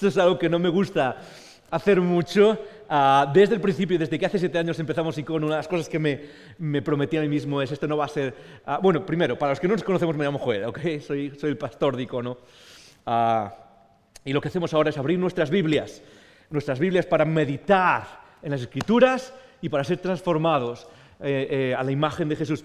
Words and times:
Esto 0.00 0.08
es 0.08 0.16
algo 0.16 0.38
que 0.38 0.48
no 0.48 0.58
me 0.58 0.70
gusta 0.70 1.14
hacer 1.70 2.00
mucho. 2.00 2.58
Ah, 2.88 3.30
desde 3.34 3.56
el 3.56 3.60
principio, 3.60 3.98
desde 3.98 4.18
que 4.18 4.24
hace 4.24 4.38
siete 4.38 4.56
años 4.56 4.78
empezamos 4.78 5.18
y 5.18 5.24
con 5.24 5.44
una 5.44 5.56
de 5.56 5.58
las 5.58 5.68
cosas 5.68 5.90
que 5.90 5.98
me, 5.98 6.22
me, 6.56 6.80
prometí 6.80 7.18
a 7.18 7.20
mí 7.20 7.28
mismo 7.28 7.60
es, 7.60 7.70
esto 7.70 7.86
no 7.86 7.98
va 7.98 8.06
a 8.06 8.08
ser... 8.08 8.34
Ah, 8.64 8.80
bueno, 8.82 9.04
primero, 9.04 9.38
para 9.38 9.52
los 9.52 9.60
que 9.60 9.68
no 9.68 9.74
nos 9.74 9.84
conocemos 9.84 10.16
me 10.16 10.24
llamo 10.24 10.38
Joel, 10.38 10.64
¿ok? 10.64 10.78
Soy, 11.06 11.32
soy 11.38 11.50
el 11.50 11.58
pastor 11.58 11.98
de 11.98 12.04
Icono. 12.04 12.38
Ah, 13.04 13.54
y 14.24 14.32
lo 14.32 14.40
que 14.40 14.48
hacemos 14.48 14.72
ahora 14.72 14.88
es 14.88 14.96
abrir 14.96 15.18
nuestras 15.18 15.50
Biblias, 15.50 16.02
nuestras 16.48 16.78
Biblias 16.78 17.04
para 17.04 17.26
meditar 17.26 18.22
en 18.40 18.52
las 18.52 18.62
Escrituras 18.62 19.34
y 19.60 19.68
para 19.68 19.84
ser 19.84 19.98
transformados 19.98 20.88
eh, 21.22 21.46
eh, 21.50 21.74
a 21.74 21.82
la 21.82 21.92
imagen 21.92 22.26
de 22.30 22.36
Jesús. 22.36 22.64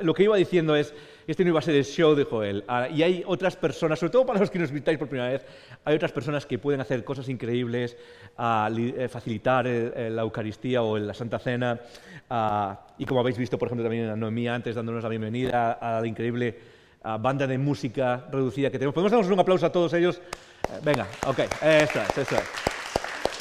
lo 0.00 0.12
que 0.12 0.24
iba 0.24 0.36
diciendo 0.36 0.76
es 0.76 0.92
este 1.26 1.44
no 1.44 1.50
iba 1.50 1.58
a 1.58 1.62
ser 1.62 1.74
el 1.74 1.84
show 1.84 2.14
de 2.14 2.24
Joel. 2.24 2.64
Ah, 2.68 2.88
y 2.88 3.02
hay 3.02 3.22
otras 3.26 3.56
personas, 3.56 3.98
sobre 3.98 4.12
todo 4.12 4.26
para 4.26 4.38
los 4.38 4.50
que 4.50 4.58
nos 4.58 4.70
invitáis 4.70 4.98
por 4.98 5.08
primera 5.08 5.30
vez, 5.30 5.44
hay 5.84 5.96
otras 5.96 6.12
personas 6.12 6.46
que 6.46 6.58
pueden 6.58 6.80
hacer 6.80 7.04
cosas 7.04 7.28
increíbles, 7.28 7.96
a 8.36 8.70
eh, 8.76 9.08
facilitar 9.08 9.66
la 9.66 10.22
Eucaristía 10.22 10.82
o 10.82 10.98
la 10.98 11.14
Santa 11.14 11.38
Cena. 11.38 11.80
Ah, 12.28 12.86
y 12.98 13.04
como 13.04 13.20
habéis 13.20 13.38
visto, 13.38 13.58
por 13.58 13.68
ejemplo, 13.68 13.84
también 13.84 14.08
en 14.10 14.18
Noemí 14.18 14.48
antes, 14.48 14.74
dándonos 14.74 15.02
la 15.02 15.08
bienvenida 15.08 15.72
a 15.72 16.00
la 16.00 16.06
increíble 16.06 16.58
ah, 17.02 17.18
banda 17.18 17.46
de 17.46 17.58
música 17.58 18.26
reducida 18.30 18.70
que 18.70 18.78
tenemos. 18.78 18.94
¿Podemos 18.94 19.12
darnos 19.12 19.30
un 19.30 19.38
aplauso 19.38 19.66
a 19.66 19.72
todos 19.72 19.92
ellos? 19.94 20.16
Eh, 20.16 20.80
venga, 20.84 21.06
ok, 21.26 21.38
eso 21.62 22.00
es, 22.00 22.18
eso 22.18 22.36
es. 22.36 22.76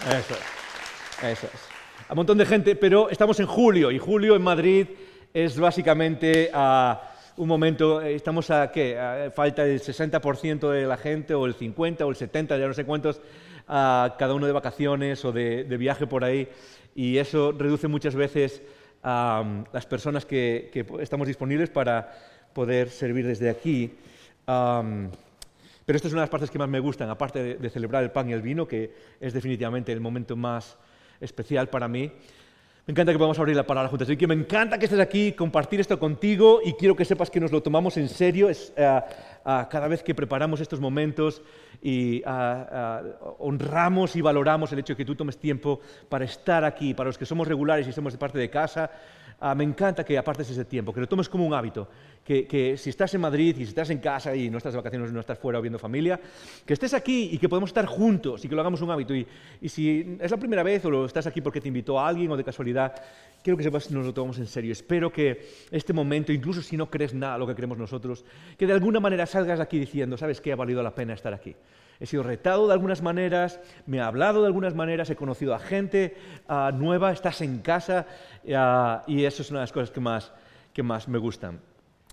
Eso 0.08 0.34
es. 0.34 1.24
Eso 1.24 1.48
es. 1.48 1.76
A 2.08 2.14
un 2.14 2.18
montón 2.18 2.38
de 2.38 2.46
gente, 2.46 2.76
pero 2.76 3.10
estamos 3.10 3.40
en 3.40 3.48
julio 3.48 3.90
y 3.90 3.98
julio 3.98 4.36
en 4.36 4.44
Madrid 4.44 4.88
es 5.34 5.60
básicamente 5.60 6.52
un 7.38 7.48
momento, 7.48 8.02
eh, 8.02 8.16
estamos 8.16 8.50
a 8.50 8.72
qué, 8.72 9.32
falta 9.34 9.66
el 9.66 9.82
60% 9.82 10.70
de 10.70 10.86
la 10.86 10.98
gente 10.98 11.34
o 11.34 11.46
el 11.46 11.54
50 11.54 12.06
o 12.06 12.10
el 12.10 12.16
70, 12.16 12.58
ya 12.58 12.68
no 12.68 12.74
sé 12.74 12.86
cuántos, 12.86 13.22
a 13.68 14.16
cada 14.18 14.34
uno 14.34 14.46
de 14.46 14.52
vacaciones 14.52 15.26
o 15.26 15.32
de, 15.32 15.64
viaje 15.78 16.08
por 16.08 16.24
ahí 16.24 16.48
y 16.94 17.18
eso 17.18 17.52
reduce 17.52 17.88
muchas 17.88 18.16
veces 18.16 18.62
a 19.04 19.64
las 19.74 19.86
personas 19.86 20.26
que, 20.26 20.72
estamos 21.00 21.28
disponibles 21.28 21.70
para 21.70 22.12
poder 22.54 22.90
servir 22.90 23.28
desde 23.28 23.50
aquí. 23.50 23.92
pero 24.46 25.96
esta 25.96 26.08
es 26.08 26.14
una 26.14 26.22
de 26.22 26.26
las 26.26 26.30
partes 26.30 26.50
que 26.50 26.60
más 26.60 26.70
me 26.70 26.80
gustan, 26.80 27.10
aparte 27.10 27.58
de 27.58 27.70
celebrar 27.70 28.04
el 28.04 28.12
pan 28.12 28.30
y 28.30 28.34
el 28.34 28.42
vino, 28.42 28.68
que 28.68 28.94
es 29.20 29.34
definitivamente 29.34 29.92
el 29.92 30.00
momento 30.00 30.36
más 30.36 30.78
especial 31.20 31.70
para 31.70 31.88
mí. 31.88 32.12
Me 32.88 32.92
encanta 32.92 33.12
que 33.12 33.18
podamos 33.18 33.40
abrir 33.40 33.56
la 33.56 33.66
palabra 33.66 33.90
juntos. 33.90 34.08
Así 34.08 34.16
que 34.16 34.28
me 34.28 34.36
encanta 34.36 34.78
que 34.78 34.86
estés 34.86 35.00
aquí, 35.00 35.32
compartir 35.32 35.80
esto 35.80 35.98
contigo 35.98 36.60
y 36.64 36.74
quiero 36.74 36.96
que 36.96 37.04
sepas 37.04 37.32
que 37.32 37.40
nos 37.40 37.52
lo 37.52 37.64
tomamos 37.64 37.98
en 37.98 38.08
serio 38.08 38.48
es, 38.48 38.72
eh, 38.78 39.02
cada 39.44 39.88
vez 39.88 40.04
que 40.04 40.14
preparamos 40.14 40.62
estos 40.62 40.80
momentos 40.80 41.42
y 41.82 42.22
honramos 43.40 44.16
y 44.16 44.22
valoramos 44.22 44.72
el 44.72 44.80
hecho 44.80 44.94
de 44.94 44.98
que 44.98 45.06
tú 45.06 45.16
tomes 45.16 45.40
tiempo 45.40 45.80
para 46.10 46.26
estar 46.26 46.64
aquí, 46.64 46.94
para 46.94 47.08
los 47.08 47.18
que 47.18 47.26
somos 47.26 47.48
regulares 47.48 47.88
y 47.88 47.92
somos 47.92 48.14
de 48.14 48.20
parte 48.20 48.38
de 48.38 48.52
casa. 48.52 48.92
Me 49.56 49.64
encanta 49.64 50.04
que 50.04 50.18
apartes 50.18 50.50
ese 50.50 50.66
tiempo, 50.66 50.94
que 50.94 51.02
lo 51.02 51.08
tomes 51.08 51.30
como 51.30 51.46
un 51.46 51.54
hábito 51.54 51.88
que, 52.26 52.76
si 52.78 52.90
estás 52.90 53.14
en 53.14 53.22
Madrid 53.22 53.56
y 53.56 53.66
si 53.66 53.70
estás 53.70 53.90
en 53.92 54.00
casa 54.00 54.36
y 54.36 54.50
no 54.50 54.58
estás 54.58 54.74
de 54.74 54.78
vacaciones, 54.78 55.12
no 55.12 55.20
estás 55.20 55.38
fuera 55.38 55.60
o 55.60 55.62
viendo 55.62 55.78
familia, 55.78 56.20
que 56.66 56.74
estés 56.74 56.96
aquí 56.96 57.30
y 57.32 57.38
que 57.38 57.48
podamos 57.48 57.70
estar 57.70 57.86
juntos 57.86 58.44
y 58.44 58.50
que 58.50 58.56
lo 58.56 58.62
hagamos 58.62 58.82
un 58.82 58.90
hábito. 58.90 59.14
Y, 59.14 59.28
si 59.70 60.18
es 60.20 60.32
la 60.32 60.38
primera 60.38 60.64
vez 60.64 60.84
o 60.86 60.90
lo 60.90 61.06
estás 61.06 61.28
aquí 61.28 61.42
porque 61.42 61.62
te 61.62 61.68
invitó 61.68 62.00
a 62.00 62.08
alguien 62.08 62.32
o 62.32 62.38
de 62.38 62.44
casualidad, 62.44 62.96
quiero 63.44 63.58
que 63.58 63.64
sepas 63.64 63.92
nos 63.92 64.08
lo 64.08 64.14
tomamos 64.14 64.40
en 64.40 64.48
serio. 64.48 64.72
Espero 64.72 65.12
que 65.12 65.48
este 65.70 65.94
momento, 65.94 66.32
incluso 66.32 66.64
si 66.64 66.76
no 66.76 66.90
crees 66.90 67.14
nada 67.14 67.38
lo 67.38 67.46
que 67.46 67.54
creemos 67.54 67.78
nosotros, 67.78 68.26
que 68.58 68.66
de 68.66 68.74
alguna 68.74 69.00
manera 69.00 69.28
salgas 69.28 69.60
aquí 69.60 69.78
diciendo, 69.78 70.18
¿sabes 70.18 70.42
qué? 70.42 70.52
Ha 70.52 70.56
valido 70.56 70.82
la 70.82 70.96
pena 70.96 71.14
estar 71.14 71.34
aquí. 71.34 71.56
He 72.00 72.06
sido 72.06 72.24
retado 72.24 72.68
de 72.68 72.74
algunas 72.74 73.02
maneras, 73.02 73.60
me 73.86 74.02
ha 74.02 74.08
hablado 74.08 74.42
de 74.42 74.48
algunas 74.48 74.76
maneras, 74.76 75.10
he 75.10 75.16
conocido 75.16 75.54
a 75.54 75.60
gente 75.60 76.16
ah, 76.48 76.72
nueva, 76.74 77.12
estás 77.12 77.42
en 77.42 77.60
casa 77.60 78.06
ah, 78.54 79.04
y 79.08 79.24
eso 79.24 79.42
es 79.42 79.50
una 79.50 79.60
de 79.60 79.64
las 79.64 79.72
cosas 79.72 79.92
que 79.92 80.02
más, 80.02 80.32
que 80.74 80.84
más 80.84 81.08
me 81.08 81.18
gustan. 81.18 81.60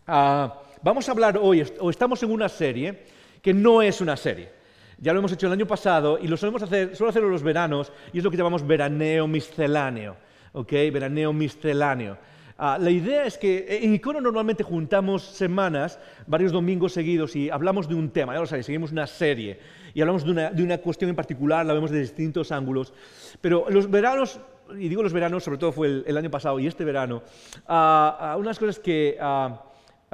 Ah, 0.06 0.60
vamos 0.82 1.08
a 1.08 1.12
hablar 1.12 1.38
hoy, 1.40 1.66
o 1.80 1.90
estamos 1.90 2.22
en 2.22 2.30
una 2.30 2.48
serie 2.48 3.04
que 3.40 3.52
no 3.52 3.82
es 3.82 4.00
una 4.00 4.16
serie. 4.16 4.50
Ya 4.98 5.12
lo 5.12 5.18
hemos 5.18 5.32
hecho 5.32 5.48
el 5.48 5.52
año 5.52 5.66
pasado 5.66 6.16
y 6.20 6.28
lo 6.28 6.36
solemos 6.36 6.62
hacer, 6.62 6.94
suelo 6.94 7.10
hacerlo 7.10 7.28
los 7.28 7.42
veranos 7.42 7.92
y 8.12 8.18
es 8.18 8.24
lo 8.24 8.30
que 8.30 8.36
llamamos 8.36 8.64
veraneo 8.64 9.26
misceláneo. 9.26 10.16
¿ok? 10.52 10.70
Veraneo 10.92 11.32
misceláneo. 11.32 12.18
Ah, 12.58 12.78
la 12.80 12.90
idea 12.90 13.24
es 13.24 13.38
que 13.38 13.80
en 13.82 13.94
Icono 13.94 14.20
normalmente 14.20 14.62
juntamos 14.62 15.22
semanas, 15.22 15.98
varios 16.26 16.52
domingos 16.52 16.92
seguidos, 16.92 17.34
y 17.36 17.50
hablamos 17.50 17.88
de 17.88 17.94
un 17.94 18.10
tema, 18.10 18.34
ya 18.34 18.40
lo 18.40 18.46
sabéis, 18.46 18.66
seguimos 18.66 18.92
una 18.92 19.06
serie, 19.06 19.58
y 19.94 20.00
hablamos 20.00 20.24
de 20.24 20.30
una, 20.30 20.50
de 20.50 20.62
una 20.62 20.78
cuestión 20.78 21.10
en 21.10 21.16
particular, 21.16 21.64
la 21.66 21.74
vemos 21.74 21.90
de 21.90 22.00
distintos 22.00 22.52
ángulos. 22.52 22.92
Pero 23.40 23.66
los 23.68 23.90
veranos, 23.90 24.40
y 24.78 24.88
digo 24.88 25.02
los 25.02 25.12
veranos, 25.12 25.44
sobre 25.44 25.58
todo 25.58 25.72
fue 25.72 26.02
el, 26.06 26.16
año 26.16 26.30
pasado 26.30 26.58
y 26.58 26.66
este 26.66 26.84
verano, 26.84 27.22
uh, 27.68 28.38
unas 28.38 28.58
cosas 28.58 28.78
que 28.78 29.18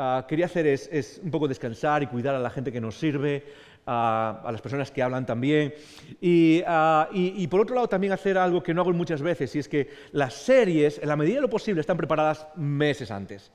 Ah, 0.01 0.25
quería 0.29 0.47
hacer 0.47 0.65
es, 0.69 1.21
un 1.25 1.33
poco 1.33 1.49
descansar 1.49 2.05
y 2.05 2.07
cuidar 2.07 2.33
a 2.37 2.39
la 2.39 2.51
gente 2.51 2.71
que 2.71 2.81
nos 2.81 2.97
sirve, 2.97 3.45
a 3.91 4.51
las 4.53 4.61
personas 4.61 4.91
que 4.91 5.03
hablan 5.03 5.25
también. 5.25 5.73
Ah, 6.67 7.09
y, 7.13 7.47
por 7.47 7.61
otro 7.61 7.75
lado, 7.75 7.89
también 7.89 8.13
hacer 8.13 8.37
algo 8.37 8.63
que 8.63 8.75
no 8.75 8.83
hago 8.83 8.93
muchas 8.93 9.23
veces, 9.23 9.55
y 9.57 9.59
es 9.61 9.69
que 9.69 9.89
las 10.13 10.35
series, 10.35 10.99
en 10.99 11.09
la 11.09 11.17
medida 11.17 11.37
de 11.37 11.43
lo 11.43 11.51
posible, 11.51 11.81
están 11.81 11.97
preparadas 11.97 12.47
meses 12.57 13.11
antes. 13.11 13.51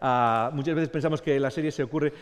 Ah, 0.00 0.50
muchas 0.52 0.76
veces 0.76 0.90
pensamos 0.90 1.20
que 1.20 1.40
las 1.40 1.52
series 1.52 1.74
se, 1.74 1.82
ocurre, 1.82 2.12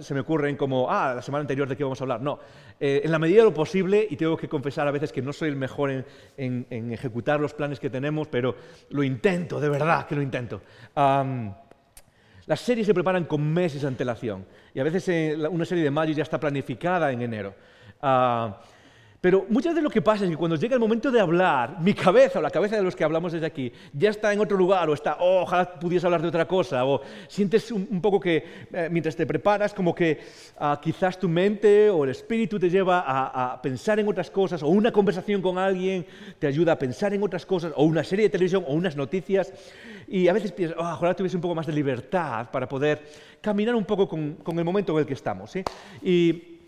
se 0.00 0.12
me 0.12 0.20
ocurren 0.20 0.56
como, 0.56 0.90
ah, 0.90 1.14
la 1.14 1.22
semana 1.22 1.42
anterior 1.42 1.68
de 1.68 1.76
qué 1.76 1.84
vamos 1.84 2.00
a 2.00 2.04
hablar. 2.04 2.20
No, 2.20 2.38
eh, 2.80 3.02
en 3.04 3.10
la 3.10 3.18
medida 3.18 3.38
de 3.38 3.44
lo 3.44 3.54
posible, 3.54 4.06
y 4.10 4.16
tengo 4.16 4.36
que 4.36 4.48
confesar 4.48 4.88
a 4.88 4.90
veces 4.90 5.12
que 5.12 5.22
no 5.22 5.32
soy 5.32 5.48
el 5.48 5.56
mejor 5.56 6.04
en, 6.36 6.66
ejecutar 6.92 7.40
los 7.40 7.54
planes 7.54 7.80
que 7.80 7.90
tenemos, 7.90 8.28
pero 8.28 8.56
lo 8.90 9.02
intento, 9.02 9.60
de 9.60 9.68
verdad 9.68 10.06
que 10.06 10.16
lo 10.16 10.22
intento. 10.22 10.60
Las 12.46 12.60
series 12.60 12.86
se 12.86 12.94
preparan 12.94 13.24
con 13.24 13.52
meses 13.52 13.82
de 13.82 13.88
antelación 13.88 14.44
y 14.74 14.80
a 14.80 14.84
veces 14.84 15.08
eh, 15.08 15.36
una 15.50 15.64
serie 15.64 15.82
de 15.82 15.90
mayo 15.90 16.12
ya 16.12 16.22
está 16.22 16.38
planificada 16.38 17.10
en 17.10 17.22
enero. 17.22 17.54
Ah, 18.02 18.60
pero 19.24 19.46
muchas 19.48 19.72
veces 19.72 19.82
lo 19.82 19.88
que 19.88 20.02
pasa 20.02 20.24
es 20.24 20.30
que 20.30 20.36
cuando 20.36 20.54
llega 20.54 20.74
el 20.74 20.80
momento 20.80 21.10
de 21.10 21.18
hablar, 21.18 21.80
mi 21.80 21.94
cabeza 21.94 22.40
o 22.40 22.42
la 22.42 22.50
cabeza 22.50 22.76
de 22.76 22.82
los 22.82 22.94
que 22.94 23.04
hablamos 23.04 23.32
desde 23.32 23.46
aquí 23.46 23.72
ya 23.94 24.10
está 24.10 24.30
en 24.34 24.38
otro 24.38 24.54
lugar 24.54 24.90
o 24.90 24.92
está, 24.92 25.16
oh, 25.18 25.40
ojalá 25.44 25.80
pudiese 25.80 26.06
hablar 26.06 26.20
de 26.20 26.28
otra 26.28 26.46
cosa, 26.46 26.84
o 26.84 27.00
sientes 27.26 27.72
un, 27.72 28.02
poco 28.02 28.20
que 28.20 28.44
eh, 28.70 28.88
mientras 28.90 29.16
te 29.16 29.24
preparas 29.24 29.72
como 29.72 29.94
que 29.94 30.20
ah, 30.58 30.78
quizás 30.78 31.18
tu 31.18 31.26
mente 31.26 31.88
o 31.88 32.04
el 32.04 32.10
espíritu 32.10 32.58
te 32.58 32.68
lleva 32.68 33.02
a, 33.06 33.62
pensar 33.62 33.98
en 33.98 34.08
otras 34.08 34.30
cosas, 34.30 34.62
o 34.62 34.68
una 34.68 34.92
conversación 34.92 35.40
con 35.40 35.56
alguien 35.56 36.04
te 36.38 36.46
ayuda 36.46 36.72
a 36.72 36.78
pensar 36.78 37.14
en 37.14 37.22
otras 37.22 37.46
cosas, 37.46 37.72
o 37.76 37.84
una 37.84 38.04
serie 38.04 38.26
de 38.26 38.28
televisión 38.28 38.62
o 38.68 38.74
unas 38.74 38.94
noticias, 38.94 39.54
y 40.06 40.28
a 40.28 40.34
veces 40.34 40.52
piensas, 40.52 40.76
oh, 40.78 40.82
ojalá 40.82 41.14
tuviese 41.14 41.38
un 41.38 41.40
poco 41.40 41.54
más 41.54 41.66
de 41.66 41.72
libertad 41.72 42.50
para 42.50 42.68
poder 42.68 43.00
caminar 43.40 43.74
un 43.74 43.86
poco 43.86 44.06
con, 44.06 44.36
el 44.46 44.64
momento 44.66 44.92
en 44.92 44.98
el 44.98 45.06
que 45.06 45.14
estamos. 45.14 45.50
¿sí? 45.50 45.64
Y 46.02 46.58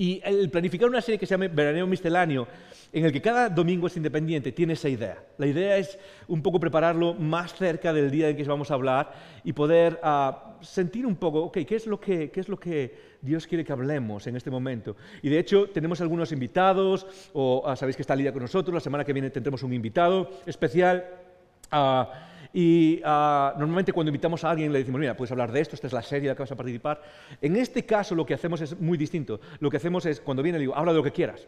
Y 0.00 0.18
el 0.24 0.48
planificar 0.48 0.88
una 0.88 1.02
serie 1.02 1.18
que 1.18 1.26
se 1.26 1.34
llama 1.34 1.48
Veraneo 1.48 1.86
Misceláneo, 1.86 2.48
en 2.90 3.04
el 3.04 3.12
que 3.12 3.20
cada 3.20 3.50
domingo 3.50 3.86
es 3.86 3.98
independiente, 3.98 4.50
tiene 4.50 4.72
esa 4.72 4.88
idea. 4.88 5.22
La 5.36 5.46
idea 5.46 5.76
es 5.76 5.98
un 6.26 6.40
poco 6.40 6.58
prepararlo 6.58 7.12
más 7.12 7.52
cerca 7.52 7.92
del 7.92 8.10
día 8.10 8.30
en 8.30 8.34
que 8.38 8.42
vamos 8.44 8.70
a 8.70 8.74
hablar 8.74 9.12
y 9.44 9.52
poder 9.52 10.00
ah, 10.02 10.56
sentir 10.62 11.04
un 11.04 11.16
poco, 11.16 11.40
ok, 11.40 11.58
¿qué 11.66 11.76
es, 11.76 11.86
lo 11.86 12.00
que, 12.00 12.30
¿qué 12.30 12.40
es 12.40 12.48
lo 12.48 12.58
que 12.58 12.94
Dios 13.20 13.46
quiere 13.46 13.62
que 13.62 13.72
hablemos 13.72 14.26
en 14.26 14.36
este 14.36 14.50
momento? 14.50 14.96
Y 15.20 15.28
de 15.28 15.38
hecho 15.38 15.68
tenemos 15.68 16.00
algunos 16.00 16.32
invitados, 16.32 17.06
o 17.34 17.62
ah, 17.66 17.76
sabéis 17.76 17.96
que 17.96 18.02
está 18.02 18.16
Lidia 18.16 18.32
con 18.32 18.40
nosotros, 18.40 18.72
la 18.72 18.80
semana 18.80 19.04
que 19.04 19.12
viene 19.12 19.28
tendremos 19.28 19.62
un 19.62 19.74
invitado 19.74 20.30
especial. 20.46 21.04
Uh, 21.70 22.29
y 22.52 23.00
ah, 23.04 23.54
normalmente 23.56 23.92
cuando 23.92 24.10
invitamos 24.10 24.42
a 24.44 24.50
alguien 24.50 24.72
le 24.72 24.80
decimos, 24.80 25.00
mira, 25.00 25.16
puedes 25.16 25.30
hablar 25.30 25.52
de 25.52 25.60
esto, 25.60 25.74
esta 25.74 25.86
es 25.86 25.92
la 25.92 26.02
serie 26.02 26.28
en 26.28 26.32
la 26.32 26.34
que 26.34 26.42
vas 26.42 26.52
a 26.52 26.56
participar. 26.56 27.02
En 27.40 27.56
este 27.56 27.84
caso 27.86 28.14
lo 28.14 28.26
que 28.26 28.34
hacemos 28.34 28.60
es 28.60 28.78
muy 28.80 28.98
distinto. 28.98 29.40
Lo 29.60 29.70
que 29.70 29.76
hacemos 29.76 30.06
es, 30.06 30.20
cuando 30.20 30.42
viene, 30.42 30.58
le 30.58 30.62
digo, 30.62 30.76
habla 30.76 30.92
de 30.92 30.98
lo 30.98 31.04
que 31.04 31.12
quieras. 31.12 31.46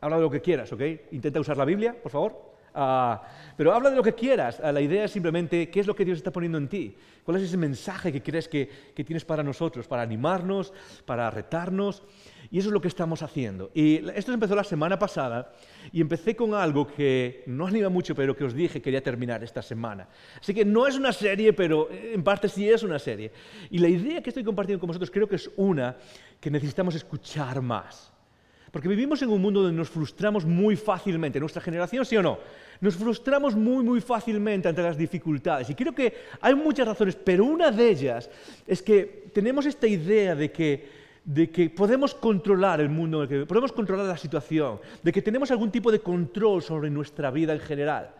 Habla 0.00 0.16
de 0.16 0.22
lo 0.22 0.30
que 0.30 0.40
quieras, 0.40 0.72
¿ok? 0.72 0.80
Intenta 1.12 1.40
usar 1.40 1.56
la 1.56 1.64
Biblia, 1.64 1.94
por 2.02 2.10
favor. 2.10 2.50
Ah, 2.74 3.22
pero 3.56 3.72
habla 3.74 3.90
de 3.90 3.96
lo 3.96 4.02
que 4.02 4.14
quieras. 4.14 4.60
Ah, 4.62 4.72
la 4.72 4.80
idea 4.80 5.04
es 5.04 5.10
simplemente 5.10 5.68
qué 5.68 5.80
es 5.80 5.86
lo 5.86 5.94
que 5.94 6.04
Dios 6.04 6.18
está 6.18 6.30
poniendo 6.30 6.56
en 6.56 6.68
ti. 6.68 6.96
¿Cuál 7.24 7.36
es 7.36 7.42
ese 7.44 7.56
mensaje 7.56 8.12
que 8.12 8.22
crees 8.22 8.48
que, 8.48 8.68
que 8.94 9.04
tienes 9.04 9.24
para 9.24 9.42
nosotros, 9.42 9.86
para 9.86 10.02
animarnos, 10.02 10.72
para 11.04 11.30
retarnos? 11.30 12.02
Y 12.52 12.58
eso 12.58 12.68
es 12.68 12.72
lo 12.72 12.80
que 12.80 12.88
estamos 12.88 13.22
haciendo. 13.22 13.70
Y 13.74 14.08
esto 14.10 14.32
empezó 14.32 14.56
la 14.56 14.64
semana 14.64 14.98
pasada 14.98 15.52
y 15.92 16.00
empecé 16.00 16.34
con 16.34 16.52
algo 16.54 16.86
que 16.86 17.44
no 17.46 17.66
anima 17.66 17.88
mucho, 17.88 18.14
pero 18.14 18.36
que 18.36 18.44
os 18.44 18.54
dije 18.54 18.82
quería 18.82 19.02
terminar 19.02 19.44
esta 19.44 19.62
semana. 19.62 20.08
Así 20.40 20.52
que 20.52 20.64
no 20.64 20.86
es 20.86 20.96
una 20.96 21.12
serie, 21.12 21.52
pero 21.52 21.88
en 21.90 22.24
parte 22.24 22.48
sí 22.48 22.68
es 22.68 22.82
una 22.82 22.98
serie. 22.98 23.30
Y 23.70 23.78
la 23.78 23.88
idea 23.88 24.20
que 24.20 24.30
estoy 24.30 24.42
compartiendo 24.42 24.80
con 24.80 24.88
vosotros 24.88 25.10
creo 25.12 25.28
que 25.28 25.36
es 25.36 25.48
una 25.56 25.96
que 26.40 26.50
necesitamos 26.50 26.96
escuchar 26.96 27.62
más. 27.62 28.12
Porque 28.72 28.88
vivimos 28.88 29.20
en 29.22 29.30
un 29.30 29.42
mundo 29.42 29.62
donde 29.62 29.76
nos 29.76 29.90
frustramos 29.90 30.44
muy 30.44 30.76
fácilmente. 30.76 31.40
¿Nuestra 31.40 31.62
generación, 31.62 32.04
sí 32.04 32.16
o 32.16 32.22
no? 32.22 32.38
Nos 32.80 32.94
frustramos 32.96 33.56
muy, 33.56 33.84
muy 33.84 34.00
fácilmente 34.00 34.68
ante 34.68 34.82
las 34.82 34.96
dificultades. 34.96 35.70
Y 35.70 35.74
creo 35.74 35.92
que 35.92 36.14
hay 36.40 36.54
muchas 36.54 36.86
razones, 36.86 37.16
pero 37.16 37.44
una 37.44 37.70
de 37.70 37.90
ellas 37.90 38.30
es 38.66 38.82
que 38.82 39.30
tenemos 39.32 39.66
esta 39.66 39.88
idea 39.88 40.34
de 40.36 40.52
que 40.52 40.99
de 41.24 41.50
que 41.50 41.70
podemos 41.70 42.14
controlar 42.14 42.80
el 42.80 42.88
mundo, 42.88 43.26
que 43.28 43.46
podemos 43.46 43.72
controlar 43.72 44.06
la 44.06 44.16
situación, 44.16 44.80
de 45.02 45.12
que 45.12 45.22
tenemos 45.22 45.50
algún 45.50 45.70
tipo 45.70 45.92
de 45.92 46.00
control 46.00 46.62
sobre 46.62 46.90
nuestra 46.90 47.30
vida 47.30 47.52
en 47.52 47.60
general. 47.60 48.10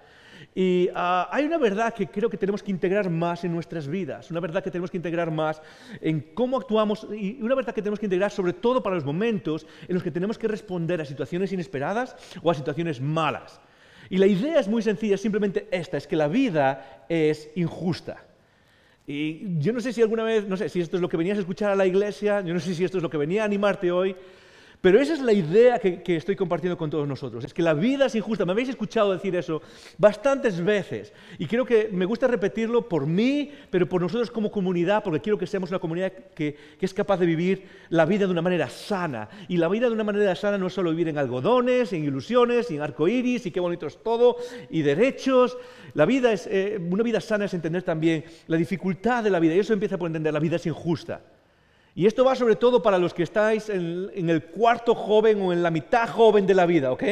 Y 0.54 0.88
ah, 0.94 1.28
hay 1.30 1.44
una 1.44 1.58
verdad 1.58 1.94
que 1.94 2.08
creo 2.08 2.28
que 2.28 2.36
tenemos 2.36 2.62
que 2.62 2.70
integrar 2.70 3.08
más 3.10 3.44
en 3.44 3.52
nuestras 3.52 3.86
vidas, 3.86 4.30
una 4.30 4.40
verdad 4.40 4.64
que 4.64 4.70
tenemos 4.70 4.90
que 4.90 4.96
integrar 4.96 5.30
más 5.30 5.62
en 6.00 6.20
cómo 6.34 6.56
actuamos 6.56 7.06
y 7.12 7.40
una 7.42 7.54
verdad 7.54 7.74
que 7.74 7.82
tenemos 7.82 8.00
que 8.00 8.06
integrar 8.06 8.30
sobre 8.30 8.52
todo 8.52 8.82
para 8.82 8.96
los 8.96 9.04
momentos 9.04 9.66
en 9.86 9.94
los 9.94 10.02
que 10.02 10.10
tenemos 10.10 10.38
que 10.38 10.48
responder 10.48 11.00
a 11.00 11.04
situaciones 11.04 11.52
inesperadas 11.52 12.16
o 12.42 12.50
a 12.50 12.54
situaciones 12.54 13.00
malas. 13.00 13.60
Y 14.08 14.18
la 14.18 14.26
idea 14.26 14.58
es 14.58 14.66
muy 14.66 14.82
sencilla, 14.82 15.16
simplemente 15.16 15.68
esta, 15.70 15.96
es 15.96 16.06
que 16.06 16.16
la 16.16 16.26
vida 16.26 17.04
es 17.08 17.48
injusta. 17.54 18.24
Y 19.12 19.58
yo 19.58 19.72
no 19.72 19.80
sé 19.80 19.92
si 19.92 20.02
alguna 20.02 20.22
vez, 20.22 20.46
no 20.46 20.56
sé 20.56 20.68
si 20.68 20.80
esto 20.80 20.96
es 20.96 21.02
lo 21.02 21.08
que 21.08 21.16
venías 21.16 21.36
a 21.36 21.40
escuchar 21.40 21.72
a 21.72 21.74
la 21.74 21.84
iglesia, 21.84 22.42
yo 22.42 22.54
no 22.54 22.60
sé 22.60 22.76
si 22.76 22.84
esto 22.84 22.98
es 22.98 23.02
lo 23.02 23.10
que 23.10 23.16
venía 23.16 23.42
a 23.42 23.44
animarte 23.44 23.90
hoy, 23.90 24.14
pero 24.80 24.98
esa 24.98 25.12
es 25.12 25.20
la 25.20 25.34
idea 25.34 25.78
que, 25.78 26.16
estoy 26.16 26.36
compartiendo 26.36 26.78
con 26.78 26.88
todos 26.88 27.06
nosotros. 27.06 27.44
Es 27.44 27.52
que 27.52 27.60
la 27.62 27.74
vida 27.74 28.06
es 28.06 28.14
injusta. 28.14 28.46
Me 28.46 28.52
habéis 28.52 28.70
escuchado 28.70 29.12
decir 29.12 29.36
eso 29.36 29.60
bastantes 29.98 30.64
veces. 30.64 31.12
Y 31.38 31.46
creo 31.46 31.66
que 31.66 31.90
me 31.92 32.06
gusta 32.06 32.26
repetirlo 32.26 32.88
por 32.88 33.06
mí, 33.06 33.50
pero 33.70 33.86
por 33.86 34.00
nosotros 34.00 34.30
como 34.30 34.50
comunidad, 34.50 35.02
porque 35.04 35.20
quiero 35.20 35.36
que 35.36 35.46
seamos 35.46 35.68
una 35.68 35.78
comunidad 35.78 36.12
que, 36.34 36.56
es 36.80 36.94
capaz 36.94 37.18
de 37.18 37.26
vivir 37.26 37.66
la 37.90 38.06
vida 38.06 38.24
de 38.24 38.32
una 38.32 38.40
manera 38.40 38.70
sana. 38.70 39.28
Y 39.48 39.58
la 39.58 39.68
vida 39.68 39.86
de 39.86 39.92
una 39.92 40.04
manera 40.04 40.34
sana 40.34 40.56
no 40.56 40.68
es 40.68 40.72
solo 40.72 40.90
vivir 40.90 41.08
en 41.08 41.18
algodones, 41.18 41.92
en 41.92 42.02
ilusiones, 42.04 42.70
en 42.70 42.80
arcoíris, 42.80 43.44
y 43.44 43.50
qué 43.50 43.60
bonito 43.60 43.86
es 43.86 44.02
todo, 44.02 44.36
y 44.70 44.80
derechos. 44.80 45.58
La 45.92 46.06
vida 46.06 46.32
eh, 46.32 46.78
una 46.90 47.02
vida 47.02 47.20
sana 47.20 47.44
es 47.44 47.52
entender 47.52 47.82
también 47.82 48.24
la 48.46 48.56
dificultad 48.56 49.22
de 49.24 49.28
la 49.28 49.40
vida. 49.40 49.54
Y 49.54 49.58
eso 49.58 49.74
empieza 49.74 49.98
por 49.98 50.06
entender, 50.06 50.32
la 50.32 50.40
vida 50.40 50.56
es 50.56 50.64
injusta. 50.64 51.20
Y 51.94 52.06
esto 52.06 52.24
va 52.24 52.34
sobre 52.34 52.56
todo 52.56 52.82
para 52.82 52.98
los 52.98 53.12
que 53.12 53.22
estáis 53.22 53.68
en, 53.68 54.30
el 54.30 54.44
cuarto 54.44 54.94
joven 54.94 55.40
o 55.42 55.52
en 55.52 55.62
la 55.62 55.70
mitad 55.70 56.08
joven 56.08 56.46
de 56.46 56.54
la 56.54 56.66
vida, 56.66 56.92
¿ok? 56.92 57.02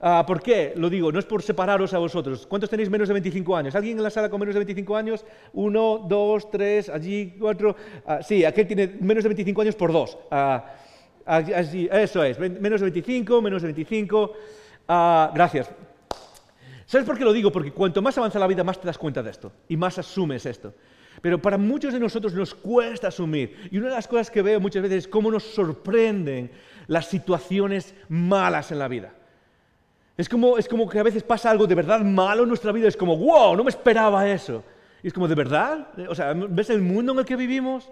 Ah, 0.00 0.24
¿Por 0.26 0.42
qué? 0.42 0.74
Lo 0.76 0.90
digo, 0.90 1.10
no 1.10 1.18
es 1.18 1.24
por 1.24 1.42
separaros 1.42 1.94
a 1.94 1.98
vosotros. 1.98 2.46
¿Cuántos 2.46 2.68
tenéis 2.68 2.90
menos 2.90 3.08
de 3.08 3.14
25 3.14 3.56
años? 3.56 3.74
¿Alguien 3.74 3.96
en 3.96 4.02
la 4.02 4.10
sala 4.10 4.28
con 4.28 4.38
menos 4.38 4.54
de 4.54 4.60
25 4.60 4.96
años? 4.96 5.24
Uno, 5.54 6.04
dos, 6.06 6.50
tres, 6.50 6.88
allí, 6.88 7.34
cuatro. 7.38 7.74
Ah, 8.06 8.22
sí, 8.22 8.44
aquel 8.44 8.66
tiene 8.66 8.96
menos 9.00 9.24
de 9.24 9.28
25 9.28 9.60
años 9.62 9.74
por 9.74 9.92
dos. 9.92 10.18
Ah, 10.30 10.64
eso 11.26 12.22
es, 12.22 12.38
menos 12.38 12.80
de 12.80 12.84
25, 12.84 13.42
menos 13.42 13.62
de 13.62 13.68
25. 13.68 14.32
gracias. 15.34 15.70
¿Sabes 16.86 17.04
por 17.04 17.18
qué 17.18 17.24
lo 17.24 17.32
digo? 17.32 17.50
Porque 17.50 17.72
cuanto 17.72 18.00
más 18.00 18.16
avanza 18.16 18.38
la 18.38 18.46
vida, 18.46 18.62
más 18.62 18.80
te 18.80 18.86
das 18.86 18.96
cuenta 18.96 19.22
de 19.22 19.30
esto 19.30 19.50
y 19.68 19.76
más 19.76 19.98
asumes 19.98 20.46
esto. 20.46 20.72
Pero 21.26 21.42
para 21.42 21.58
muchos 21.58 21.92
de 21.92 21.98
nosotros 21.98 22.34
nos 22.34 22.54
cuesta 22.54 23.08
asumir. 23.08 23.68
Y 23.72 23.78
una 23.78 23.88
de 23.88 23.96
las 23.96 24.06
cosas 24.06 24.30
que 24.30 24.42
veo 24.42 24.60
muchas 24.60 24.80
veces 24.80 24.98
es 24.98 25.08
cómo 25.08 25.28
nos 25.28 25.42
sorprenden 25.42 26.52
las 26.86 27.06
situaciones 27.06 27.96
malas 28.08 28.70
en 28.70 28.78
la 28.78 28.86
vida. 28.86 29.12
Es 30.16 30.28
como, 30.28 30.56
es 30.56 30.68
como 30.68 30.88
que 30.88 31.00
a 31.00 31.02
veces 31.02 31.24
pasa 31.24 31.50
algo 31.50 31.66
de 31.66 31.74
verdad 31.74 32.02
malo 32.02 32.44
en 32.44 32.48
nuestra 32.48 32.70
vida. 32.70 32.86
Es 32.86 32.96
como, 32.96 33.16
wow, 33.16 33.56
no 33.56 33.64
me 33.64 33.70
esperaba 33.70 34.30
eso. 34.30 34.62
Y 35.02 35.08
es 35.08 35.12
como, 35.12 35.26
¿de 35.26 35.34
verdad? 35.34 35.88
O 36.08 36.14
sea, 36.14 36.32
¿ves 36.32 36.70
el 36.70 36.80
mundo 36.80 37.10
en 37.10 37.18
el 37.18 37.24
que 37.24 37.34
vivimos? 37.34 37.90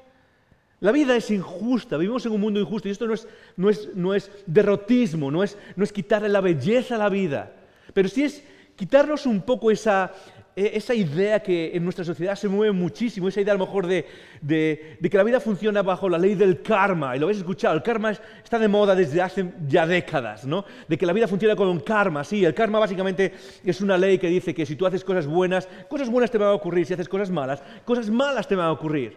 La 0.78 0.92
vida 0.92 1.16
es 1.16 1.28
injusta, 1.32 1.96
vivimos 1.96 2.24
en 2.26 2.30
un 2.30 2.40
mundo 2.40 2.60
injusto 2.60 2.86
y 2.86 2.92
esto 2.92 3.08
no 3.08 3.14
es, 3.14 3.26
no 3.56 3.68
es, 3.68 3.88
no 3.96 4.14
es 4.14 4.30
derrotismo, 4.46 5.32
no 5.32 5.42
es, 5.42 5.58
no 5.74 5.82
es 5.82 5.92
quitarle 5.92 6.28
la 6.28 6.40
belleza 6.40 6.94
a 6.94 6.98
la 6.98 7.08
vida, 7.08 7.50
pero 7.92 8.08
sí 8.08 8.22
es 8.22 8.44
quitarnos 8.76 9.26
un 9.26 9.42
poco 9.42 9.70
esa, 9.70 10.12
esa 10.56 10.94
idea 10.94 11.42
que 11.42 11.72
en 11.74 11.82
nuestra 11.82 12.04
sociedad 12.04 12.36
se 12.36 12.48
mueve 12.48 12.72
muchísimo, 12.72 13.28
esa 13.28 13.40
idea 13.40 13.54
a 13.54 13.56
lo 13.56 13.66
mejor 13.66 13.86
de, 13.86 14.06
que 14.46 15.16
la 15.16 15.24
vida 15.24 15.40
funciona 15.40 15.82
bajo 15.82 16.08
la 16.08 16.18
ley 16.18 16.34
del 16.34 16.62
karma, 16.62 17.16
y 17.16 17.18
lo 17.18 17.26
habéis 17.26 17.38
escuchado, 17.38 17.74
el 17.74 17.82
karma 17.82 18.12
está 18.12 18.58
de 18.58 18.68
moda 18.68 18.94
desde 18.94 19.20
hace 19.20 19.52
ya 19.66 19.86
décadas, 19.86 20.44
¿no? 20.44 20.64
De 20.86 20.96
que 20.96 21.06
la 21.06 21.12
vida 21.12 21.26
funciona 21.26 21.56
con 21.56 21.80
karma, 21.80 22.22
sí, 22.22 22.44
el 22.44 22.54
karma 22.54 22.78
básicamente 22.78 23.32
es 23.64 23.80
una 23.80 23.98
ley 23.98 24.18
que 24.18 24.28
dice 24.28 24.54
que 24.54 24.64
si 24.64 24.76
tú 24.76 24.86
haces 24.86 25.02
cosas 25.04 25.26
buenas, 25.26 25.68
cosas 25.88 26.08
buenas 26.08 26.30
te 26.30 26.38
van 26.38 26.48
a 26.48 26.52
ocurrir, 26.52 26.86
si 26.86 26.94
haces 26.94 27.08
cosas 27.08 27.30
malas, 27.30 27.62
cosas 27.84 28.08
malas 28.08 28.46
te 28.46 28.54
van 28.54 28.66
a 28.66 28.72
ocurrir. 28.72 29.16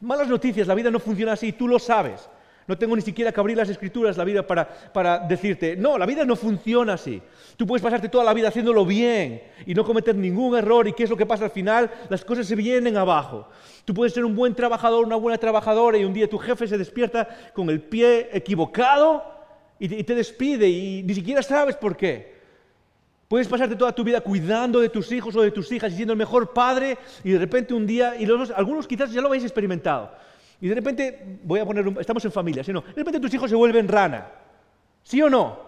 Malas 0.00 0.28
noticias, 0.28 0.68
la 0.68 0.74
vida 0.74 0.90
no 0.90 1.00
funciona 1.00 1.32
así, 1.32 1.52
tú 1.52 1.66
lo 1.66 1.78
sabes. 1.78 2.28
No 2.66 2.76
tengo 2.76 2.96
ni 2.96 3.02
siquiera 3.02 3.30
que 3.30 3.38
abrir 3.38 3.56
las 3.56 3.68
escrituras, 3.68 4.16
la 4.16 4.24
vida, 4.24 4.46
para, 4.46 4.68
para, 4.68 5.20
decirte, 5.20 5.76
no, 5.76 5.96
la 5.96 6.06
vida 6.06 6.24
no 6.24 6.34
funciona 6.34 6.94
así. 6.94 7.22
Tú 7.56 7.66
puedes 7.66 7.82
pasarte 7.82 8.08
toda 8.08 8.24
la 8.24 8.34
vida 8.34 8.48
haciéndolo 8.48 8.84
bien 8.84 9.42
y 9.64 9.74
no 9.74 9.84
cometer 9.84 10.16
ningún 10.16 10.56
error. 10.56 10.88
¿Y 10.88 10.92
qué 10.92 11.04
es 11.04 11.10
lo 11.10 11.16
que 11.16 11.26
pasa 11.26 11.44
al 11.44 11.50
final? 11.52 11.90
Las 12.08 12.24
cosas 12.24 12.46
se 12.46 12.56
vienen 12.56 12.96
abajo. 12.96 13.48
Tú 13.84 13.94
puedes 13.94 14.12
ser 14.12 14.24
un 14.24 14.34
buen 14.34 14.54
trabajador, 14.54 15.06
una 15.06 15.16
buena 15.16 15.38
trabajadora 15.38 15.96
y 15.96 16.04
un 16.04 16.12
día 16.12 16.28
tu 16.28 16.38
jefe 16.38 16.66
se 16.66 16.76
despierta 16.76 17.28
con 17.54 17.70
el 17.70 17.80
pie 17.80 18.30
equivocado 18.32 19.36
y 19.78 20.02
te, 20.02 20.14
despide 20.14 20.68
y 20.68 21.02
ni 21.02 21.14
siquiera 21.14 21.42
sabes 21.42 21.76
por 21.76 21.96
qué. 21.96 22.36
Puedes 23.28 23.48
pasarte 23.48 23.74
toda 23.74 23.92
tu 23.92 24.04
vida 24.04 24.20
cuidando 24.20 24.80
de 24.80 24.88
tus 24.88 25.10
hijos 25.10 25.34
o 25.34 25.42
de 25.42 25.50
tus 25.50 25.70
hijas 25.72 25.92
y 25.92 25.96
siendo 25.96 26.12
el 26.12 26.18
mejor 26.18 26.52
padre 26.52 26.96
y 27.24 27.32
de 27.32 27.38
repente 27.38 27.74
un 27.74 27.86
día, 27.86 28.14
y 28.16 28.24
los, 28.24 28.50
algunos 28.52 28.86
quizás 28.86 29.12
ya 29.12 29.20
lo 29.20 29.26
habéis 29.28 29.42
experimentado, 29.42 30.12
y 30.60 30.68
de 30.68 30.74
repente, 30.74 31.38
voy 31.42 31.60
a 31.60 31.66
poner, 31.66 31.86
estamos 32.00 32.24
en 32.24 32.32
familia, 32.32 32.64
¿sí 32.64 32.72
no? 32.72 32.80
De 32.80 32.94
repente 32.94 33.20
tus 33.20 33.32
hijos 33.34 33.50
se 33.50 33.56
vuelven 33.56 33.86
rana. 33.86 34.26
¿Sí 35.02 35.20
o 35.20 35.28
no? 35.28 35.66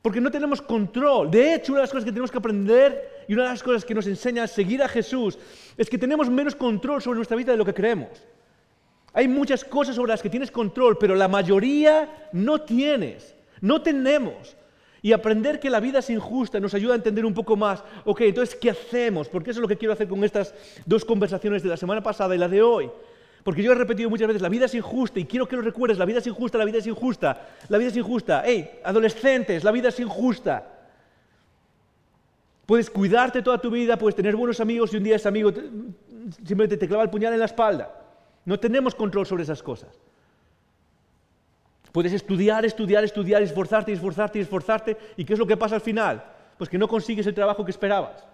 Porque 0.00 0.20
no 0.20 0.30
tenemos 0.30 0.62
control. 0.62 1.30
De 1.30 1.54
hecho, 1.54 1.72
una 1.72 1.80
de 1.80 1.84
las 1.84 1.90
cosas 1.90 2.04
que 2.04 2.12
tenemos 2.12 2.30
que 2.30 2.38
aprender 2.38 3.24
y 3.26 3.34
una 3.34 3.44
de 3.44 3.48
las 3.50 3.62
cosas 3.62 3.84
que 3.84 3.94
nos 3.94 4.06
enseña 4.06 4.44
a 4.44 4.46
seguir 4.46 4.82
a 4.82 4.88
Jesús 4.88 5.38
es 5.76 5.90
que 5.90 5.98
tenemos 5.98 6.30
menos 6.30 6.54
control 6.54 7.02
sobre 7.02 7.16
nuestra 7.16 7.36
vida 7.36 7.52
de 7.52 7.58
lo 7.58 7.64
que 7.64 7.74
creemos. 7.74 8.10
Hay 9.12 9.28
muchas 9.28 9.64
cosas 9.64 9.96
sobre 9.96 10.10
las 10.10 10.22
que 10.22 10.30
tienes 10.30 10.50
control, 10.50 10.98
pero 10.98 11.14
la 11.14 11.28
mayoría 11.28 12.28
no 12.32 12.60
tienes, 12.60 13.34
no 13.60 13.80
tenemos. 13.80 14.56
Y 15.04 15.12
aprender 15.12 15.60
que 15.60 15.68
la 15.68 15.80
vida 15.80 15.98
es 15.98 16.08
injusta 16.08 16.58
nos 16.58 16.72
ayuda 16.72 16.94
a 16.94 16.96
entender 16.96 17.26
un 17.26 17.34
poco 17.34 17.56
más, 17.56 17.84
ok, 18.06 18.22
entonces, 18.22 18.56
¿qué 18.56 18.70
hacemos? 18.70 19.28
Porque 19.28 19.50
eso 19.50 19.60
es 19.60 19.60
lo 19.60 19.68
que 19.68 19.76
quiero 19.76 19.92
hacer 19.92 20.08
con 20.08 20.24
estas 20.24 20.54
dos 20.86 21.04
conversaciones 21.04 21.62
de 21.62 21.68
la 21.68 21.76
semana 21.76 22.02
pasada 22.02 22.34
y 22.34 22.38
la 22.38 22.48
de 22.48 22.62
hoy. 22.62 22.90
Porque 23.42 23.62
yo 23.62 23.72
he 23.72 23.74
repetido 23.74 24.08
muchas 24.08 24.28
veces, 24.28 24.40
la 24.40 24.48
vida 24.48 24.64
es 24.64 24.74
injusta 24.74 25.20
y 25.20 25.26
quiero 25.26 25.46
que 25.46 25.56
lo 25.56 25.60
recuerdes, 25.60 25.98
la 25.98 26.06
vida 26.06 26.20
es 26.20 26.26
injusta, 26.26 26.56
la 26.56 26.64
vida 26.64 26.78
es 26.78 26.86
injusta, 26.86 27.48
la 27.68 27.76
vida 27.76 27.90
es 27.90 27.96
injusta. 27.98 28.42
Hey, 28.46 28.80
adolescentes, 28.82 29.62
la 29.62 29.72
vida 29.72 29.90
es 29.90 30.00
injusta. 30.00 30.66
Puedes 32.64 32.88
cuidarte 32.88 33.42
toda 33.42 33.58
tu 33.58 33.70
vida, 33.70 33.98
puedes 33.98 34.16
tener 34.16 34.34
buenos 34.34 34.58
amigos 34.60 34.94
y 34.94 34.96
un 34.96 35.04
día 35.04 35.16
ese 35.16 35.28
amigo 35.28 35.52
simplemente 36.46 36.78
te 36.78 36.88
clava 36.88 37.02
el 37.02 37.10
puñal 37.10 37.34
en 37.34 37.40
la 37.40 37.44
espalda. 37.44 37.94
No 38.46 38.58
tenemos 38.58 38.94
control 38.94 39.26
sobre 39.26 39.42
esas 39.42 39.62
cosas. 39.62 39.90
Puedes 41.94 42.12
estudiar, 42.12 42.64
estudiar, 42.64 43.04
estudiar, 43.04 43.40
esforzarte, 43.40 43.92
esforzarte, 43.92 44.40
esforzarte. 44.40 44.96
¿Y 45.16 45.24
qué 45.24 45.34
es 45.34 45.38
lo 45.38 45.46
que 45.46 45.56
pasa 45.56 45.76
al 45.76 45.80
final? 45.80 46.24
Pues 46.58 46.68
que 46.68 46.76
no 46.76 46.88
consigues 46.88 47.24
el 47.28 47.34
trabajo 47.34 47.64
que 47.64 47.70
esperabas. 47.70 48.26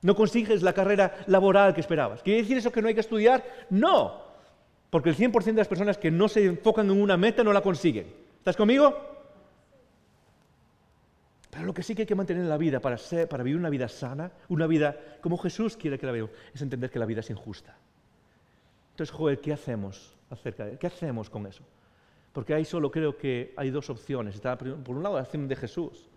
No 0.00 0.16
consigues 0.16 0.62
la 0.62 0.72
carrera 0.72 1.14
laboral 1.26 1.74
que 1.74 1.82
esperabas. 1.82 2.22
¿Quiere 2.22 2.40
decir 2.40 2.56
eso 2.56 2.72
que 2.72 2.80
no 2.80 2.88
hay 2.88 2.94
que 2.94 3.00
estudiar? 3.00 3.44
No. 3.68 4.22
Porque 4.88 5.10
el 5.10 5.16
100% 5.16 5.44
de 5.44 5.52
las 5.52 5.68
personas 5.68 5.98
que 5.98 6.10
no 6.10 6.26
se 6.26 6.42
enfocan 6.46 6.88
en 6.88 7.02
una 7.02 7.18
meta 7.18 7.44
no 7.44 7.52
la 7.52 7.60
consiguen. 7.60 8.06
¿Estás 8.38 8.56
conmigo? 8.56 8.96
Pero 11.50 11.66
lo 11.66 11.74
que 11.74 11.82
sí 11.82 11.94
que 11.94 12.02
hay 12.02 12.06
que 12.06 12.14
mantener 12.14 12.44
en 12.44 12.48
la 12.48 12.56
vida 12.56 12.80
para, 12.80 12.96
para 13.28 13.42
vivir 13.42 13.58
una 13.58 13.68
vida 13.68 13.88
sana, 13.88 14.32
una 14.48 14.66
vida 14.66 14.96
como 15.20 15.36
Jesús 15.36 15.76
quiere 15.76 15.98
que 15.98 16.06
la 16.06 16.12
vivamos, 16.12 16.34
es 16.54 16.62
entender 16.62 16.88
que 16.88 16.98
la 16.98 17.04
vida 17.04 17.20
es 17.20 17.28
injusta. 17.28 17.76
Entonces, 18.92 19.14
Joel, 19.14 19.38
¿qué 19.38 19.52
hacemos 19.52 20.16
acerca 20.30 20.64
de 20.64 20.78
¿Qué 20.78 20.86
hacemos 20.86 21.28
con 21.28 21.46
eso? 21.46 21.62
Porque 22.32 22.54
ahí 22.54 22.64
solo 22.64 22.90
creo 22.90 23.16
que 23.16 23.52
hay 23.56 23.70
dos 23.70 23.90
opciones. 23.90 24.34
Está, 24.34 24.56
por 24.56 24.96
un 24.96 25.02
lado, 25.02 25.16
la 25.16 25.22
acción 25.22 25.48
de 25.48 25.56
Jesús, 25.56 26.08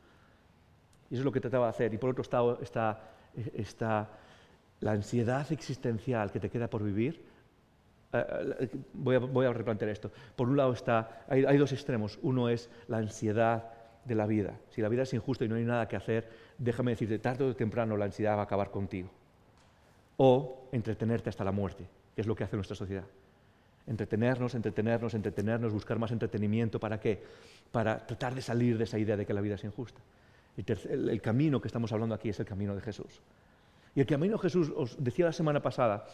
y 1.10 1.16
eso 1.16 1.22
es 1.22 1.26
lo 1.26 1.32
que 1.32 1.42
trataba 1.42 1.66
de 1.68 1.70
hacer, 1.70 1.94
y 1.94 1.98
por 1.98 2.10
otro 2.10 2.24
lado 2.32 2.60
está, 2.62 4.10
la 4.80 4.92
ansiedad 4.92 5.52
existencial 5.52 6.32
que 6.32 6.40
te 6.40 6.50
queda 6.50 6.70
por 6.70 6.84
vivir. 6.84 7.24
Eh, 8.12 8.26
eh, 8.60 8.70
voy, 8.94 9.46
a, 9.46 9.54
replantear 9.54 9.90
esto. 9.90 10.12
Por 10.36 10.50
un 10.50 10.58
lado 10.58 10.74
está, 10.74 11.26
hay, 11.28 11.46
hay 11.46 11.58
dos 11.58 11.72
extremos. 11.72 12.20
Uno 12.22 12.50
es 12.50 12.70
la 12.88 12.98
ansiedad 12.98 13.72
de 14.06 14.16
la 14.16 14.28
vida. 14.28 14.60
Si 14.70 14.82
la 14.82 14.90
vida 14.90 15.04
es 15.04 15.14
injusta 15.14 15.46
y 15.46 15.48
no 15.48 15.56
hay 15.56 15.64
nada 15.64 15.88
que 15.88 15.96
hacer, 15.96 16.30
déjame 16.58 16.92
decirte, 16.92 17.18
tarde 17.20 17.46
o 17.46 17.56
temprano 17.56 17.98
la 17.98 18.06
ansiedad 18.06 18.36
va 18.36 18.42
a 18.42 18.44
acabar 18.44 18.70
contigo. 18.70 19.10
O 20.18 20.68
entretenerte 20.72 21.30
hasta 21.30 21.44
la 21.44 21.52
muerte, 21.52 21.88
que 22.14 22.22
es 22.22 22.28
lo 22.28 22.36
que 22.36 22.44
hace 22.44 22.56
nuestra 22.56 22.76
sociedad. 22.76 23.06
Entretenernos, 23.88 24.56
entretenernos, 24.56 25.14
entretenernos, 25.14 25.74
buscar 25.74 26.00
más 26.00 26.12
entretenimiento. 26.12 26.80
¿Para 26.80 27.00
qué? 27.00 27.24
Para 27.72 28.06
tratar 28.06 28.34
de 28.34 28.42
salir 28.42 28.78
de 28.78 28.86
esa 28.86 28.98
idea 28.98 29.18
de 29.18 29.26
que 29.26 29.34
la 29.34 29.42
vida 29.42 29.56
es 29.56 29.64
injusta. 29.64 30.00
El, 30.56 31.10
el 31.10 31.22
camino 31.22 31.60
que 31.60 31.68
estamos 31.68 31.92
hablando 31.92 32.16
aquí 32.16 32.30
es 32.30 32.40
el 32.40 32.46
camino 32.46 32.76
de 32.76 32.82
Jesús. 32.82 33.22
Y 33.96 34.00
el 34.00 34.08
camino 34.08 34.34
de 34.38 34.42
Jesús, 34.42 34.72
os 34.76 35.02
decía 35.04 35.26
la 35.26 35.34
semana 35.34 35.62
pasada, 35.62 36.06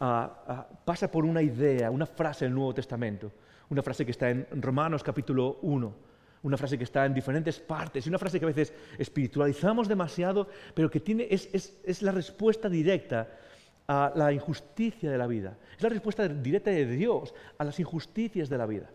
ah, 0.00 0.42
ah, 0.46 0.66
pasa 0.84 1.10
por 1.10 1.24
una 1.24 1.40
idea, 1.40 1.90
una 1.90 2.06
frase 2.06 2.46
del 2.46 2.54
Nuevo 2.54 2.74
Testamento, 2.74 3.30
una 3.70 3.82
frase 3.82 4.04
que 4.04 4.10
está 4.10 4.30
en 4.30 4.46
Romanos 4.60 5.04
capítulo 5.04 5.58
1, 5.62 5.94
una 6.42 6.56
frase 6.56 6.76
que 6.76 6.84
está 6.84 7.06
en 7.06 7.14
diferentes 7.14 7.60
partes, 7.60 8.04
y 8.04 8.08
una 8.08 8.18
frase 8.18 8.40
que 8.40 8.44
a 8.44 8.48
veces 8.48 8.72
espiritualizamos 8.98 9.86
demasiado, 9.86 10.48
pero 10.74 10.90
que 10.90 10.98
tiene, 10.98 11.28
es, 11.30 11.48
es 11.84 12.02
la 12.02 12.10
respuesta 12.10 12.68
directa 12.68 13.28
a 13.86 14.12
la 14.14 14.32
injusticia 14.32 15.10
de 15.10 15.18
la 15.18 15.26
vida. 15.26 15.56
Es 15.76 15.82
la 15.82 15.88
respuesta 15.88 16.28
directa 16.28 16.70
de 16.70 16.86
Dios 16.86 17.34
a 17.58 17.64
las 17.64 17.78
injusticias 17.80 18.48
de 18.48 18.58
la 18.58 18.66
vida. 18.66 18.90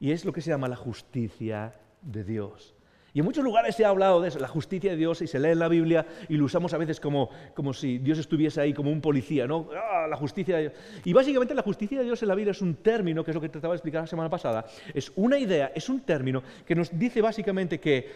Y 0.00 0.12
es 0.12 0.24
lo 0.24 0.32
que 0.32 0.40
se 0.40 0.50
llama 0.50 0.68
la 0.68 0.76
justicia 0.76 1.74
de 2.02 2.24
Dios. 2.24 2.74
Y 3.14 3.20
en 3.20 3.24
muchos 3.24 3.44
lugares 3.44 3.76
se 3.76 3.84
ha 3.84 3.90
hablado 3.90 4.20
de 4.20 4.28
eso, 4.28 4.40
la 4.40 4.48
justicia 4.48 4.90
de 4.90 4.96
Dios, 4.96 5.22
y 5.22 5.28
se 5.28 5.38
lee 5.38 5.50
en 5.50 5.60
la 5.60 5.68
Biblia 5.68 6.04
y 6.28 6.36
lo 6.36 6.46
usamos 6.46 6.74
a 6.74 6.78
veces 6.78 6.98
como, 6.98 7.30
como 7.54 7.72
si 7.72 7.98
Dios 7.98 8.18
estuviese 8.18 8.60
ahí 8.60 8.74
como 8.74 8.90
un 8.90 9.00
policía, 9.00 9.46
¿no? 9.46 9.68
¡Ah, 9.72 10.08
la 10.08 10.16
justicia 10.16 10.56
de 10.56 10.62
Dios. 10.62 10.72
Y 11.04 11.12
básicamente 11.12 11.54
la 11.54 11.62
justicia 11.62 11.98
de 11.98 12.04
Dios 12.04 12.20
en 12.22 12.28
la 12.28 12.34
vida 12.34 12.50
es 12.50 12.60
un 12.60 12.74
término, 12.74 13.22
que 13.22 13.30
es 13.30 13.34
lo 13.36 13.40
que 13.40 13.48
trataba 13.48 13.72
de 13.72 13.76
explicar 13.76 14.00
la 14.00 14.08
semana 14.08 14.28
pasada, 14.28 14.66
es 14.92 15.12
una 15.14 15.38
idea, 15.38 15.70
es 15.76 15.88
un 15.88 16.00
término 16.00 16.42
que 16.66 16.74
nos 16.74 16.98
dice 16.98 17.22
básicamente 17.22 17.78
que 17.78 18.10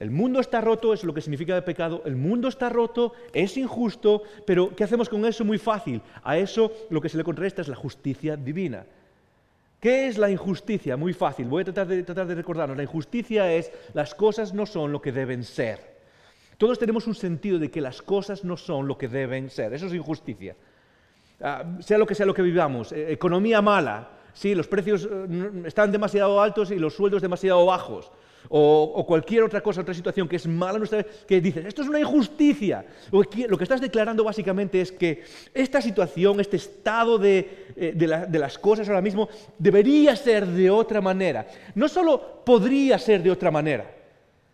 el 0.00 0.10
mundo 0.10 0.40
está 0.40 0.62
roto, 0.62 0.94
es 0.94 1.04
lo 1.04 1.12
que 1.12 1.20
significa 1.20 1.54
el 1.54 1.62
pecado, 1.62 2.02
el 2.06 2.16
mundo 2.16 2.48
está 2.48 2.70
roto, 2.70 3.12
es 3.34 3.58
injusto, 3.58 4.22
pero 4.46 4.74
¿qué 4.74 4.82
hacemos 4.82 5.10
con 5.10 5.26
eso? 5.26 5.44
Muy 5.44 5.58
fácil. 5.58 6.00
A 6.24 6.38
eso 6.38 6.72
lo 6.88 7.02
que 7.02 7.10
se 7.10 7.18
le 7.18 7.22
contrarresta 7.22 7.60
es 7.60 7.68
la 7.68 7.76
justicia 7.76 8.34
divina. 8.34 8.86
¿Qué 9.78 10.08
es 10.08 10.16
la 10.16 10.30
injusticia? 10.30 10.96
Muy 10.96 11.12
fácil, 11.12 11.48
voy 11.48 11.62
a 11.62 11.64
tratar 11.66 11.86
de, 11.86 12.02
tratar 12.02 12.26
de 12.26 12.34
recordarnos. 12.34 12.78
La 12.78 12.82
injusticia 12.82 13.52
es 13.52 13.70
las 13.92 14.14
cosas 14.14 14.54
no 14.54 14.64
son 14.64 14.90
lo 14.90 15.02
que 15.02 15.12
deben 15.12 15.44
ser. 15.44 16.00
Todos 16.56 16.78
tenemos 16.78 17.06
un 17.06 17.14
sentido 17.14 17.58
de 17.58 17.70
que 17.70 17.82
las 17.82 18.00
cosas 18.00 18.42
no 18.42 18.56
son 18.56 18.88
lo 18.88 18.96
que 18.96 19.08
deben 19.08 19.50
ser. 19.50 19.74
Eso 19.74 19.86
es 19.86 19.92
injusticia. 19.92 20.56
Ah, 21.42 21.64
sea 21.80 21.98
lo 21.98 22.06
que 22.06 22.14
sea 22.14 22.24
lo 22.24 22.34
que 22.34 22.42
vivamos, 22.42 22.92
eh, 22.92 23.12
economía 23.12 23.60
mala, 23.60 24.08
sí, 24.32 24.54
los 24.54 24.66
precios 24.66 25.06
eh, 25.10 25.62
están 25.66 25.92
demasiado 25.92 26.40
altos 26.40 26.70
y 26.70 26.78
los 26.78 26.94
sueldos 26.94 27.20
demasiado 27.20 27.64
bajos 27.66 28.10
o, 28.52 29.04
cualquier 29.06 29.44
otra 29.44 29.60
cosa, 29.60 29.80
otra 29.80 29.94
situación 29.94 30.28
que 30.28 30.34
es 30.36 30.46
mala 30.46 30.78
nuestra 30.78 31.04
que 31.04 31.40
dices, 31.40 31.64
esto 31.64 31.82
es 31.82 31.88
una 31.88 32.00
injusticia. 32.00 32.84
Lo 33.12 33.22
que, 33.22 33.64
estás 33.64 33.80
declarando 33.80 34.24
básicamente 34.24 34.80
es 34.80 34.90
que 34.90 35.22
esta 35.54 35.80
situación, 35.80 36.40
este 36.40 36.56
estado 36.56 37.24
eh, 37.24 37.92
de, 37.94 38.38
las 38.38 38.58
cosas 38.58 38.88
ahora 38.88 39.02
mismo, 39.02 39.28
debería 39.56 40.16
ser 40.16 40.46
de 40.46 40.68
otra 40.68 41.00
manera. 41.00 41.46
No 41.76 41.88
solo 41.88 42.42
podría 42.44 42.98
ser 42.98 43.22
de 43.22 43.30
otra 43.30 43.52
manera, 43.52 43.88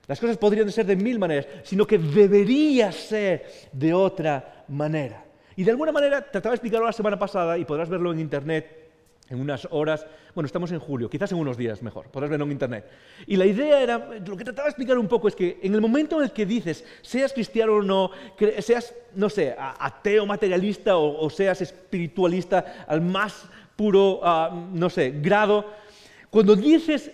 las 0.06 0.20
cosas 0.20 0.36
podrían 0.36 0.70
ser 0.70 0.84
de 0.84 0.94
mil 0.94 1.18
maneras, 1.18 1.46
sino 1.62 1.86
que 1.86 1.98
debería 1.98 2.92
ser 2.92 3.46
de 3.72 3.94
otra 3.94 4.64
manera. 4.68 5.24
Y 5.56 5.64
de 5.64 5.70
alguna 5.70 5.90
manera, 5.90 6.20
trataba 6.20 6.52
de 6.52 6.56
explicarlo 6.56 6.86
la 6.86 6.92
semana 6.92 7.18
pasada 7.18 7.56
y 7.56 7.64
podrás 7.64 7.88
verlo 7.88 8.12
en 8.12 8.20
internet 8.20 8.85
en 9.28 9.40
unas 9.40 9.66
horas, 9.70 10.06
bueno, 10.34 10.46
estamos 10.46 10.70
en 10.70 10.78
julio, 10.78 11.10
quizás 11.10 11.32
en 11.32 11.38
unos 11.38 11.56
días 11.56 11.82
mejor, 11.82 12.08
podrás 12.08 12.30
verlo 12.30 12.44
en 12.44 12.52
internet. 12.52 12.88
Y 13.26 13.36
la 13.36 13.46
idea 13.46 13.80
era, 13.80 13.98
lo 13.98 14.36
que 14.36 14.44
trataba 14.44 14.66
de 14.66 14.70
explicar 14.70 14.98
un 14.98 15.08
poco 15.08 15.28
es 15.28 15.34
que 15.34 15.58
en 15.62 15.74
el 15.74 15.80
momento 15.80 16.18
en 16.18 16.24
el 16.24 16.32
que 16.32 16.46
dices, 16.46 16.84
seas 17.02 17.32
cristiano 17.32 17.74
o 17.74 17.82
no, 17.82 18.10
seas, 18.60 18.94
no 19.14 19.28
sé, 19.28 19.54
ateo, 19.58 20.26
materialista 20.26 20.96
o, 20.96 21.28
seas 21.30 21.60
espiritualista 21.60 22.84
al 22.86 23.00
más 23.00 23.46
puro, 23.74 24.20
no 24.72 24.88
sé, 24.88 25.14
grado, 25.20 25.66
cuando 26.30 26.54
dices 26.54 27.10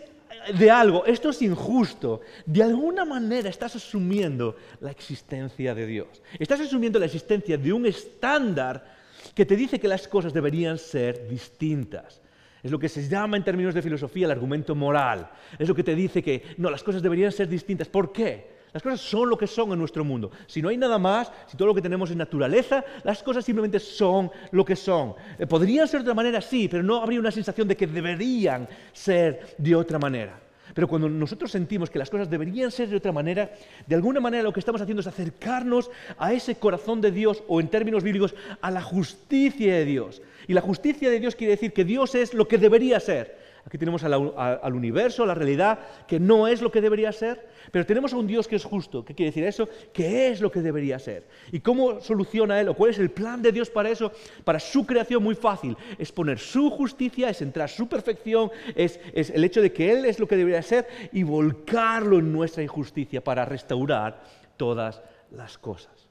de 0.58 0.70
algo, 0.70 1.04
esto 1.06 1.30
es 1.30 1.40
injusto, 1.42 2.20
de 2.44 2.62
alguna 2.62 3.04
manera 3.04 3.48
estás 3.48 3.76
asumiendo 3.76 4.56
la 4.80 4.90
existencia 4.90 5.74
de 5.74 5.86
Dios. 5.86 6.22
Estás 6.38 6.60
asumiendo 6.60 6.98
la 6.98 7.06
existencia 7.06 7.56
de 7.56 7.72
un 7.72 7.86
estándar 7.86 9.01
que 9.34 9.46
te 9.46 9.56
dice 9.56 9.80
que 9.80 9.88
las 9.88 10.08
cosas 10.08 10.32
deberían 10.32 10.78
ser 10.78 11.28
distintas. 11.28 12.20
Es 12.62 12.70
lo 12.70 12.78
que 12.78 12.88
se 12.88 13.08
llama 13.08 13.36
en 13.36 13.44
términos 13.44 13.74
de 13.74 13.82
filosofía 13.82 14.26
el 14.26 14.30
argumento 14.30 14.74
moral. 14.74 15.30
Es 15.58 15.68
lo 15.68 15.74
que 15.74 15.82
te 15.82 15.94
dice 15.94 16.22
que 16.22 16.42
no, 16.58 16.70
las 16.70 16.82
cosas 16.82 17.02
deberían 17.02 17.32
ser 17.32 17.48
distintas. 17.48 17.88
¿Por 17.88 18.12
qué? 18.12 18.52
Las 18.72 18.82
cosas 18.82 19.00
son 19.00 19.28
lo 19.28 19.36
que 19.36 19.46
son 19.46 19.72
en 19.72 19.78
nuestro 19.78 20.04
mundo. 20.04 20.30
Si 20.46 20.62
no 20.62 20.68
hay 20.68 20.76
nada 20.76 20.98
más, 20.98 21.30
si 21.46 21.56
todo 21.56 21.68
lo 21.68 21.74
que 21.74 21.82
tenemos 21.82 22.10
es 22.10 22.16
naturaleza, 22.16 22.84
las 23.04 23.22
cosas 23.22 23.44
simplemente 23.44 23.78
son 23.78 24.30
lo 24.50 24.64
que 24.64 24.76
son. 24.76 25.14
Eh, 25.38 25.46
podrían 25.46 25.86
ser 25.86 26.00
de 26.00 26.04
otra 26.04 26.14
manera, 26.14 26.40
sí, 26.40 26.68
pero 26.68 26.82
no 26.82 27.02
habría 27.02 27.20
una 27.20 27.30
sensación 27.30 27.68
de 27.68 27.76
que 27.76 27.86
deberían 27.86 28.66
ser 28.92 29.56
de 29.58 29.74
otra 29.74 29.98
manera. 29.98 30.40
Pero 30.74 30.88
cuando 30.88 31.08
nosotros 31.08 31.50
sentimos 31.50 31.90
que 31.90 31.98
las 31.98 32.10
cosas 32.10 32.30
deberían 32.30 32.70
ser 32.70 32.88
de 32.88 32.96
otra 32.96 33.12
manera, 33.12 33.52
de 33.86 33.94
alguna 33.94 34.20
manera 34.20 34.42
lo 34.42 34.52
que 34.52 34.60
estamos 34.60 34.80
haciendo 34.80 35.00
es 35.00 35.06
acercarnos 35.06 35.90
a 36.18 36.32
ese 36.32 36.54
corazón 36.54 37.00
de 37.00 37.10
Dios, 37.10 37.42
o 37.48 37.60
en 37.60 37.68
términos 37.68 38.02
bíblicos, 38.02 38.34
a 38.60 38.70
la 38.70 38.82
justicia 38.82 39.74
de 39.74 39.84
Dios. 39.84 40.22
Y 40.48 40.54
la 40.54 40.60
justicia 40.60 41.10
de 41.10 41.20
Dios 41.20 41.36
quiere 41.36 41.52
decir 41.52 41.72
que 41.72 41.84
Dios 41.84 42.14
es 42.14 42.34
lo 42.34 42.48
que 42.48 42.58
debería 42.58 43.00
ser. 43.00 43.41
Aquí 43.64 43.78
tenemos 43.78 44.02
al, 44.02 44.74
universo, 44.74 45.22
a 45.22 45.26
la 45.26 45.34
realidad, 45.34 45.78
que 46.08 46.18
no 46.18 46.48
es 46.48 46.60
lo 46.60 46.72
que 46.72 46.80
debería 46.80 47.12
ser, 47.12 47.46
pero 47.70 47.86
tenemos 47.86 48.12
a 48.12 48.16
un 48.16 48.26
Dios 48.26 48.48
que 48.48 48.56
es 48.56 48.64
justo. 48.64 49.04
¿Qué 49.04 49.14
quiere 49.14 49.30
decir 49.30 49.44
eso? 49.44 49.68
Que 49.92 50.28
es 50.28 50.40
lo 50.40 50.50
que 50.50 50.60
debería 50.60 50.98
ser. 50.98 51.28
¿Y 51.52 51.60
cómo 51.60 52.00
soluciona 52.00 52.60
Él? 52.60 52.68
¿O 52.68 52.74
cuál 52.74 52.90
es 52.90 52.98
el 52.98 53.10
plan 53.10 53.40
de 53.40 53.52
Dios 53.52 53.70
para 53.70 53.88
eso? 53.88 54.10
Para 54.44 54.58
su 54.58 54.84
creación, 54.84 55.22
muy 55.22 55.36
fácil. 55.36 55.76
Es 55.96 56.10
poner 56.10 56.40
su 56.40 56.70
justicia, 56.70 57.30
es 57.30 57.40
entrar 57.40 57.68
su 57.68 57.88
perfección, 57.88 58.50
es, 58.74 58.98
el 59.14 59.44
hecho 59.44 59.62
de 59.62 59.72
que 59.72 59.92
Él 59.92 60.06
es 60.06 60.18
lo 60.18 60.26
que 60.26 60.36
debería 60.36 60.62
ser 60.62 60.88
y 61.12 61.22
volcarlo 61.22 62.18
en 62.18 62.32
nuestra 62.32 62.64
injusticia 62.64 63.22
para 63.22 63.44
restaurar 63.44 64.24
todas 64.56 65.02
las 65.30 65.56
cosas. 65.56 66.08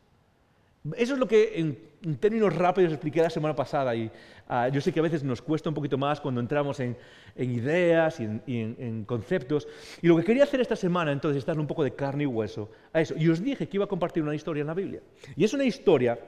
Eso 0.96 1.14
es 1.14 1.20
lo 1.20 1.28
que 1.28 1.60
en, 1.60 2.18
términos 2.18 2.56
rápidos 2.56 2.94
expliqué 2.94 3.22
la 3.22 3.30
semana 3.30 3.56
pasada 3.56 3.96
y 3.96 4.10
ah, 4.52 4.68
yo 4.68 4.82
sé 4.82 4.92
que 4.92 5.00
a 5.00 5.04
veces 5.04 5.24
nos 5.24 5.42
cuesta 5.42 5.70
un 5.70 5.76
poquito 5.76 5.98
más 5.98 6.20
cuando 6.20 6.42
entramos 6.42 6.80
en, 6.82 6.98
ideas 7.38 8.20
y, 8.20 8.26
en, 8.26 9.06
conceptos. 9.06 9.68
Y 10.02 10.08
lo 10.08 10.18
que 10.18 10.24
quería 10.24 10.44
hacer 10.44 10.60
esta 10.60 10.76
semana 10.76 11.12
entonces 11.12 11.40
es 11.40 11.46
darle 11.46 11.62
un 11.62 11.68
poco 11.68 11.84
de 11.84 11.96
carne 11.96 12.24
y 12.24 12.28
hueso 12.28 12.70
a 12.94 13.02
eso. 13.02 13.16
Y 13.18 13.30
os 13.30 13.42
dije 13.42 13.68
que 13.68 13.78
iba 13.78 13.86
a 13.86 13.88
compartir 13.88 14.22
una 14.22 14.36
historia 14.36 14.62
en 14.62 14.68
la 14.68 14.74
Biblia. 14.74 15.02
Y 15.36 15.46
es 15.46 15.54
una 15.54 15.64
historia 15.64 16.20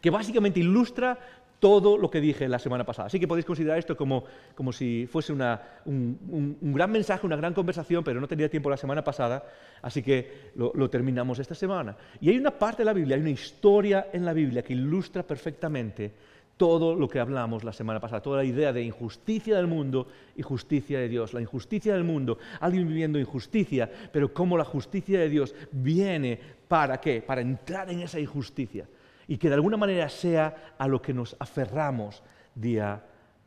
que 0.00 0.10
básicamente 0.10 0.60
ilustra 0.60 1.18
todo 1.60 1.96
lo 1.96 2.10
que 2.10 2.20
dije 2.20 2.48
la 2.48 2.58
semana 2.58 2.84
pasada. 2.84 3.06
Así 3.06 3.20
que 3.20 3.28
podéis 3.28 3.46
considerar 3.46 3.78
esto 3.78 3.96
como, 3.96 4.24
como 4.54 4.72
si 4.72 5.06
fuese 5.10 5.32
una, 5.32 5.60
un, 5.84 6.58
gran 6.74 6.90
mensaje, 6.90 7.26
una 7.26 7.36
gran 7.36 7.54
conversación, 7.54 8.04
pero 8.04 8.20
no 8.20 8.28
tenía 8.28 8.48
tiempo 8.48 8.68
la 8.68 8.76
semana 8.76 9.04
pasada, 9.04 9.44
así 9.80 10.02
que 10.02 10.50
lo, 10.56 10.72
lo, 10.74 10.90
terminamos 10.90 11.38
esta 11.38 11.54
semana. 11.54 11.96
Y 12.20 12.28
hay 12.28 12.38
una 12.38 12.50
parte 12.50 12.82
de 12.82 12.86
la 12.86 12.92
Biblia, 12.92 13.16
hay 13.16 13.22
una 13.22 13.30
historia 13.30 14.08
en 14.12 14.24
la 14.24 14.32
Biblia 14.32 14.62
que 14.62 14.74
ilustra 14.74 15.22
perfectamente 15.22 16.12
todo 16.56 16.94
lo 16.94 17.08
que 17.08 17.20
hablamos 17.20 17.64
la 17.64 17.72
semana 17.72 18.00
pasada, 18.00 18.22
toda 18.22 18.38
la 18.38 18.44
idea 18.44 18.72
de 18.72 18.82
injusticia 18.82 19.56
del 19.56 19.66
mundo 19.66 20.06
y 20.36 20.42
justicia 20.42 20.98
de 20.98 21.08
Dios. 21.08 21.34
La 21.34 21.40
injusticia 21.40 21.94
del 21.94 22.04
mundo, 22.04 22.38
alguien 22.60 22.86
viviendo 22.86 23.18
injusticia, 23.18 23.90
pero 24.12 24.32
cómo 24.32 24.56
la 24.56 24.64
justicia 24.64 25.18
de 25.18 25.28
Dios 25.28 25.54
viene 25.72 26.38
para 26.68 27.00
qué? 27.00 27.22
Para 27.22 27.40
entrar 27.40 27.90
en 27.90 28.00
esa 28.00 28.20
injusticia 28.20 28.86
y 29.26 29.38
que 29.38 29.48
de 29.48 29.54
alguna 29.54 29.76
manera 29.76 30.08
sea 30.08 30.74
a 30.78 30.86
lo 30.86 31.00
que 31.00 31.14
nos 31.14 31.36
aferramos 31.38 32.22
día 32.54 33.02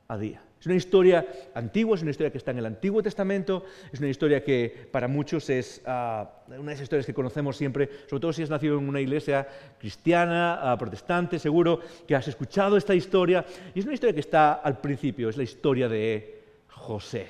a 0.07 0.17
día. 0.17 0.46
Es 0.59 0.65
una 0.65 0.75
historia 0.75 1.25
antigua, 1.53 1.95
es 1.95 2.01
una 2.01 2.11
historia 2.11 2.31
que 2.31 2.39
está 2.39 2.51
en 2.51 2.57
el 2.57 2.65
Antiguo 2.65 3.03
Testamento, 3.03 3.63
es 3.91 3.99
una 3.99 4.09
historia 4.09 4.43
que 4.43 4.89
para 4.91 5.07
muchos 5.07 5.49
es 5.49 5.81
ah, 5.85 6.27
una 6.47 6.69
de 6.69 6.73
esas 6.73 6.83
historias 6.83 7.05
que 7.05 7.13
conocemos 7.13 7.55
siempre, 7.55 7.89
sobre 8.09 8.21
todo 8.21 8.33
si 8.33 8.41
has 8.41 8.49
nacido 8.49 8.79
en 8.79 8.89
una 8.89 8.99
iglesia 8.99 9.47
cristiana, 9.79 10.71
ah, 10.71 10.77
protestante, 10.77 11.37
seguro 11.37 11.79
que 12.07 12.15
has 12.15 12.27
escuchado 12.27 12.75
esta 12.75 12.95
historia. 12.95 13.45
Y 13.75 13.79
es 13.79 13.85
una 13.85 13.93
historia 13.93 14.13
que 14.13 14.21
está 14.21 14.53
al 14.53 14.81
principio, 14.81 15.29
es 15.29 15.37
la 15.37 15.43
historia 15.43 15.87
de 15.87 16.41
José. 16.69 17.27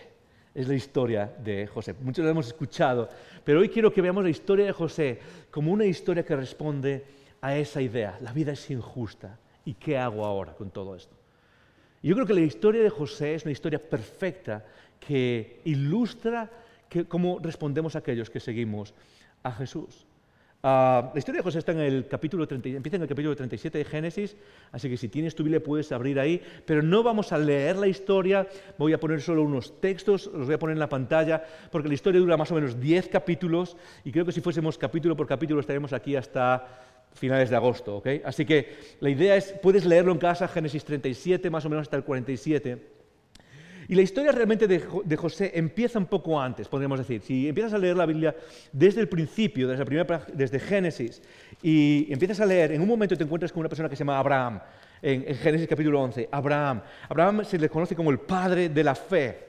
Es 0.55 0.67
la 0.67 0.75
historia 0.75 1.31
de 1.43 1.67
José. 1.67 1.93
Muchos 2.01 2.25
la 2.25 2.31
hemos 2.31 2.47
escuchado, 2.47 3.09
pero 3.43 3.59
hoy 3.59 3.69
quiero 3.69 3.93
que 3.93 4.01
veamos 4.01 4.23
la 4.23 4.29
historia 4.29 4.65
de 4.65 4.71
José 4.71 5.19
como 5.51 5.71
una 5.71 5.85
historia 5.85 6.23
que 6.23 6.35
responde 6.35 7.03
a 7.41 7.55
esa 7.57 7.81
idea. 7.81 8.17
La 8.21 8.31
vida 8.31 8.53
es 8.53 8.71
injusta. 8.71 9.37
¿Y 9.65 9.73
qué 9.73 9.97
hago 9.97 10.25
ahora 10.25 10.53
con 10.53 10.71
todo 10.71 10.95
esto? 10.95 11.13
Yo 12.07 12.15
creo 12.15 12.25
que 12.25 12.33
la 12.33 12.41
historia 12.41 12.81
de 12.81 12.89
José 12.89 13.35
es 13.35 13.43
una 13.43 13.51
historia 13.51 13.79
perfecta 13.79 14.65
que 14.99 15.59
ilustra 15.65 16.49
cómo 17.09 17.39
respondemos 17.39 17.95
a 17.95 17.99
aquellos 17.99 18.29
que 18.29 18.39
seguimos 18.39 18.93
a 19.43 19.51
Jesús. 19.51 20.05
Ah, 20.63 21.11
la 21.13 21.19
historia 21.19 21.39
de 21.39 21.43
José 21.43 21.59
está 21.59 21.71
en 21.71 21.81
el 21.81 22.07
capítulo 22.07 22.47
30, 22.47 22.69
empieza 22.69 22.95
en 22.95 23.03
el 23.03 23.07
capítulo 23.07 23.35
37 23.35 23.77
de 23.77 23.85
Génesis, 23.85 24.35
así 24.71 24.89
que 24.89 24.97
si 24.97 25.07
tienes 25.07 25.35
tu 25.35 25.43
Biblia 25.43 25.61
puedes 25.61 25.91
abrir 25.91 26.19
ahí, 26.19 26.41
pero 26.65 26.81
no 26.81 27.03
vamos 27.03 27.31
a 27.31 27.37
leer 27.37 27.75
la 27.75 27.87
historia, 27.87 28.47
voy 28.77 28.91
a 28.93 28.99
poner 28.99 29.21
solo 29.21 29.43
unos 29.43 29.79
textos, 29.79 30.31
los 30.33 30.47
voy 30.47 30.55
a 30.55 30.59
poner 30.59 30.73
en 30.73 30.79
la 30.79 30.89
pantalla, 30.89 31.43
porque 31.71 31.87
la 31.89 31.93
historia 31.93 32.19
dura 32.19 32.37
más 32.37 32.51
o 32.51 32.55
menos 32.55 32.79
10 32.79 33.07
capítulos, 33.09 33.77
y 34.03 34.11
creo 34.11 34.25
que 34.25 34.31
si 34.31 34.41
fuésemos 34.41 34.77
capítulo 34.77 35.15
por 35.15 35.27
capítulo 35.27 35.59
estaríamos 35.59 35.93
aquí 35.93 36.15
hasta 36.15 36.86
finales 37.13 37.49
de 37.49 37.55
agosto. 37.55 37.97
¿ok? 37.97 38.07
Así 38.23 38.45
que 38.45 38.75
la 38.99 39.09
idea 39.09 39.35
es, 39.35 39.53
puedes 39.61 39.85
leerlo 39.85 40.11
en 40.11 40.17
casa, 40.17 40.47
Génesis 40.47 40.83
37, 40.83 41.49
más 41.49 41.65
o 41.65 41.69
menos 41.69 41.83
hasta 41.83 41.97
el 41.97 42.03
47. 42.03 42.97
Y 43.89 43.95
la 43.95 44.01
historia 44.01 44.33
realmente 44.33 44.67
de, 44.67 45.15
José 45.15 45.51
empieza 45.55 45.97
un 45.97 46.07
poco 46.07 46.39
antes, 46.39 46.67
podríamos 46.67 46.99
decir. 46.99 47.21
Si 47.21 47.47
empiezas 47.47 47.73
a 47.73 47.77
leer 47.77 47.95
la 47.95 48.05
Biblia 48.05 48.35
desde 48.73 48.99
el 48.99 49.07
principio, 49.07 49.67
desde, 49.67 49.79
la 49.79 49.85
primera, 49.85 50.25
desde 50.33 50.59
Génesis, 50.59 51.21
y 51.61 52.11
empiezas 52.11 52.41
a 52.41 52.45
leer, 52.45 52.73
en 52.73 52.81
un 52.81 52.87
momento 52.87 53.15
te 53.15 53.23
encuentras 53.23 53.51
con 53.53 53.61
una 53.61 53.69
persona 53.69 53.87
que 53.87 53.95
se 53.95 54.01
llama 54.01 54.19
Abraham, 54.19 54.59
en, 55.01 55.23
en 55.25 55.35
Génesis 55.35 55.67
capítulo 55.69 56.01
11, 56.01 56.27
Abraham. 56.31 56.81
Abraham 57.07 57.45
se 57.45 57.57
le 57.57 57.69
conoce 57.69 57.95
como 57.95 58.11
el 58.11 58.19
padre 58.19 58.67
de 58.67 58.83
la 58.83 58.93
fe. 58.93 59.46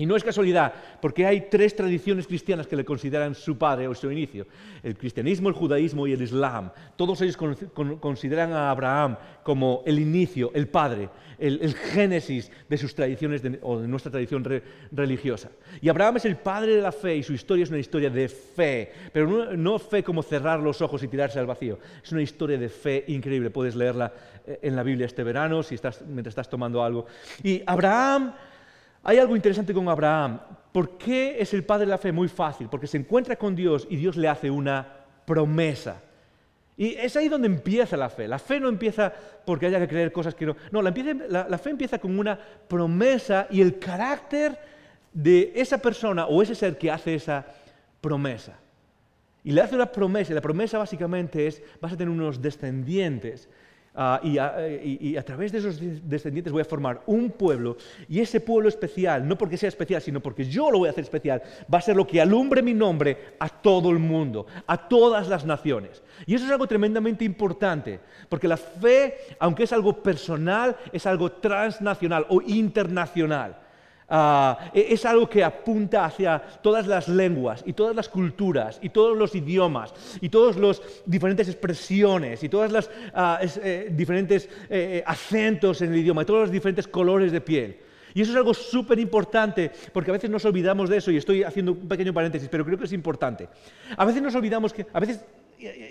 Y 0.00 0.06
no 0.06 0.16
es 0.16 0.24
casualidad, 0.24 0.72
porque 1.02 1.26
hay 1.26 1.48
tres 1.50 1.76
tradiciones 1.76 2.26
cristianas 2.26 2.66
que 2.66 2.74
le 2.74 2.86
consideran 2.86 3.34
su 3.34 3.58
padre 3.58 3.86
o 3.86 3.94
su 3.94 4.10
inicio. 4.10 4.46
El 4.82 4.96
cristianismo, 4.96 5.50
el 5.50 5.54
judaísmo 5.54 6.06
y 6.06 6.14
el 6.14 6.22
islam. 6.22 6.70
Todos 6.96 7.20
ellos 7.20 7.36
consideran 8.00 8.54
a 8.54 8.70
Abraham 8.70 9.18
como 9.42 9.82
el 9.84 9.98
inicio, 9.98 10.52
el 10.54 10.68
padre, 10.68 11.10
el, 11.38 11.74
génesis 11.74 12.50
de 12.66 12.78
sus 12.78 12.94
tradiciones 12.94 13.42
o 13.60 13.78
de 13.78 13.88
nuestra 13.88 14.10
tradición 14.10 14.42
religiosa. 14.90 15.50
Y 15.82 15.90
Abraham 15.90 16.16
es 16.16 16.24
el 16.24 16.36
padre 16.36 16.76
de 16.76 16.80
la 16.80 16.92
fe 16.92 17.16
y 17.16 17.22
su 17.22 17.34
historia 17.34 17.64
es 17.64 17.68
una 17.68 17.78
historia 17.78 18.08
de 18.08 18.26
fe, 18.26 18.90
pero 19.12 19.54
no, 19.54 19.78
fe 19.78 20.02
como 20.02 20.22
cerrar 20.22 20.60
los 20.60 20.80
ojos 20.80 21.02
y 21.02 21.08
tirarse 21.08 21.38
al 21.38 21.46
vacío. 21.46 21.78
Es 22.02 22.10
una 22.10 22.22
historia 22.22 22.56
de 22.56 22.70
fe 22.70 23.04
increíble. 23.08 23.50
Puedes 23.50 23.76
leerla 23.76 24.14
eh, 24.46 24.60
en 24.62 24.76
la 24.76 24.82
Biblia 24.82 25.04
este 25.04 25.24
verano 25.24 25.62
si 25.62 25.74
estás, 25.74 26.00
mientras 26.06 26.32
estás 26.32 26.48
tomando 26.48 26.82
algo. 26.82 27.04
Y 27.42 27.62
Abraham 27.66 28.32
hay 29.02 29.18
algo 29.18 29.36
interesante 29.36 29.72
con 29.72 29.88
Abraham. 29.88 30.40
¿Por 30.72 30.98
qué 30.98 31.40
es 31.40 31.52
el 31.54 31.64
padre 31.64 31.86
de 31.86 31.90
la 31.90 31.98
fe? 31.98 32.12
Muy 32.12 32.28
fácil, 32.28 32.68
porque 32.68 32.86
se 32.86 32.98
encuentra 32.98 33.36
con 33.36 33.56
Dios 33.56 33.86
y 33.90 33.96
Dios 33.96 34.16
le 34.16 34.28
hace 34.28 34.50
una 34.50 34.86
promesa. 35.24 36.02
Y 36.76 36.94
es 36.94 37.16
ahí 37.16 37.28
donde 37.28 37.46
empieza 37.46 37.96
la 37.96 38.08
fe. 38.08 38.26
La 38.26 38.38
fe 38.38 38.58
no 38.58 38.68
empieza 38.68 39.12
porque 39.44 39.66
haya 39.66 39.78
que 39.80 39.88
creer 39.88 40.12
cosas 40.12 40.34
que 40.34 40.46
no. 40.46 40.56
No, 40.70 40.80
la, 40.80 40.90
la, 41.48 41.58
fe 41.58 41.70
empieza 41.70 41.98
con 41.98 42.18
una 42.18 42.38
promesa 42.38 43.46
y 43.50 43.60
el 43.60 43.78
carácter 43.78 44.58
de 45.12 45.52
esa 45.54 45.78
persona 45.78 46.26
o 46.26 46.40
ese 46.40 46.54
ser 46.54 46.78
que 46.78 46.90
hace 46.90 47.14
esa 47.14 47.44
promesa. 48.00 48.58
Y 49.42 49.52
le 49.52 49.60
hace 49.60 49.74
una 49.74 49.92
promesa, 49.92 50.32
y 50.32 50.34
la 50.34 50.40
promesa 50.40 50.78
básicamente 50.78 51.46
es, 51.46 51.62
vas 51.80 51.92
a 51.92 51.96
tener 51.96 52.12
unos 52.12 52.40
descendientes 52.40 53.48
Ah, 53.92 54.20
y, 54.22 54.38
a, 54.38 55.24
través 55.24 55.50
de 55.50 55.58
esos 55.58 55.80
descendientes 56.08 56.52
voy 56.52 56.62
a 56.62 56.64
formar 56.64 57.02
un 57.06 57.28
pueblo 57.28 57.76
y 58.08 58.20
ese 58.20 58.40
pueblo 58.40 58.68
especial, 58.68 59.26
no 59.26 59.36
porque 59.36 59.56
sea 59.56 59.68
especial, 59.68 60.00
sino 60.00 60.20
porque 60.20 60.44
yo 60.44 60.70
lo 60.70 60.78
voy 60.78 60.86
a 60.86 60.92
hacer 60.92 61.02
especial, 61.02 61.42
va 61.72 61.78
a 61.78 61.82
ser 61.82 61.96
lo 61.96 62.06
que 62.06 62.20
alumbre 62.20 62.62
mi 62.62 62.72
nombre 62.72 63.34
a 63.40 63.48
todo 63.48 63.90
el 63.90 63.98
mundo, 63.98 64.46
a 64.68 64.88
todas 64.88 65.26
las 65.26 65.44
naciones. 65.44 66.04
Y 66.24 66.36
eso 66.36 66.44
es 66.44 66.52
algo 66.52 66.68
tremendamente 66.68 67.24
importante, 67.24 67.98
porque 68.28 68.46
la 68.46 68.56
fe, 68.56 69.16
aunque 69.40 69.64
es 69.64 69.72
algo 69.72 70.00
personal, 70.00 70.76
es 70.92 71.04
algo 71.06 71.32
transnacional 71.32 72.26
o 72.28 72.40
internacional. 72.42 73.56
Ah, 74.12 74.70
e-, 74.74 74.92
es 74.92 75.04
algo 75.06 75.30
que 75.30 75.44
apunta 75.44 76.04
hacia 76.04 76.42
todas 76.60 76.88
las 76.88 77.06
lenguas 77.06 77.62
y 77.64 77.72
todas 77.74 77.94
las 77.94 78.08
culturas 78.08 78.80
y 78.82 78.88
todos 78.88 79.16
los 79.16 79.36
idiomas 79.36 79.94
y 80.20 80.28
todas 80.28 80.56
las 80.56 80.82
diferentes 81.06 81.48
expresiones 81.48 82.42
y 82.42 82.48
todos 82.48 82.72
los 82.72 82.90
ah, 83.14 83.38
eh, 83.40 83.88
diferentes 83.92 84.46
eh, 84.68 84.98
eh, 84.98 85.02
acentos 85.06 85.80
en 85.82 85.92
el 85.92 86.00
idioma 86.00 86.22
y 86.22 86.24
todos 86.24 86.40
los 86.40 86.50
diferentes 86.50 86.88
colores 86.88 87.30
de 87.30 87.40
piel. 87.40 87.76
Y 88.12 88.22
eso 88.22 88.32
es 88.32 88.36
algo 88.36 88.52
súper 88.52 88.98
importante, 88.98 89.70
porque 89.92 90.10
a 90.10 90.14
veces 90.14 90.28
nos 90.28 90.44
olvidamos 90.44 90.90
de 90.90 90.96
eso, 90.96 91.12
y 91.12 91.16
estoy 91.16 91.44
haciendo 91.44 91.70
un 91.70 91.86
pequeño 91.86 92.12
paréntesis, 92.12 92.48
pero 92.50 92.64
creo 92.64 92.76
que 92.76 92.86
es 92.86 92.92
importante. 92.92 93.48
A 93.96 94.04
veces 94.04 94.20
nos 94.20 94.34
olvidamos 94.34 94.72
que, 94.72 94.84
a 94.92 94.98
veces 94.98 95.24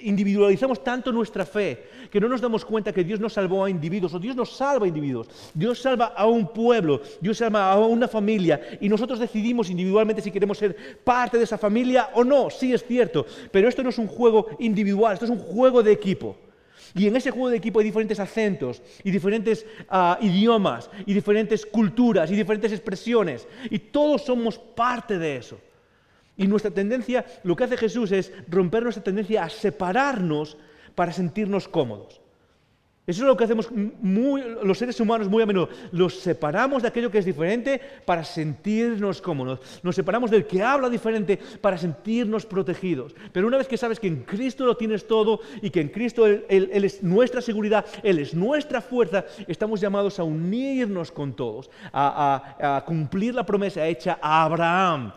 individualizamos 0.03 0.83
tanto 0.83 1.11
nuestra 1.11 1.45
fe 1.45 1.85
que 2.09 2.19
no 2.19 2.27
nos 2.27 2.41
damos 2.41 2.65
cuenta 2.65 2.93
que 2.93 3.03
Dios 3.03 3.19
no 3.19 3.29
salvó 3.29 3.65
a 3.65 3.69
individuos, 3.69 4.13
o 4.13 4.19
Dios 4.19 4.35
no 4.35 4.45
salva 4.45 4.85
a 4.85 4.87
individuos, 4.87 5.27
Dios 5.53 5.81
salva 5.81 6.07
a 6.07 6.25
un 6.25 6.47
pueblo, 6.47 7.01
Dios 7.21 7.37
salva 7.37 7.71
a 7.71 7.79
una 7.79 8.07
familia, 8.07 8.59
y 8.81 8.89
nosotros 8.89 9.19
decidimos 9.19 9.69
individualmente 9.69 10.21
si 10.21 10.31
queremos 10.31 10.57
ser 10.57 10.75
parte 11.03 11.37
de 11.37 11.43
esa 11.43 11.57
familia 11.57 12.09
o 12.13 12.23
no, 12.23 12.49
sí 12.49 12.73
es 12.73 12.83
cierto, 12.83 13.25
pero 13.51 13.69
esto 13.69 13.83
no 13.83 13.89
es 13.89 13.97
un 13.97 14.07
juego 14.07 14.47
individual, 14.59 15.13
esto 15.13 15.25
es 15.25 15.31
un 15.31 15.39
juego 15.39 15.83
de 15.83 15.91
equipo. 15.91 16.35
Y 16.95 17.07
en 17.07 17.15
ese 17.15 17.29
juego 17.29 17.49
de 17.49 17.57
equipo 17.57 17.79
hay 17.79 17.85
diferentes 17.85 18.19
acentos 18.19 18.81
y 19.03 19.11
diferentes 19.11 19.65
ah, 19.89 20.17
idiomas 20.21 20.89
y 21.05 21.13
diferentes 21.13 21.65
culturas 21.65 22.31
y 22.31 22.35
diferentes 22.35 22.71
expresiones. 22.71 23.47
Y 23.69 23.77
todos 23.77 24.23
somos 24.23 24.57
parte 24.57 25.19
de 25.19 25.37
eso. 25.37 25.59
Y 26.39 26.47
nuestra 26.47 26.71
tendencia, 26.71 27.25
lo 27.43 27.53
que 27.53 27.65
hace 27.65 27.75
Jesús 27.75 28.13
es 28.13 28.31
romper 28.47 28.81
nuestra 28.81 29.03
tendencia 29.03 29.43
a 29.43 29.49
separarnos 29.49 30.57
para 30.95 31.11
sentirnos 31.11 31.67
cómodos. 31.67 32.21
Eso 33.05 33.23
es 33.23 33.27
lo 33.27 33.35
que 33.35 33.43
hacemos 33.43 33.67
los 33.73 34.77
seres 34.77 34.97
humanos 35.01 35.27
muy 35.27 35.43
a 35.43 35.45
menudo. 35.45 35.67
Los 35.91 36.19
separamos 36.19 36.81
de 36.81 36.87
aquello 36.87 37.11
que 37.11 37.17
es 37.17 37.25
diferente 37.25 37.81
para 38.05 38.23
sentirnos 38.23 39.21
cómodos. 39.21 39.81
Nos 39.83 39.95
separamos 39.95 40.31
del 40.31 40.45
que 40.45 40.63
habla 40.63 40.89
diferente 40.89 41.37
para 41.59 41.77
sentirnos 41.77 42.45
protegidos. 42.45 43.13
Pero 43.33 43.47
una 43.47 43.57
vez 43.57 43.67
que 43.67 43.77
sabes 43.77 43.99
que 43.99 44.07
en 44.07 44.23
Cristo 44.23 44.65
lo 44.65 44.77
tienes 44.77 45.07
todo 45.07 45.41
y 45.61 45.71
que 45.71 45.81
en 45.81 45.89
Cristo 45.89 46.25
Él, 46.25 46.45
es 46.49 47.03
nuestra 47.03 47.41
seguridad, 47.41 47.85
Él 48.01 48.19
es 48.19 48.33
nuestra 48.33 48.79
fuerza, 48.79 49.25
estamos 49.45 49.81
llamados 49.81 50.19
a 50.19 50.23
unirnos 50.23 51.11
con 51.11 51.35
todos, 51.35 51.69
a 51.91 52.83
cumplir 52.85 53.35
la 53.35 53.45
promesa 53.45 53.85
hecha 53.85 54.19
a 54.21 54.45
Abraham 54.45 55.11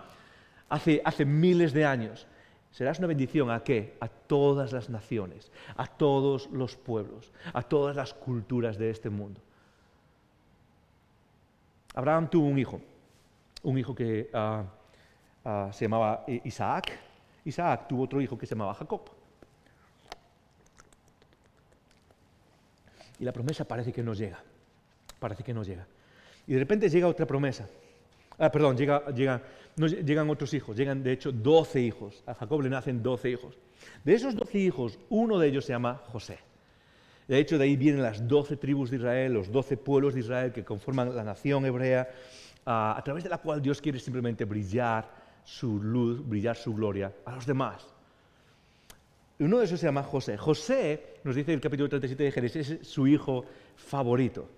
hace, 0.73 1.25
miles 1.25 1.73
de 1.73 1.85
años. 1.85 2.27
Serás 2.71 2.99
una 2.99 3.09
bendición 3.09 3.51
a 3.51 3.63
qué? 3.63 3.97
A 4.01 4.09
todas 4.09 4.73
las 4.73 4.89
naciones, 4.89 5.53
a 5.77 5.87
todos 5.87 6.49
los 6.51 6.77
pueblos, 6.77 7.31
a 7.53 7.63
todas 7.63 7.95
las 7.95 8.15
culturas 8.15 8.79
de 8.79 8.91
este 8.91 9.11
mundo. 9.11 9.41
Abraham 11.95 12.31
tuvo 12.31 12.47
un 12.47 12.59
hijo, 12.59 12.81
un 13.63 13.79
hijo 13.79 13.95
que 13.95 14.31
ah, 14.33 14.65
ah, 15.45 15.71
se 15.73 15.85
llamaba 15.85 16.25
Isaac. 16.27 16.99
Isaac 17.45 17.89
tuvo 17.89 18.05
otro 18.05 18.21
hijo 18.23 18.39
que 18.39 18.47
se 18.47 18.55
llamaba 18.55 18.73
Jacob. 18.73 19.03
Y 23.19 23.25
la 23.25 23.33
promesa 23.33 23.67
parece 23.67 23.93
que 23.93 24.03
no 24.03 24.15
llega, 24.15 24.43
parece 25.21 25.45
que 25.45 25.53
no 25.53 25.63
llega. 25.63 25.87
Y 26.47 26.55
de 26.55 26.59
repente 26.59 26.89
llega 26.89 27.07
otra 27.07 27.27
promesa. 27.27 27.69
Ah, 28.39 28.51
perdón, 28.51 28.77
llega, 28.77 29.05
llega 29.11 29.43
llegan 29.77 30.29
otros 30.31 30.53
hijos, 30.55 30.77
llegan 30.77 31.03
de 31.03 31.13
hecho 31.13 31.33
12 31.33 31.81
hijos. 31.81 32.23
A 32.27 32.35
Jacob 32.35 32.63
le 32.63 32.71
nacen 32.71 33.03
12 33.03 33.31
hijos. 33.31 33.59
De 34.05 34.15
esos 34.15 34.35
12 34.35 34.59
hijos, 34.59 34.99
uno 35.09 35.39
de 35.39 35.49
ellos 35.49 35.65
se 35.65 35.73
llama 35.73 36.03
José. 36.07 36.39
De 37.29 37.39
hecho, 37.39 37.57
de 37.57 37.65
ahí 37.65 37.77
vienen 37.77 38.03
las 38.03 38.27
12 38.27 38.57
tribus 38.57 38.91
de 38.91 38.97
Israel, 38.97 39.33
los 39.33 39.51
12 39.51 39.77
pueblos 39.77 40.15
de 40.15 40.21
Israel 40.21 40.53
que 40.53 40.65
conforman 40.65 41.15
la 41.15 41.25
nación 41.25 41.65
hebrea, 41.65 42.09
a, 42.67 43.01
través 43.05 43.25
de 43.25 43.31
la 43.31 43.39
cual 43.39 43.63
Dios 43.63 43.81
quiere 43.81 43.99
simplemente 43.99 44.45
brillar 44.45 45.09
su 45.45 45.81
luz, 45.83 46.27
brillar 46.27 46.57
su 46.57 46.75
gloria 46.75 47.13
a 47.25 47.35
los 47.35 47.47
demás. 47.47 47.87
Uno 49.39 49.59
de 49.59 49.65
esos 49.65 49.81
se 49.81 49.87
llama 49.87 50.03
José. 50.03 50.37
José, 50.37 51.17
nos 51.25 51.35
dice 51.35 51.53
el 51.53 51.61
capítulo 51.61 51.89
37 51.89 52.23
de 52.23 52.33
Génesis, 52.33 52.71
es 52.71 52.87
su 52.87 53.07
hijo 53.07 53.45
favorito. 53.77 54.49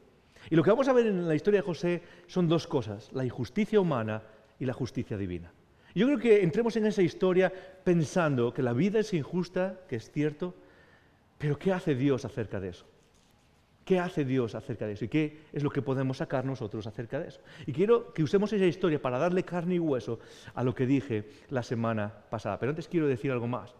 Y 0.51 0.57
lo 0.57 0.63
que 0.63 0.71
vamos 0.71 0.89
a 0.89 0.93
ver 0.93 1.07
en 1.07 1.27
la 1.27 1.35
historia 1.35 1.61
de 1.61 1.67
José 1.67 2.03
son 2.27 2.49
dos 2.49 2.67
cosas, 2.67 3.11
la 3.13 3.25
injusticia 3.25 3.81
humana 3.81 4.23
y 4.59 4.65
la 4.65 4.73
justicia 4.73 5.17
divina. 5.17 5.53
Yo 5.95 6.07
creo 6.07 6.19
que 6.19 6.43
entremos 6.43 6.77
en 6.77 6.87
esa 6.87 7.03
historia 7.03 7.53
pensando 7.85 8.53
que 8.53 8.63
la 8.63 8.73
vida 8.73 8.99
es 8.99 9.15
injusta, 9.15 9.81
que 9.89 9.97
es 9.97 10.11
cierto, 10.11 10.55
pero 11.39 11.59
¿qué 11.59 11.73
hace 11.73 11.95
Dios 11.95 12.25
acerca 12.25 12.59
de 12.59 12.71
eso? 12.71 12.87
¿Qué 13.85 14.01
hace 14.01 14.25
Dios 14.25 14.55
acerca 14.55 14.87
de 14.87 14.95
eso? 14.95 15.05
¿Y 15.05 15.09
qué 15.09 15.43
es 15.53 15.63
lo 15.63 15.71
que 15.71 15.83
podemos 15.83 16.17
sacar 16.17 16.45
nosotros 16.45 16.87
acerca 16.87 17.21
de 17.21 17.29
eso? 17.29 17.41
Y 17.67 17.73
quiero 17.73 18.13
que 18.13 18.23
usemos 18.23 18.53
esa 18.53 18.65
historia 18.65 19.01
para 19.01 19.19
darle 19.19 19.45
carne 19.45 19.75
y 19.75 19.79
hueso 19.79 20.21
a 20.55 20.65
lo 20.65 20.75
que 20.75 20.87
dije 20.87 21.29
la 21.51 21.63
semana 21.63 22.13
pasada. 22.31 22.59
Pero 22.59 22.71
antes 22.71 22.89
quiero 22.89 23.07
decir 23.07 23.31
algo 23.31 23.47
más. 23.47 23.75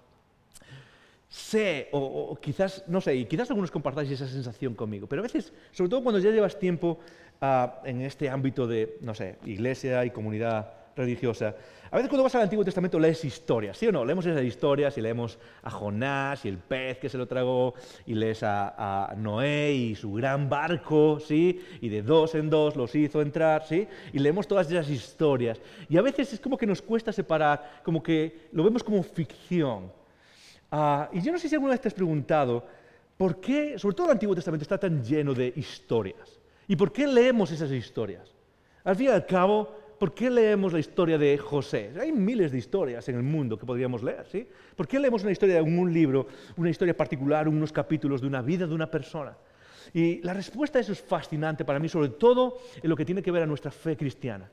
Sé, 1.35 1.89
o, 1.91 2.39
quizás, 2.41 2.85
no 2.87 3.01
sé, 3.01 3.17
y 3.17 3.25
quizás 3.25 3.51
algunos 3.51 3.73
compartáis 3.73 4.09
esa 4.09 4.29
sensación 4.29 4.77
conmigo, 4.77 5.09
pero 5.09 5.21
a 5.21 5.25
veces, 5.25 5.53
sobre 5.73 5.91
todo 5.91 6.01
cuando 6.01 6.21
ya 6.21 6.31
llevas 6.31 6.57
tiempo 6.61 7.01
en 7.85 8.03
este 8.03 8.31
ámbito 8.31 8.69
de, 8.69 8.99
no 9.01 9.17
sé, 9.17 9.35
iglesia 9.45 10.05
y 10.05 10.11
comunidad 10.11 10.73
religiosa, 10.95 11.57
a 11.91 11.97
veces 11.97 12.09
cuando 12.09 12.23
vas 12.23 12.37
al 12.37 12.43
Antiguo 12.43 12.65
Testamento 12.65 13.01
lees 13.01 13.25
historias, 13.25 13.77
¿sí 13.77 13.89
o 13.89 13.91
no? 13.91 14.05
Leemos 14.05 14.25
esas 14.27 14.45
historias 14.45 14.97
y 14.97 15.01
leemos 15.01 15.37
a 15.65 15.71
Jonás 15.71 16.45
y 16.45 16.51
el 16.51 16.59
pez 16.59 16.99
que 16.99 17.09
se 17.09 17.19
lo 17.19 17.27
tragó, 17.27 17.75
y 18.07 18.15
lees 18.15 18.45
a, 18.45 19.09
a, 19.09 19.15
Noé 19.17 19.73
y 19.73 19.97
su 19.97 20.13
gran 20.13 20.49
barco, 20.49 21.19
¿sí? 21.19 21.61
Y 21.81 21.89
de 21.89 22.03
dos 22.03 22.37
en 22.37 22.49
dos 22.49 22.77
los 22.77 22.95
hizo 22.95 23.21
entrar, 23.21 23.67
¿sí? 23.67 23.89
Y 24.13 24.21
leemos 24.21 24.47
todas 24.47 24.71
esas 24.71 24.89
historias. 24.89 25.61
Y 25.89 25.97
a 25.97 26.03
veces 26.03 26.33
es 26.33 26.39
como 26.39 26.57
que 26.57 26.65
nos 26.65 26.81
cuesta 26.81 27.13
separar, 27.13 27.81
como 27.83 28.05
que 28.05 28.49
lo 28.53 28.63
vemos 28.63 28.85
como 28.85 29.03
ficción. 29.03 30.04
Ah, 30.71 31.09
y 31.13 31.21
yo 31.21 31.33
no 31.33 31.39
sé 31.39 31.49
si 31.49 31.55
alguna 31.55 31.73
vez 31.73 31.81
te 31.81 31.89
has 31.89 31.95
preguntado, 31.95 32.67
¿por 33.17 33.41
qué, 33.41 33.79
sobre 33.79 33.97
todo 33.97 34.07
el 34.07 34.13
Antiguo 34.13 34.35
Testamento, 34.35 34.63
está 34.63 34.79
tan 34.79 35.03
lleno 35.03 35.35
de 35.35 35.53
historias? 35.57 36.41
¿Y 36.67 36.77
por 36.77 36.93
qué 36.93 37.07
leemos 37.07 37.51
esas 37.51 37.71
historias? 37.71 38.35
Al 38.85 38.97
fin 38.97 39.07
y 39.07 39.11
al 39.11 39.27
cabo, 39.27 39.77
¿por 39.99 40.15
qué 40.15 40.31
leemos 40.31 40.73
la 40.73 40.79
historia 40.79 41.19
de 41.19 41.39
José? 41.39 41.93
Hay 42.01 42.13
miles 42.13 42.53
de 42.53 42.59
historias 42.59 43.09
en 43.09 43.17
el 43.17 43.23
mundo 43.23 43.59
que 43.59 43.67
podríamos 43.67 44.03
leer, 44.03 44.27
¿sí? 44.31 44.47
¿Por 44.75 44.89
qué 44.89 44.99
leemos 44.99 45.23
una 45.23 45.33
historia 45.33 45.57
de 45.57 45.63
un 45.63 45.93
libro, 45.93 46.27
una 46.57 46.71
historia 46.71 46.97
particular, 46.97 47.49
unos 47.49 47.73
capítulos 47.73 48.21
de 48.21 48.27
una 48.27 48.43
vida 48.43 48.67
de 48.67 48.75
una 48.75 48.91
persona? 48.91 49.37
Y 49.93 50.23
la 50.23 50.35
respuesta 50.35 50.79
a 50.79 50.81
eso 50.81 50.93
es 50.93 51.01
fascinante 51.01 51.65
para 51.65 51.79
mí, 51.79 51.89
sobre 51.89 52.09
todo 52.09 52.59
en 52.83 52.89
lo 52.89 52.97
que 52.97 53.05
tiene 53.05 53.23
que 53.23 53.31
ver 53.31 53.43
a 53.43 53.47
nuestra 53.47 53.71
fe 53.71 53.97
cristiana. 53.97 54.51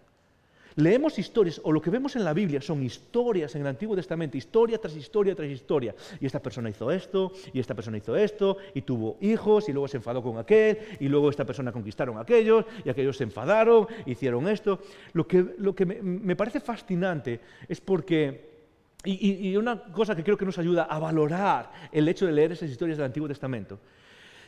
Leemos 0.76 1.20
historias, 1.20 1.62
o 1.64 1.72
lo 1.72 1.82
que 1.82 1.90
vemos 1.90 2.16
en 2.16 2.24
la 2.24 2.34
Biblia 2.34 2.62
son 2.62 2.84
historias 2.84 3.56
en 3.56 3.62
el 3.62 3.68
Antiguo 3.68 3.96
Testamento, 3.96 4.38
historia 4.38 4.78
tras 4.78 4.96
historia 4.96 5.36
tras 5.36 5.50
historia. 5.50 5.94
Y 6.20 6.26
esta 6.26 6.42
persona 6.42 6.70
hizo 6.70 6.92
esto, 6.92 7.32
y 7.54 7.60
esta 7.60 7.76
persona 7.76 7.98
hizo 7.98 8.16
esto, 8.16 8.58
y 8.74 8.82
tuvo 8.82 9.18
hijos, 9.22 9.68
y 9.70 9.74
luego 9.74 9.88
se 9.88 9.98
enfadó 9.98 10.24
con 10.24 10.38
aquel, 10.38 10.78
y 11.00 11.08
luego 11.08 11.30
esta 11.30 11.46
persona 11.46 11.72
conquistaron 11.72 12.18
a 12.18 12.22
aquellos, 12.22 12.66
y 12.86 12.90
aquellos 12.90 13.18
se 13.18 13.24
enfadaron, 13.24 13.88
hicieron 14.06 14.48
esto. 14.48 14.80
Lo 15.14 15.28
que, 15.28 15.56
lo 15.58 15.76
que 15.76 15.86
me, 15.86 16.36
parece 16.36 16.60
fascinante 16.60 17.40
es 17.68 17.82
porque, 17.82 18.50
y, 19.04 19.50
y 19.50 19.58
una 19.58 19.84
cosa 19.92 20.16
que 20.16 20.24
creo 20.24 20.38
que 20.38 20.46
nos 20.46 20.58
ayuda 20.58 20.84
a 20.84 21.00
valorar 21.00 21.72
el 21.92 22.08
hecho 22.08 22.26
de 22.26 22.32
leer 22.32 22.54
esas 22.54 22.70
historias 22.70 22.98
del 22.98 23.06
Antiguo 23.06 23.28
Testamento, 23.28 23.80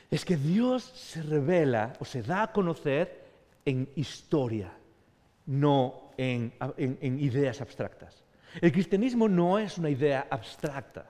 es 0.10 0.26
que 0.26 0.38
Dios 0.38 0.84
se 0.84 1.24
revela 1.24 1.94
o 2.00 2.06
se 2.06 2.22
da 2.22 2.44
a 2.44 2.52
conocer 2.52 3.24
en 3.66 3.90
historia, 3.96 4.72
no 5.46 6.12
en, 6.18 6.54
ideas 7.20 7.62
abstractas. 7.62 8.24
El 8.62 8.72
cristianismo 8.72 9.28
no 9.28 9.58
es 9.60 9.78
una 9.78 9.90
idea 9.90 10.28
abstracta. 10.30 11.06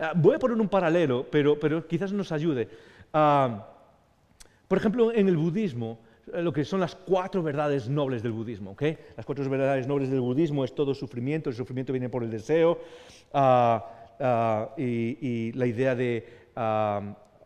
Ah, 0.00 0.12
voy 0.14 0.36
a 0.36 0.38
poner 0.38 0.58
un 0.58 0.68
paralelo, 0.68 1.26
pero, 1.30 1.58
pero 1.58 1.86
quizás 1.86 2.12
nos 2.12 2.32
ayude. 2.32 2.68
Ah, 3.12 3.66
por 4.66 4.78
ejemplo, 4.78 5.12
en 5.12 5.28
el 5.28 5.36
budismo, 5.36 5.98
eh, 6.32 6.42
lo 6.42 6.52
que 6.52 6.64
son 6.64 6.80
las 6.80 6.94
cuatro 6.94 7.42
verdades 7.42 7.88
nobles 7.88 8.22
del 8.22 8.32
budismo. 8.32 8.72
¿okay? 8.72 8.96
Las 9.16 9.26
cuatro 9.26 9.48
verdades 9.48 9.86
nobles 9.86 10.10
del 10.10 10.20
budismo 10.20 10.64
es 10.64 10.74
todo 10.74 10.94
sufrimiento, 10.94 11.50
el 11.50 11.56
sufrimiento 11.56 11.92
viene 11.92 12.08
por 12.08 12.22
el 12.22 12.30
deseo, 12.30 12.78
ah, 13.32 13.94
y, 14.76 15.52
la 15.52 15.66
idea 15.66 15.94
de 15.94 16.26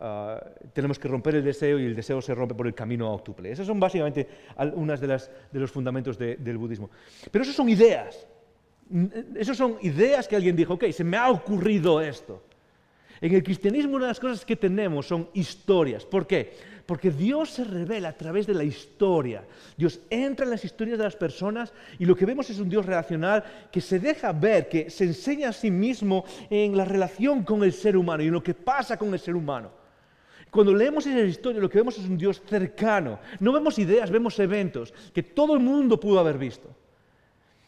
Ah, 0.05 0.45
tenemos 0.73 0.99
que 0.99 1.07
romper 1.07 1.37
el 1.37 1.45
deseo 1.45 1.79
y 1.79 1.85
el 1.85 1.95
deseo 1.95 2.21
se 2.21 2.35
rompe 2.35 2.57
por 2.57 2.67
el 2.67 2.75
camino 2.75 3.13
octuple. 3.13 3.53
Esos 3.53 3.69
son 3.69 3.79
básicamente 3.79 4.27
algunos 4.57 5.01
de, 5.01 5.07
de, 5.07 5.61
los 5.61 5.71
fundamentos 5.71 6.19
del 6.19 6.59
budismo. 6.59 6.91
Pero 7.31 7.45
esos 7.45 7.55
son 7.55 7.69
ideas. 7.69 8.27
Esos 9.37 9.57
son 9.57 9.77
ideas 9.83 10.27
que 10.27 10.35
alguien 10.35 10.57
dijo, 10.57 10.75
ok, 10.75 10.91
se 10.91 11.05
me 11.05 11.17
ha 11.17 11.31
ocurrido 11.31 12.01
esto. 12.01 12.43
En 13.21 13.33
el 13.33 13.45
cristianismo 13.45 13.95
una 13.95 14.07
de 14.07 14.11
las 14.11 14.19
cosas 14.19 14.45
que 14.45 14.57
tenemos 14.57 15.07
son 15.07 15.29
historias. 15.35 16.05
¿Por 16.05 16.27
qué? 16.27 16.53
Porque 16.85 17.13
Dios 17.13 17.51
se 17.51 17.63
revela 17.63 18.09
a 18.09 18.17
través 18.17 18.49
de 18.49 18.55
la 18.55 18.65
historia. 18.65 19.45
Dios 19.77 20.01
entra 20.11 20.45
en 20.45 20.51
las 20.51 20.65
historias 20.65 20.99
de 20.99 21.05
las 21.05 21.15
personas 21.15 21.73
y 22.01 22.07
lo 22.07 22.17
que 22.17 22.27
vemos 22.27 22.51
es 22.51 22.59
un 22.59 22.69
Dios 22.69 22.85
relacional 22.85 23.45
que 23.71 23.81
se 23.81 24.01
deja 24.01 24.33
ver, 24.33 24.69
que 24.69 24.91
se 24.91 25.05
enseña 25.05 25.51
a 25.51 25.53
sí 25.53 25.71
mismo 25.71 26.25
en 26.51 26.77
la 26.77 26.85
relación 26.85 27.45
con 27.45 27.63
el 27.63 27.73
ser 27.73 27.97
humano 27.97 28.25
y 28.25 28.27
en 28.27 28.33
lo 28.33 28.43
que 28.43 28.55
pasa 28.55 28.97
con 28.97 29.13
el 29.15 29.21
ser 29.21 29.37
humano. 29.37 29.82
Cuando 30.53 30.75
leemos 30.75 31.07
esa 31.07 31.19
historia, 31.21 31.63
lo 31.63 31.71
que 31.71 31.79
vemos 31.79 31.97
es 31.99 32.05
un 32.05 32.19
Dios 32.19 32.43
cercano. 32.47 33.19
No 33.41 33.55
vemos 33.55 33.79
ideas, 33.79 34.11
vemos 34.11 34.39
eventos 34.39 34.93
que 35.15 35.23
todo 35.23 35.55
el 35.55 35.61
mundo 35.61 35.99
pudo 35.99 36.21
haber 36.21 36.37
visto. 36.37 36.69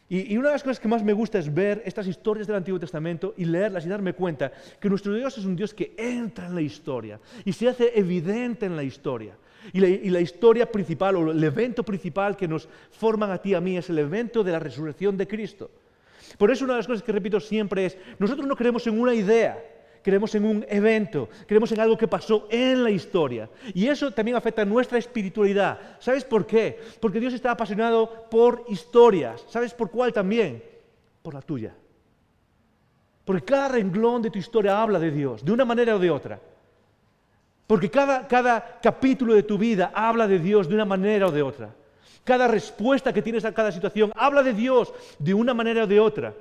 Y, 0.07 0.37
una 0.37 0.49
de 0.49 0.53
las 0.53 0.61
cosas 0.61 0.79
que 0.79 0.87
más 0.87 1.03
me 1.03 1.13
gusta 1.13 1.39
es 1.39 1.51
ver 1.51 1.81
estas 1.83 2.05
historias 2.05 2.45
del 2.45 2.57
Antiguo 2.57 2.79
Testamento 2.79 3.33
y 3.37 3.45
leerlas 3.45 3.87
y 3.87 3.89
darme 3.89 4.13
cuenta 4.13 4.51
que 4.79 4.87
nuestro 4.87 5.15
Dios 5.15 5.35
es 5.35 5.45
un 5.45 5.55
Dios 5.55 5.73
que 5.73 5.95
entra 5.97 6.45
en 6.45 6.53
la 6.53 6.61
historia 6.61 7.19
y 7.43 7.53
se 7.53 7.67
hace 7.67 7.91
evidente 7.97 8.67
en 8.67 8.75
la 8.75 8.83
historia. 8.83 9.35
Y 9.73 9.79
la, 9.79 9.87
y 9.87 10.11
la, 10.11 10.21
historia 10.21 10.71
principal 10.71 11.15
o 11.15 11.31
el 11.31 11.43
evento 11.43 11.81
principal 11.81 12.37
que 12.37 12.47
nos 12.47 12.69
forman 12.91 13.31
a 13.31 13.39
ti 13.39 13.49
y 13.49 13.53
a 13.55 13.61
mí 13.61 13.77
es 13.77 13.89
el 13.89 13.97
evento 13.97 14.43
de 14.43 14.51
la 14.51 14.59
resurrección 14.59 15.17
de 15.17 15.27
Cristo. 15.27 15.71
Por 16.37 16.51
eso 16.51 16.65
una 16.65 16.75
de 16.75 16.81
las 16.81 16.87
cosas 16.87 17.01
que 17.01 17.11
repito 17.11 17.39
siempre 17.39 17.87
es, 17.87 17.97
nosotros 18.19 18.45
no 18.45 18.55
creemos 18.55 18.85
en 18.85 18.99
una 18.99 19.15
idea, 19.15 19.57
creemos 20.05 20.35
en 20.35 20.45
un 20.45 20.63
evento, 20.69 21.27
creemos 21.47 21.71
en 21.71 21.79
algo 21.79 21.97
que 21.97 22.07
pasó 22.07 22.47
en 22.51 22.83
la 22.83 22.91
historia. 22.91 23.49
Y 23.73 23.87
eso 23.87 24.11
también 24.11 24.37
afecta 24.37 24.61
a 24.61 24.65
nuestra 24.65 24.99
espiritualidad. 24.99 25.79
¿Sabes 25.97 26.23
por 26.23 26.45
qué? 26.45 26.79
Porque 26.99 27.19
Dios 27.19 27.33
está 27.33 27.49
apasionado 27.49 28.27
por 28.29 28.65
historias. 28.69 29.43
¿Sabes 29.49 29.73
por 29.73 29.89
cuál 29.89 30.13
también? 30.13 30.63
Por 31.23 31.33
la 31.33 31.41
tuya. 31.41 31.73
Porque 33.25 33.43
cada 33.43 33.67
renglón 33.67 34.21
de 34.21 34.29
tu 34.29 34.37
historia 34.37 34.79
habla 34.79 34.99
de 34.99 35.09
Dios, 35.09 35.43
de 35.43 35.51
una 35.51 35.65
manera 35.65 35.95
o 35.95 35.99
de 35.99 36.11
otra. 36.11 36.39
Porque 37.65 37.89
cada, 37.89 38.27
cada 38.27 38.79
capítulo 38.83 39.33
de 39.33 39.41
tu 39.41 39.57
vida 39.57 39.91
habla 39.91 40.27
de 40.27 40.37
Dios 40.37 40.69
de 40.69 40.75
una 40.75 40.85
manera 40.85 41.25
o 41.25 41.31
de 41.31 41.41
otra. 41.41 41.73
Cada 42.23 42.47
respuesta 42.47 43.11
que 43.11 43.23
tienes 43.23 43.43
a 43.43 43.55
cada 43.55 43.71
situación 43.71 44.11
habla 44.15 44.43
de 44.43 44.53
Dios 44.53 44.93
de 45.17 45.33
una 45.33 45.55
manera 45.55 45.85
o 45.85 45.87
de 45.87 45.99
otra. 45.99 46.35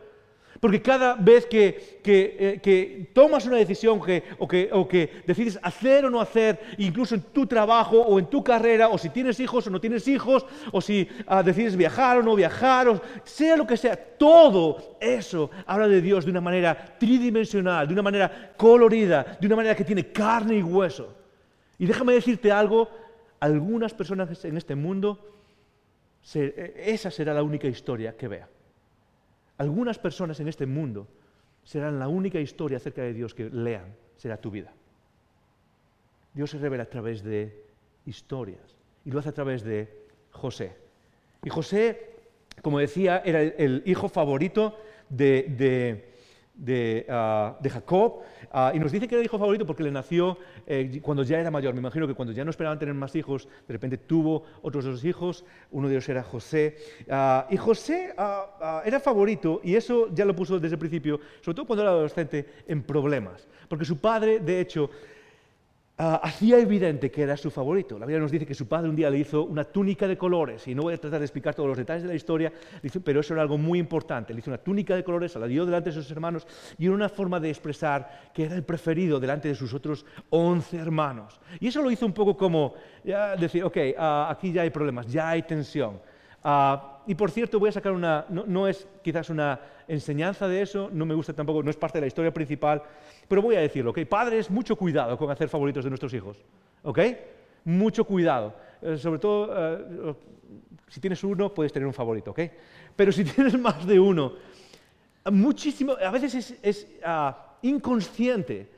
Porque 0.60 0.80
cada 0.80 1.14
vez 1.16 1.46
que, 1.46 2.00
eh, 2.04 3.10
tomas 3.12 3.46
una 3.46 3.56
decisión 3.56 4.00
o, 4.38 4.48
que, 4.88 5.22
decides 5.26 5.58
hacer 5.62 6.04
o 6.04 6.10
no 6.10 6.20
hacer, 6.20 6.60
incluso 6.78 7.14
en 7.14 7.22
tu 7.22 7.46
trabajo 7.46 8.00
o 8.00 8.18
en 8.18 8.26
tu 8.26 8.42
carrera, 8.42 8.88
o 8.88 8.98
si 8.98 9.10
tienes 9.10 9.40
hijos 9.40 9.66
o 9.66 9.70
no 9.70 9.80
tienes 9.80 10.06
hijos, 10.06 10.46
o 10.72 10.80
si 10.80 11.08
ah, 11.26 11.42
decides 11.42 11.76
viajar 11.76 12.18
o 12.18 12.22
no 12.22 12.34
viajar, 12.34 12.88
o 12.88 13.00
sea 13.24 13.56
lo 13.56 13.66
que 13.66 13.76
sea, 13.76 13.96
todo 13.96 14.96
eso 15.00 15.50
habla 15.66 15.88
de 15.88 16.00
Dios 16.00 16.24
de 16.24 16.30
una 16.30 16.40
manera 16.40 16.96
tridimensional, 16.98 17.86
de 17.86 17.92
una 17.92 18.02
manera 18.02 18.52
colorida, 18.56 19.36
de 19.40 19.46
una 19.46 19.56
manera 19.56 19.74
que 19.74 19.84
tiene 19.84 20.12
carne 20.12 20.56
y 20.56 20.62
hueso. 20.62 21.14
Y 21.78 21.86
déjame 21.86 22.12
decirte 22.12 22.52
algo, 22.52 22.88
algunas 23.40 23.92
personas 23.92 24.44
en 24.44 24.56
este 24.56 24.74
mundo, 24.74 25.34
eh, 26.34 26.84
esa 26.86 27.10
será 27.10 27.34
la 27.34 27.42
única 27.42 27.66
historia 27.66 28.16
que 28.16 28.28
vean. 28.28 28.53
Algunas 29.58 29.98
personas 29.98 30.40
en 30.40 30.48
este 30.48 30.66
mundo 30.66 31.08
serán 31.62 31.98
la 31.98 32.08
única 32.08 32.40
historia 32.40 32.78
acerca 32.78 33.02
de 33.02 33.12
Dios 33.12 33.34
que 33.34 33.50
lean, 33.50 33.94
será 34.16 34.36
tu 34.36 34.50
vida. 34.50 34.72
Dios 36.32 36.50
se 36.50 36.58
revela 36.58 36.82
a 36.82 36.90
través 36.90 37.22
de 37.22 37.64
historias 38.06 38.76
y 39.04 39.10
lo 39.10 39.20
hace 39.20 39.28
a 39.28 39.34
través 39.34 39.62
de 39.62 40.06
José. 40.30 40.76
Y 41.42 41.50
José, 41.50 42.16
como 42.62 42.78
decía, 42.78 43.22
era 43.24 43.42
el, 43.42 43.82
hijo 43.86 44.08
favorito 44.08 44.76
de 45.08 46.13
de, 46.54 47.04
Jacob, 47.70 48.22
ah, 48.52 48.72
y 48.74 48.78
nos 48.78 48.92
dice 48.92 49.08
que 49.08 49.14
era 49.14 49.20
el 49.20 49.26
hijo 49.26 49.38
favorito 49.38 49.66
porque 49.66 49.82
le 49.82 49.90
nació 49.90 50.38
eh, 50.66 51.00
cuando 51.02 51.22
ya 51.22 51.38
era 51.38 51.50
mayor. 51.50 51.74
Me 51.74 51.80
imagino 51.80 52.06
que 52.06 52.14
cuando 52.14 52.32
ya 52.32 52.44
no 52.44 52.50
esperaban 52.50 52.78
tener 52.78 52.94
más 52.94 53.14
hijos, 53.16 53.48
de 53.66 53.72
repente 53.72 53.98
tuvo 53.98 54.44
otros 54.62 54.84
dos 54.84 55.04
hijos, 55.04 55.44
uno 55.70 55.88
de 55.88 55.94
ellos 55.94 56.08
era 56.08 56.22
José. 56.22 56.76
Ah, 57.10 57.46
y 57.50 57.56
José 57.56 58.14
era 58.84 59.00
favorito, 59.00 59.60
y 59.64 59.74
eso 59.74 60.08
ya 60.14 60.24
lo 60.24 60.34
puso 60.34 60.58
desde 60.58 60.74
el 60.74 60.78
principio, 60.78 61.20
sobre 61.40 61.56
todo 61.56 61.66
cuando 61.66 61.82
era 61.82 61.90
adolescente, 61.90 62.46
en 62.66 62.82
problemas. 62.82 63.48
Porque 63.68 63.84
su 63.84 63.98
padre, 63.98 64.40
de 64.40 64.60
hecho, 64.60 64.90
Ah, 65.96 66.20
hacía 66.24 66.58
evidente 66.58 67.08
que 67.08 67.22
era 67.22 67.36
su 67.36 67.52
favorito. 67.52 67.96
La 68.00 68.04
Biblia 68.04 68.20
nos 68.20 68.32
dice 68.32 68.44
que 68.44 68.54
su 68.54 68.66
padre 68.66 68.88
un 68.88 68.96
día 68.96 69.08
le 69.10 69.18
hizo 69.18 69.44
una 69.44 69.62
túnica 69.62 70.08
de 70.08 70.18
colores, 70.18 70.66
y 70.66 70.74
no 70.74 70.82
voy 70.82 70.94
a 70.94 70.98
tratar 70.98 71.20
de 71.20 71.26
explicar 71.26 71.54
todos 71.54 71.68
los 71.68 71.78
detalles 71.78 72.02
de 72.02 72.08
la 72.08 72.16
historia, 72.16 72.52
pero 73.04 73.20
eso 73.20 73.32
era 73.32 73.42
algo 73.42 73.58
muy 73.58 73.78
importante. 73.78 74.34
Le 74.34 74.40
hizo 74.40 74.50
una 74.50 74.58
túnica 74.58 74.96
de 74.96 75.04
colores, 75.04 75.30
se 75.30 75.38
la 75.38 75.46
dio 75.46 75.64
delante 75.64 75.90
de 75.90 75.94
sus 75.94 76.10
hermanos, 76.10 76.48
y 76.78 76.86
era 76.86 76.94
una 76.94 77.08
forma 77.08 77.38
de 77.38 77.48
expresar 77.48 78.30
que 78.34 78.46
era 78.46 78.56
el 78.56 78.64
preferido 78.64 79.20
delante 79.20 79.46
de 79.46 79.54
sus 79.54 79.72
otros 79.72 80.04
once 80.30 80.76
hermanos. 80.76 81.40
Y 81.60 81.68
eso 81.68 81.80
lo 81.80 81.92
hizo 81.92 82.06
un 82.06 82.12
poco 82.12 82.36
como 82.36 82.74
decir, 83.38 83.62
ok, 83.62 83.76
ah, 83.96 84.26
aquí 84.32 84.50
ya 84.50 84.62
hay 84.62 84.70
problemas, 84.70 85.06
ya 85.06 85.28
hay 85.28 85.42
tensión. 85.42 86.00
Ah, 86.42 87.02
y 87.06 87.14
por 87.14 87.30
cierto, 87.30 87.58
voy 87.58 87.68
a 87.68 87.72
sacar 87.72 87.92
una, 87.92 88.26
no, 88.28 88.66
es 88.66 88.88
quizás 89.02 89.30
una 89.30 89.60
enseñanza 89.86 90.48
de 90.48 90.62
eso, 90.62 90.90
no 90.92 91.06
me 91.06 91.14
gusta 91.14 91.32
tampoco, 91.32 91.62
no 91.62 91.70
es 91.70 91.76
parte 91.76 91.98
de 91.98 92.02
la 92.02 92.06
historia 92.06 92.32
principal, 92.32 92.82
pero 93.28 93.42
voy 93.42 93.56
a 93.56 93.60
decirlo, 93.60 93.90
¿ok? 93.90 94.00
Padres, 94.06 94.50
mucho 94.50 94.76
cuidado 94.76 95.16
con 95.16 95.30
hacer 95.30 95.48
favoritos 95.48 95.84
de 95.84 95.90
nuestros 95.90 96.12
hijos, 96.14 96.38
¿ok? 96.82 96.98
Mucho 97.64 98.04
cuidado. 98.04 98.54
Eh, 98.82 98.96
sobre 98.98 99.18
todo, 99.18 99.50
eh, 99.52 100.14
si 100.88 101.00
tienes 101.00 101.22
uno, 101.24 101.52
puedes 101.52 101.72
tener 101.72 101.86
un 101.86 101.94
favorito, 101.94 102.30
¿ok? 102.30 102.40
Pero 102.94 103.12
si 103.12 103.24
tienes 103.24 103.58
más 103.58 103.86
de 103.86 103.98
uno, 103.98 104.34
muchísimo, 105.30 105.92
a 105.92 106.10
veces 106.10 106.56
es, 106.62 106.86
ah, 107.04 107.56
inconsciente, 107.62 108.68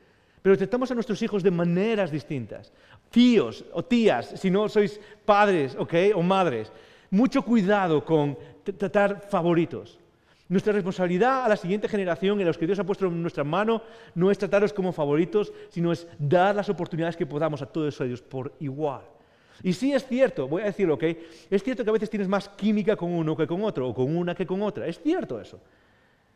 pero 0.41 0.57
tratamos 0.57 0.89
a 0.91 0.93
nuestros 0.93 1.21
hijos 1.21 1.43
de 1.43 1.51
maneras 1.51 2.09
distintas. 2.09 2.71
Tíos 3.09 3.65
o 3.73 3.83
tías, 3.83 4.33
si 4.35 4.49
no 4.49 4.69
sois 4.69 4.99
padres, 5.25 5.75
¿ok? 5.77 5.93
O 6.15 6.21
madres 6.21 6.71
mucho 7.09 7.41
cuidado 7.41 8.03
con 8.03 8.37
tratar 8.77 9.21
favoritos. 9.29 9.99
Nuestra 10.49 10.71
responsabilidad 10.71 11.43
a 11.43 11.49
la 11.49 11.57
siguiente 11.57 11.89
generación, 11.89 12.39
en 12.39 12.47
los 12.47 12.57
que 12.57 12.65
Dios 12.65 12.79
ha 12.79 12.85
puesto 12.85 13.07
en 13.07 13.21
nuestra 13.21 13.43
mano, 13.43 13.81
no 14.15 14.31
es 14.31 14.37
tratarlos 14.37 14.71
como 14.71 14.93
favoritos, 14.93 15.51
sino 15.69 15.91
es 15.91 16.07
dar 16.17 16.55
las 16.55 16.69
oportunidades 16.69 17.17
que 17.17 17.25
podamos 17.25 17.61
a 17.61 17.65
todos 17.65 17.99
ellos 17.99 18.21
por 18.21 18.53
igual. 18.59 19.01
Y 19.63 19.73
sí 19.73 19.91
es 19.91 20.05
cierto, 20.05 20.47
voy 20.47 20.61
a 20.61 20.65
decirlo, 20.65 20.93
¿ok? 20.93 21.03
Es 21.49 21.63
cierto 21.63 21.83
que 21.83 21.89
a 21.89 21.93
veces 21.93 22.09
tienes 22.09 22.27
más 22.27 22.47
química 22.49 22.95
con 22.95 23.11
uno 23.11 23.35
que 23.35 23.47
con 23.47 23.63
otro, 23.63 23.89
o 23.89 23.93
con 23.93 24.15
una 24.15 24.35
que 24.35 24.45
con 24.45 24.61
otra. 24.61 24.87
Es 24.87 25.01
cierto 25.01 25.41
eso. 25.41 25.59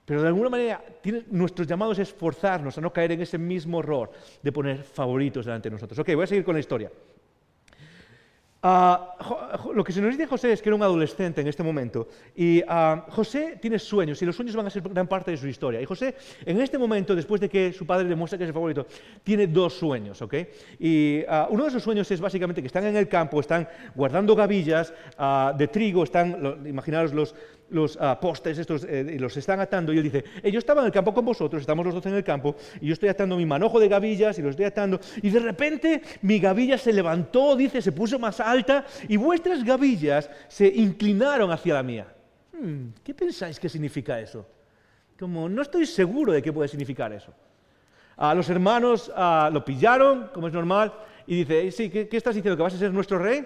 Pero 0.04 0.22
de 0.22 0.28
alguna 0.28 0.50
manera 0.50 0.84
nuestros 1.30 1.68
llamados 1.68 2.00
es 2.00 2.12
forzarnos 2.12 2.78
a 2.78 2.82
no 2.82 2.92
caer 2.92 3.14
en 3.14 3.22
ese 3.22 3.38
mismo 3.38 3.80
error 3.80 4.12
de 4.42 4.52
poner 4.52 4.84
favoritos 4.84 5.46
delante 5.46 5.70
de 5.70 5.76
nosotros. 5.76 6.00
Ok, 6.00 6.14
voy 6.16 6.24
a 6.24 6.28
seguir 6.28 6.44
con 6.44 6.56
la 6.56 6.60
historia. 6.60 6.92
Ah, 8.64 9.16
lo 9.74 9.84
que 9.84 9.92
se 9.92 10.02
nos 10.02 10.12
dice 10.12 10.28
José 10.28 10.54
es 10.54 10.62
que 10.62 10.70
era 10.70 10.76
un 10.76 10.84
adolescente 10.84 11.42
en 11.42 11.48
este 11.48 11.64
momento 11.64 12.08
y 12.36 12.62
ah, 12.68 13.08
José 13.10 13.58
tiene 13.60 13.80
sueños 13.80 14.22
y 14.22 14.26
los 14.26 14.36
sueños 14.36 14.56
van 14.56 14.68
a 14.68 14.70
ser 14.70 14.84
gran 14.84 15.08
parte 15.08 15.32
de 15.32 15.38
su 15.38 15.48
historia. 15.48 15.82
Y 15.82 15.86
José, 15.86 16.14
en 16.46 16.62
este 16.62 16.78
momento, 16.78 17.16
después 17.16 17.42
de 17.42 17.50
que 17.50 17.74
su 17.74 17.88
padre 17.88 18.08
le 18.08 18.16
muestra 18.16 18.38
que 18.38 18.44
es 18.44 18.50
el 18.50 18.54
favorito, 18.54 18.86
tiene 19.24 19.48
dos 19.48 19.74
sueños, 19.74 20.22
¿ok? 20.22 20.36
Y 20.80 21.24
ah, 21.28 21.48
uno 21.50 21.64
de 21.64 21.70
esos 21.70 21.82
sueños 21.82 22.12
es 22.12 22.22
básicamente 22.22 22.62
que 22.62 22.68
están 22.68 22.86
en 22.86 22.96
el 22.96 23.08
campo, 23.08 23.40
están 23.40 23.68
guardando 23.96 24.36
gavillas 24.36 24.94
de 25.58 25.68
trigo, 25.68 26.04
están, 26.04 26.64
imaginaros 26.68 27.14
los, 27.14 27.34
los 27.72 27.96
uh, 27.96 28.20
postes 28.22 28.58
estos 28.58 28.84
eh, 28.84 29.18
los 29.20 29.36
están 29.36 29.60
atando 29.60 29.94
y 29.94 29.98
él 29.98 30.04
dice, 30.04 30.24
yo 30.52 30.60
estaba 30.60 30.82
en 30.82 30.88
el 30.88 30.92
campo 30.92 31.14
con 31.14 31.26
vosotros, 31.26 31.62
estamos 31.62 31.86
los 31.86 31.96
dos 31.96 32.06
en 32.06 32.14
el 32.14 32.24
campo 32.24 32.56
y 32.80 32.88
yo 32.88 32.94
estoy 32.94 33.10
atando 33.10 33.38
mi 33.38 33.46
manojo 33.46 33.80
de 33.80 33.88
gavillas 33.88 34.38
y 34.38 34.42
los 34.42 34.52
estoy 34.52 34.66
atando 34.66 35.00
y 35.22 35.30
de 35.30 35.40
repente 35.40 36.02
mi 36.22 36.40
gavilla 36.40 36.78
se 36.78 36.94
levantó, 36.94 37.56
dice, 37.56 37.82
se 37.82 37.92
puso 37.92 38.20
más 38.20 38.40
alta 38.40 38.86
y 39.08 39.18
vuestras 39.18 39.64
gavillas 39.64 40.30
se 40.48 40.68
inclinaron 40.68 41.52
hacia 41.52 41.74
la 41.74 41.84
mía. 41.84 42.08
Hmm, 42.54 42.90
¿Qué 43.04 43.14
pensáis 43.14 43.60
que 43.60 43.70
significa 43.70 44.20
eso? 44.20 44.46
Como 45.18 45.48
no 45.48 45.62
estoy 45.62 45.86
seguro 45.86 46.34
de 46.34 46.42
qué 46.42 46.52
puede 46.52 46.68
significar 46.68 47.14
eso. 47.14 47.34
A 48.18 48.36
los 48.36 48.50
hermanos 48.50 49.12
lo 49.52 49.66
pillaron, 49.66 50.30
como 50.34 50.48
es 50.48 50.54
normal, 50.54 50.94
y 51.26 51.44
dice, 51.44 51.72
sí, 51.72 51.90
¿qué, 51.90 52.08
¿qué 52.08 52.18
estás 52.18 52.36
diciendo? 52.36 52.58
¿Que 52.58 52.64
vas 52.64 52.74
a 52.74 52.78
ser 52.78 52.92
nuestro 52.92 53.18
rey? 53.18 53.46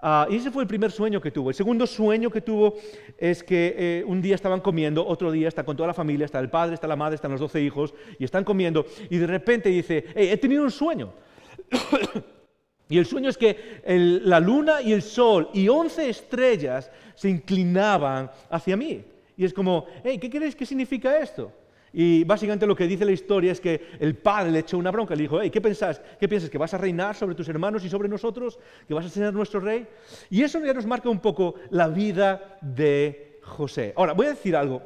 Ah, 0.00 0.28
y 0.30 0.36
ese 0.36 0.52
fue 0.52 0.62
el 0.62 0.68
primer 0.68 0.92
sueño 0.92 1.20
que 1.20 1.32
tuvo. 1.32 1.48
El 1.50 1.56
segundo 1.56 1.86
sueño 1.86 2.30
que 2.30 2.40
tuvo 2.40 2.76
es 3.16 3.42
que 3.42 3.74
eh, 3.76 4.04
un 4.06 4.22
día 4.22 4.36
estaban 4.36 4.60
comiendo, 4.60 5.04
otro 5.04 5.32
día 5.32 5.48
está 5.48 5.64
con 5.64 5.76
toda 5.76 5.88
la 5.88 5.94
familia, 5.94 6.24
está 6.24 6.38
el 6.38 6.50
padre, 6.50 6.74
está 6.74 6.86
la 6.86 6.94
madre, 6.94 7.16
están 7.16 7.32
los 7.32 7.40
doce 7.40 7.60
hijos, 7.60 7.92
y 8.18 8.24
están 8.24 8.44
comiendo, 8.44 8.86
y 9.10 9.18
de 9.18 9.26
repente 9.26 9.68
dice, 9.70 10.04
he 10.14 10.36
tenido 10.36 10.62
un 10.62 10.70
sueño. 10.70 11.12
y 12.88 12.98
el 12.98 13.06
sueño 13.06 13.28
es 13.28 13.36
que 13.36 13.82
la 14.24 14.38
luna 14.38 14.80
y 14.82 14.92
el 14.92 15.02
sol 15.02 15.50
y 15.52 15.68
once 15.68 16.08
estrellas 16.08 16.90
se 17.16 17.28
inclinaban 17.28 18.30
hacia 18.50 18.76
mí. 18.76 19.04
Y 19.36 19.44
es 19.44 19.52
como, 19.52 19.86
hey, 20.04 20.18
¿qué 20.18 20.30
crees 20.30 20.54
que 20.54 20.64
significa 20.64 21.18
esto? 21.18 21.52
Y 21.92 22.24
básicamente 22.24 22.66
lo 22.66 22.76
que 22.76 22.86
dice 22.86 23.04
la 23.04 23.12
historia 23.12 23.52
es 23.52 23.60
que 23.60 23.96
el 23.98 24.14
padre 24.16 24.50
le 24.50 24.58
echó 24.60 24.78
una 24.78 24.90
bronca, 24.90 25.14
le 25.14 25.22
dijo, 25.22 25.40
hey, 25.40 25.50
¿qué 25.50 25.60
pensás? 25.60 26.00
¿Qué 26.20 26.28
piensas? 26.28 26.50
¿Que 26.50 26.58
vas 26.58 26.74
a 26.74 26.78
reinar 26.78 27.14
sobre 27.14 27.34
tus 27.34 27.48
hermanos 27.48 27.84
y 27.84 27.88
sobre 27.88 28.08
nosotros? 28.08 28.58
¿Que 28.86 28.94
vas 28.94 29.06
a 29.06 29.08
ser 29.08 29.32
nuestro 29.32 29.60
rey? 29.60 29.86
Y 30.30 30.42
eso 30.42 30.62
ya 30.64 30.74
nos 30.74 30.86
marca 30.86 31.08
un 31.08 31.20
poco 31.20 31.54
la 31.70 31.88
vida 31.88 32.58
de 32.60 33.38
José. 33.42 33.94
Ahora, 33.96 34.12
voy 34.12 34.26
a 34.26 34.30
decir 34.30 34.54
algo, 34.54 34.82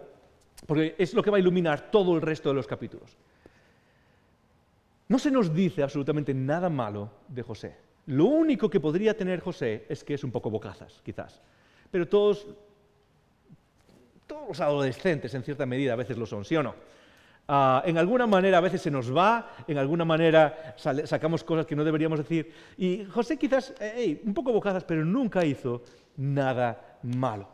porque 0.67 0.95
es 0.97 1.13
lo 1.15 1.23
que 1.23 1.31
va 1.31 1.39
a 1.39 1.41
iluminar 1.41 1.91
todo 1.91 2.15
el 2.15 2.23
resto 2.23 2.51
de 2.51 2.55
los 2.55 2.67
capítulos. 2.67 3.17
No 5.09 5.19
se 5.19 5.31
nos 5.31 5.53
dice 5.53 5.83
absolutamente 5.83 6.33
nada 6.33 6.71
malo 6.71 7.11
de 7.29 7.43
José. 7.43 7.77
Lo 8.07 8.25
único 8.25 8.71
que 8.71 8.81
podría 8.81 9.17
tener 9.17 9.41
José 9.41 9.85
es 9.89 10.03
que 10.03 10.15
es 10.15 10.25
un 10.25 10.33
poco 10.33 10.51
bocazas, 10.51 11.01
quizás. 11.05 11.43
Pero 11.91 12.09
todos 12.09 12.47
todos 14.33 14.49
los 14.49 14.61
adolescentes 14.61 15.35
en 15.35 15.43
cierta 15.43 15.67
medida 15.67 15.93
a 15.93 15.97
veces 15.97 16.17
lo 16.17 16.27
son, 16.27 16.45
¿sí 16.45 16.57
o 16.57 16.63
no? 16.63 16.75
Ah, 17.49 17.83
en 17.85 17.99
alguna 17.99 18.27
manera 18.27 18.59
a 18.59 18.61
veces 18.61 18.81
se 18.81 18.91
nos 18.91 19.15
va, 19.15 19.55
en 19.67 19.77
alguna 19.77 20.05
manera 20.05 20.75
sacamos 20.77 21.45
cosas 21.45 21.67
que 21.67 21.77
no 21.77 21.85
deberíamos 21.85 22.19
decir. 22.19 22.51
Y 22.79 23.05
José 23.05 23.37
quizás, 23.37 23.75
un 24.25 24.33
poco 24.33 24.53
bocadas, 24.53 24.85
pero 24.85 25.05
nunca 25.05 25.45
hizo 25.45 25.83
nada 26.17 26.99
malo. 27.03 27.49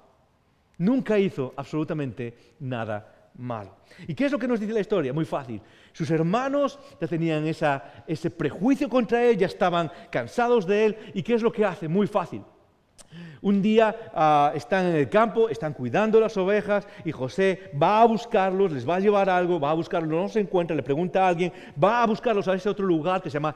Nunca 0.79 1.19
hizo 1.19 1.53
absolutamente 1.57 2.55
nada 2.61 3.31
malo. 3.39 3.77
¿Y 4.07 4.15
qué 4.15 4.27
es 4.27 4.33
lo 4.33 4.39
que 4.39 4.47
nos 4.47 4.61
dice 4.61 4.73
la 4.73 4.81
historia? 4.81 5.13
Muy 5.13 5.25
fácil. 5.25 5.61
Sus 5.93 6.09
hermanos 6.11 6.79
ya 7.01 7.09
tenían 7.09 7.45
ese 7.47 8.31
prejuicio 8.31 8.89
contra 8.89 9.25
él, 9.25 9.37
ya 9.37 9.47
estaban 9.47 9.91
cansados 10.11 10.67
de 10.67 10.87
él. 10.87 10.97
¿Y 11.15 11.23
qué 11.23 11.35
es 11.35 11.43
lo 11.43 11.51
que 11.51 11.65
hace? 11.65 11.89
Muy 11.89 12.07
fácil. 12.07 12.43
Un 13.41 13.63
día 13.63 13.95
ah, 14.15 14.53
están 14.55 14.87
en 14.87 14.97
el 14.97 15.09
campo, 15.09 15.49
están 15.49 15.73
cuidando 15.73 16.21
las 16.21 16.37
ovejas 16.37 16.87
y 17.05 17.13
José 17.13 17.71
va 17.81 18.03
a 18.03 18.05
buscarlos, 18.05 18.73
les 18.73 18.89
va 18.89 18.97
a 18.97 19.01
llevar 19.01 19.31
algo, 19.31 19.61
va 19.61 19.71
a 19.71 19.75
buscarlos, 19.75 20.11
no 20.11 20.29
se 20.29 20.41
encuentra, 20.41 20.75
le 20.75 20.83
pregunta 20.83 21.25
a 21.25 21.29
alguien, 21.29 21.53
va 21.83 22.03
a 22.03 22.07
buscarlos 22.07 22.49
a 22.49 22.55
ese 22.55 22.69
otro 22.69 22.85
lugar 22.85 23.23
que 23.23 23.31
se 23.31 23.35
llama 23.35 23.55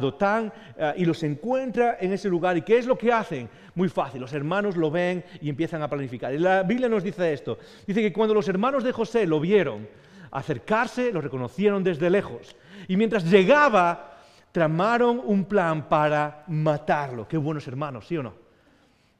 Dotán 0.00 0.52
ah, 0.78 0.94
y 0.96 1.04
los 1.04 1.22
encuentra 1.22 1.96
en 2.00 2.12
ese 2.12 2.28
lugar. 2.28 2.56
¿Y 2.56 2.62
qué 2.62 2.78
es 2.78 2.86
lo 2.86 2.96
que 2.96 3.12
hacen? 3.12 3.48
Muy 3.74 3.88
fácil, 3.88 4.20
los 4.20 4.32
hermanos 4.32 4.76
lo 4.76 4.90
ven 4.90 5.24
y 5.40 5.48
empiezan 5.48 5.82
a 5.82 5.88
planificar. 5.88 6.32
Y 6.32 6.38
la 6.38 6.62
Biblia 6.62 6.88
nos 6.88 7.02
dice 7.02 7.32
esto, 7.32 7.58
dice 7.86 8.00
que 8.00 8.12
cuando 8.12 8.34
los 8.34 8.48
hermanos 8.48 8.84
de 8.84 8.92
José 8.92 9.26
lo 9.26 9.40
vieron 9.40 9.88
acercarse, 10.30 11.12
lo 11.12 11.20
reconocieron 11.20 11.82
desde 11.82 12.10
lejos. 12.10 12.56
Y 12.88 12.96
mientras 12.96 13.24
llegaba, 13.24 14.12
tramaron 14.52 15.20
un 15.24 15.44
plan 15.44 15.88
para 15.88 16.44
matarlo. 16.46 17.26
Qué 17.26 17.36
buenos 17.36 17.66
hermanos, 17.66 18.06
¿sí 18.06 18.16
o 18.16 18.22
no? 18.22 18.43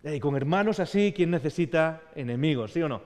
Y 0.05 0.21
con 0.21 0.37
hermanos 0.37 0.81
así, 0.81 1.13
¿quién 1.17 1.31
necesita 1.31 2.03
enemigos? 2.15 2.73
¿Sí 2.73 2.83
o 2.83 2.89
no? 2.89 3.01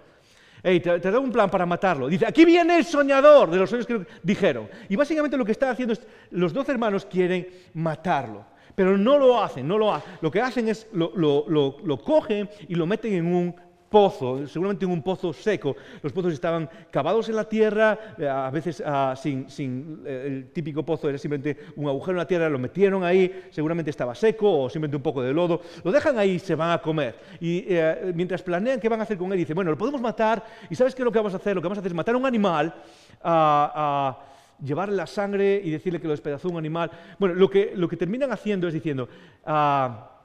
Hey, 0.62 0.80
te, 0.80 0.98
te, 0.98 1.10
doy 1.10 1.22
un 1.22 1.30
plan 1.30 1.48
para 1.48 1.64
matarlo. 1.64 2.08
Dice, 2.08 2.26
aquí 2.26 2.44
viene 2.44 2.78
el 2.78 2.84
soñador 2.84 3.50
de 3.50 3.58
los 3.58 3.70
sueños 3.70 3.86
que 3.86 4.04
dijeron. 4.22 4.68
Y 4.88 4.96
básicamente 4.96 5.36
lo 5.36 5.44
que 5.44 5.52
está 5.52 5.70
haciendo 5.70 5.92
es, 5.92 6.04
los 6.30 6.52
dos 6.52 6.68
hermanos 6.68 7.06
quieren 7.06 7.46
matarlo. 7.74 8.44
Pero 8.74 8.98
no 8.98 9.16
lo 9.16 9.40
hacen, 9.40 9.66
no 9.68 9.78
lo 9.78 9.94
hacen. 9.94 10.12
Lo 10.20 10.30
que 10.30 10.40
hacen 10.40 10.68
es, 10.68 10.88
lo, 10.92 11.12
lo 11.14 12.02
cogen 12.02 12.48
y 12.68 12.74
lo 12.74 12.86
meten 12.86 13.12
en 13.12 13.26
un 13.26 13.67
pozo, 13.88 14.46
seguramente 14.46 14.84
en 14.84 14.90
un 14.90 15.02
pozo 15.02 15.32
seco. 15.32 15.76
Los 16.02 16.12
pozos 16.12 16.32
estaban 16.32 16.68
cavados 16.90 17.28
en 17.28 17.36
la 17.36 17.44
tierra, 17.44 17.98
eh, 18.18 18.28
a 18.28 18.50
veces 18.50 18.82
ah, 18.84 19.14
sin, 19.16 20.02
eh, 20.04 20.24
el 20.26 20.50
típico 20.52 20.84
pozo 20.84 21.08
era 21.08 21.18
simplemente 21.18 21.56
un 21.76 21.88
agujero 21.88 22.12
en 22.12 22.18
la 22.18 22.26
tierra, 22.26 22.48
lo 22.48 22.58
metieron 22.58 23.04
ahí, 23.04 23.46
seguramente 23.50 23.90
estaba 23.90 24.14
seco 24.14 24.62
o 24.62 24.70
simplemente 24.70 24.96
un 24.96 25.02
poco 25.02 25.22
de 25.22 25.32
lodo, 25.32 25.60
lo 25.82 25.92
dejan 25.92 26.18
ahí 26.18 26.32
y 26.32 26.38
se 26.38 26.54
van 26.54 26.70
a 26.70 26.78
comer. 26.78 27.16
Y 27.40 27.64
eh, 27.68 28.12
mientras 28.14 28.42
planean 28.42 28.80
qué 28.80 28.88
van 28.88 29.00
a 29.00 29.02
hacer 29.04 29.16
con 29.16 29.32
él, 29.32 29.38
dicen, 29.38 29.54
bueno, 29.54 29.70
lo 29.70 29.78
podemos 29.78 30.00
matar 30.00 30.44
y 30.70 30.74
¿sabes 30.74 30.94
qué 30.94 31.02
es 31.02 31.04
lo 31.04 31.12
que 31.12 31.18
vamos 31.18 31.34
a 31.34 31.36
hacer? 31.36 31.54
Lo 31.54 31.62
que 31.62 31.66
vamos 31.66 31.78
a 31.78 31.80
hacer 31.80 31.92
es 31.92 31.96
matar 31.96 32.14
a 32.14 32.18
un 32.18 32.26
animal, 32.26 32.74
a 33.22 34.18
llevarle 34.62 34.96
la 34.96 35.06
sangre 35.06 35.60
y 35.62 35.70
decirle 35.70 36.00
que 36.00 36.06
lo 36.06 36.12
despedazó 36.12 36.48
un 36.48 36.58
animal. 36.58 36.90
Bueno, 37.18 37.34
lo 37.34 37.48
que, 37.48 37.72
lo 37.74 37.88
que 37.88 37.96
terminan 37.96 38.32
haciendo 38.32 38.68
es 38.68 38.74
diciendo, 38.74 39.08
ah, 39.44 40.17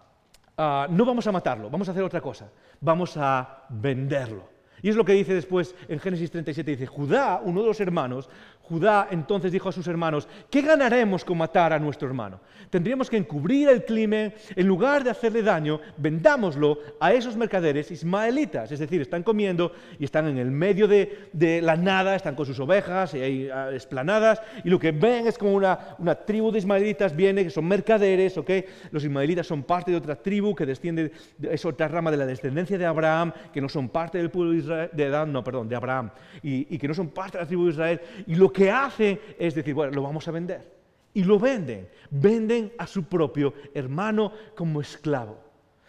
Ah, 0.58 0.88
no 0.89 1.06
vamos 1.06 1.26
a 1.26 1.32
matarlo, 1.32 1.70
vamos 1.70 1.88
a 1.88 1.92
hacer 1.92 2.04
otra 2.04 2.22
cosa, 2.22 2.52
vamos 2.80 3.18
a 3.18 3.66
venderlo. 3.70 4.54
Y 4.84 4.89
es 4.89 4.96
lo 4.96 5.06
que 5.06 5.13
dice 5.13 5.34
después 5.34 5.74
en 5.88 6.00
Génesis 6.00 6.30
37, 6.30 6.72
dice, 6.72 6.86
Judá, 6.86 7.42
uno 7.44 7.62
de 7.62 7.68
los 7.68 7.80
hermanos, 7.80 8.30
Judá 8.74 9.08
entonces 9.12 9.52
dijo 9.52 9.70
a 9.70 9.72
sus 9.72 9.88
hermanos, 9.88 10.28
¿qué 10.50 10.64
ganaremos 10.64 11.24
con 11.24 11.38
matar 11.38 11.74
a 11.74 11.78
nuestro 11.78 12.08
hermano? 12.08 12.40
Tendríamos 12.72 13.08
que 13.08 13.18
encubrir 13.18 13.70
el 13.70 13.86
crimen, 13.86 14.34
en 14.56 14.68
lugar 14.68 15.04
de 15.04 15.12
hacerle 15.12 15.44
daño, 15.44 15.80
vendámoslo 15.98 16.80
a 17.00 17.14
esos 17.14 17.38
mercaderes 17.38 17.92
ismaelitas, 17.92 18.72
es 18.72 18.80
decir, 18.80 19.00
están 19.00 19.22
comiendo 19.22 19.74
y 20.00 20.06
están 20.06 20.28
en 20.28 20.40
el 20.40 20.50
medio 20.50 20.88
de, 20.88 21.62
la 21.62 21.76
nada, 21.76 22.16
están 22.16 22.34
con 22.34 22.48
sus 22.48 22.60
ovejas 22.60 23.14
y 23.14 23.48
ah, 23.48 23.70
esplanadas, 23.72 24.42
y 24.64 24.72
lo 24.72 24.80
que 24.80 24.92
ven 24.92 25.28
es 25.28 25.38
como 25.38 25.54
una, 25.54 25.78
tribu 26.26 26.52
de 26.52 26.58
ismaelitas 26.58 27.16
viene, 27.16 27.44
que 27.44 27.52
son 27.52 27.68
mercaderes, 27.68 28.40
¿ok? 28.40 28.50
Los 28.90 29.04
ismaelitas 29.04 29.46
son 29.46 29.62
parte 29.62 29.92
de 29.92 29.98
otra 29.98 30.16
tribu 30.16 30.56
que 30.56 30.66
desciende, 30.66 31.12
es 31.44 31.64
otra 31.64 31.88
rama 31.88 32.10
de 32.10 32.18
la 32.18 32.26
descendencia 32.26 32.80
de 32.80 32.88
Abraham, 32.88 33.34
que 33.54 33.62
no 33.62 33.70
son 33.70 33.90
parte 33.90 34.18
del 34.18 34.32
pueblo 34.32 34.54
de 34.54 34.58
Israel, 34.58 34.90
de 34.92 35.26
no, 35.28 35.44
perdón, 35.44 35.70
de 35.70 35.76
Abraham, 35.76 36.10
y, 36.42 36.74
y 36.74 36.80
que 36.80 36.88
no 36.88 36.96
son 36.96 37.10
parte 37.10 37.38
de 37.38 37.44
la 37.44 37.48
tribu 37.48 37.66
de 37.66 37.72
Israel, 37.72 38.02
y 38.26 38.34
lo 38.34 38.52
que 38.52 38.62
hacen 38.71 39.19
es 39.38 39.56
decir, 39.56 39.73
bueno, 39.73 39.93
lo 39.93 40.04
vamos 40.04 40.28
a 40.28 40.32
vender. 40.32 40.71
Y 41.13 41.23
lo 41.23 41.39
venden. 41.39 41.88
Venden 42.10 42.73
a 42.78 42.88
su 42.88 43.04
propio 43.04 43.54
hermano 43.73 44.32
como 44.56 44.82
esclavo. 44.82 45.38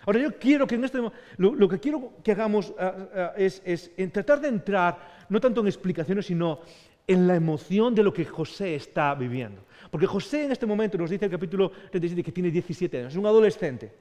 Ahora 0.06 0.20
yo 0.20 0.38
quiero 0.38 0.66
que 0.66 0.74
en 0.74 0.84
este 0.84 0.98
lo, 1.38 1.54
lo 1.54 1.68
que 1.68 1.78
quiero 1.78 2.12
que 2.22 2.32
hagamos 2.32 2.74
ah, 2.78 2.94
ah, 3.14 3.32
es, 3.36 3.62
es 3.64 3.90
tratar 4.12 4.40
de 4.40 4.48
entrar 4.48 5.26
no 5.30 5.40
tanto 5.40 5.62
en 5.62 5.66
explicaciones, 5.66 6.26
sino 6.26 6.60
en 7.06 7.26
la 7.26 7.34
emoción 7.34 7.94
de 7.94 8.02
lo 8.02 8.12
que 8.12 8.24
José 8.24 8.74
está 8.74 9.14
viviendo. 9.14 9.62
Porque 9.90 10.06
José 10.06 10.44
en 10.44 10.52
este 10.52 10.66
momento 10.66 10.98
nos 10.98 11.10
dice 11.10 11.26
el 11.26 11.30
capítulo 11.30 11.70
37 11.90 12.22
que 12.22 12.32
tiene 12.32 12.50
17 12.50 12.98
años, 12.98 13.12
es 13.12 13.18
un 13.18 13.26
adolescente. 13.26 13.92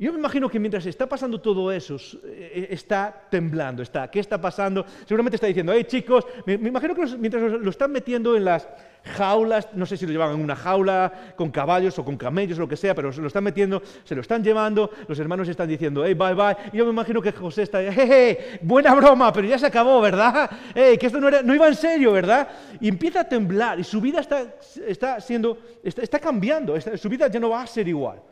Yo 0.00 0.14
me 0.14 0.18
imagino 0.18 0.48
que 0.48 0.58
mientras 0.58 0.86
está 0.86 1.06
pasando 1.06 1.42
todo 1.42 1.70
eso, 1.70 1.98
eh, 2.24 2.68
está 2.70 3.26
temblando, 3.30 3.82
está, 3.82 4.10
¿qué 4.10 4.18
está 4.18 4.40
pasando? 4.40 4.86
Seguramente 5.04 5.36
está 5.36 5.46
diciendo, 5.46 5.74
hey 5.74 5.84
chicos, 5.84 6.24
me, 6.46 6.54
imagino 6.54 6.94
que 6.94 7.04
mientras 7.18 7.60
lo, 7.60 7.68
están 7.68 7.92
metiendo 7.92 8.34
en 8.34 8.46
las 8.46 8.66
jaulas, 9.04 9.68
no 9.74 9.84
sé 9.84 9.98
si 9.98 10.06
lo 10.06 10.12
llevan 10.12 10.32
en 10.32 10.40
una 10.40 10.56
jaula 10.56 11.34
con 11.36 11.50
caballos 11.50 11.98
o 11.98 12.04
con 12.06 12.16
camellos 12.16 12.56
o 12.56 12.62
lo 12.62 12.68
que 12.68 12.78
sea, 12.78 12.94
pero 12.94 13.12
se 13.12 13.20
lo 13.20 13.26
están 13.26 13.44
metiendo, 13.44 13.82
se 14.04 14.14
lo 14.14 14.22
están 14.22 14.42
llevando, 14.42 14.90
los 15.06 15.18
hermanos 15.18 15.46
están 15.48 15.68
diciendo, 15.68 16.02
hey, 16.02 16.14
bye, 16.14 16.32
bye, 16.32 16.56
y 16.72 16.78
yo 16.78 16.86
me 16.86 16.92
imagino 16.92 17.20
que 17.20 17.32
José 17.32 17.64
está, 17.64 17.82
hey, 17.82 17.92
hey, 17.94 18.38
buena 18.62 18.94
broma, 18.94 19.30
pero 19.34 19.46
ya 19.48 19.58
se 19.58 19.66
acabó, 19.66 20.00
¿verdad? 20.00 20.50
Hey, 20.74 20.96
que 20.96 21.08
esto 21.08 21.20
no, 21.20 21.28
era, 21.28 21.42
no 21.42 21.54
iba 21.54 21.68
en 21.68 21.74
serio, 21.74 22.12
¿verdad? 22.12 22.48
Y 22.80 22.88
empieza 22.88 23.20
a 23.20 23.24
temblar 23.28 23.78
y 23.78 23.84
su 23.84 24.00
vida 24.00 24.20
está, 24.20 24.46
está 24.86 25.20
siendo, 25.20 25.58
está, 25.84 26.00
está 26.00 26.18
cambiando, 26.18 26.74
su 26.96 27.08
vida 27.10 27.28
ya 27.28 27.38
no 27.38 27.50
va 27.50 27.60
a 27.60 27.66
ser 27.66 27.86
igual. 27.86 28.22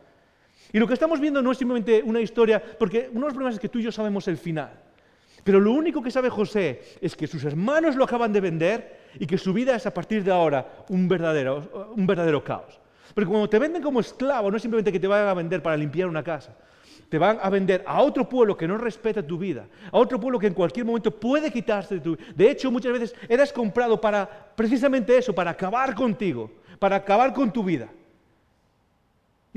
Y 0.73 0.79
lo 0.79 0.87
que 0.87 0.95
estamos 0.95 1.21
viendo 1.21 1.41
no 1.43 1.53
es 1.53 1.59
simplemente 1.59 2.03
una 2.05 2.21
historia, 2.21 2.63
porque 2.79 3.09
uno 3.11 3.21
de 3.21 3.27
los 3.27 3.35
problemas 3.35 3.55
es 3.55 3.61
que 3.61 3.69
tú 3.69 3.79
y 3.79 3.83
yo 3.83 3.93
sabemos 3.93 4.29
el 4.29 4.37
final. 4.37 4.71
Pero 5.45 5.61
lo 5.61 5.73
único 5.73 6.03
que 6.03 6.11
sabe 6.11 6.29
José 6.29 6.83
es 7.01 7.17
que 7.17 7.27
sus 7.27 7.45
hermanos 7.45 7.97
lo 7.97 8.05
acaban 8.05 8.33
de 8.33 8.41
vender 8.41 8.99
y 9.19 9.27
que 9.27 9.39
su 9.39 9.53
vida 9.53 9.75
es 9.75 9.87
a 9.87 9.95
partir 9.95 10.23
de 10.23 10.31
ahora 10.31 10.85
un 10.91 11.09
verdadero, 11.09 11.93
un 11.97 12.07
verdadero 12.07 12.45
caos. 12.45 12.79
Porque 13.15 13.31
cuando 13.31 13.49
te 13.49 13.59
venden 13.59 13.83
como 13.83 14.01
esclavo, 14.01 14.51
no 14.51 14.57
es 14.57 14.63
simplemente 14.63 14.93
que 14.93 15.01
te 15.01 15.07
vayan 15.07 15.29
a 15.29 15.35
vender 15.35 15.63
para 15.63 15.77
limpiar 15.77 16.09
una 16.09 16.23
casa. 16.23 16.55
Te 17.09 17.17
van 17.17 17.39
a 17.41 17.49
vender 17.49 17.83
a 17.87 18.03
otro 18.03 18.29
pueblo 18.29 18.57
que 18.57 18.69
no 18.69 18.77
respeta 18.77 19.27
tu 19.27 19.39
vida, 19.39 19.67
a 19.91 19.97
otro 19.97 20.21
pueblo 20.21 20.39
que 20.39 20.49
en 20.49 20.55
cualquier 20.55 20.85
momento 20.85 21.11
puede 21.11 21.51
quitarse 21.51 21.95
de 21.95 22.01
tu 22.01 22.17
vida. 22.17 22.27
De 22.35 22.51
hecho, 22.51 22.71
muchas 22.71 22.93
veces 22.93 23.15
eres 23.29 23.51
comprado 23.51 23.99
para 23.99 24.29
precisamente 24.55 25.17
eso, 25.17 25.35
para 25.35 25.53
acabar 25.53 25.95
contigo, 25.95 26.51
para 26.79 26.97
acabar 26.97 27.33
con 27.33 27.51
tu 27.51 27.65
vida. 27.65 27.89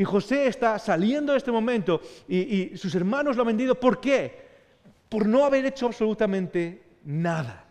Y 0.02 0.04
José 0.04 0.48
está 0.48 0.80
saliendo 0.80 1.34
de 1.34 1.38
este 1.38 1.52
momento 1.52 2.02
y, 2.28 2.76
sus 2.76 2.96
hermanos 2.96 3.36
lo 3.36 3.44
han 3.44 3.50
vendido. 3.50 3.80
¿Por 3.80 4.02
qué? 4.02 4.36
Por 5.08 5.28
no 5.28 5.46
haber 5.46 5.64
hecho 5.64 5.86
absolutamente 5.86 6.82
nada. 7.06 7.64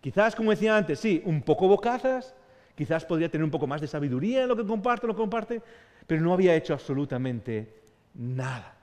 Quizás, 0.00 0.34
como 0.34 0.52
decía 0.52 0.78
antes, 0.78 0.98
sí, 0.98 1.20
un 1.26 1.42
poco 1.42 1.68
bocazas, 1.68 2.34
quizás 2.74 3.04
podría 3.04 3.28
tener 3.28 3.44
un 3.44 3.50
poco 3.50 3.66
más 3.66 3.82
de 3.82 3.86
sabiduría 3.86 4.44
en 4.44 4.48
lo 4.48 4.56
que 4.56 4.64
comparte, 4.64 5.06
lo 5.06 5.14
comparte, 5.14 5.60
pero 6.06 6.22
no 6.22 6.32
había 6.32 6.54
hecho 6.54 6.72
absolutamente 6.72 7.74
nada. 8.14 8.78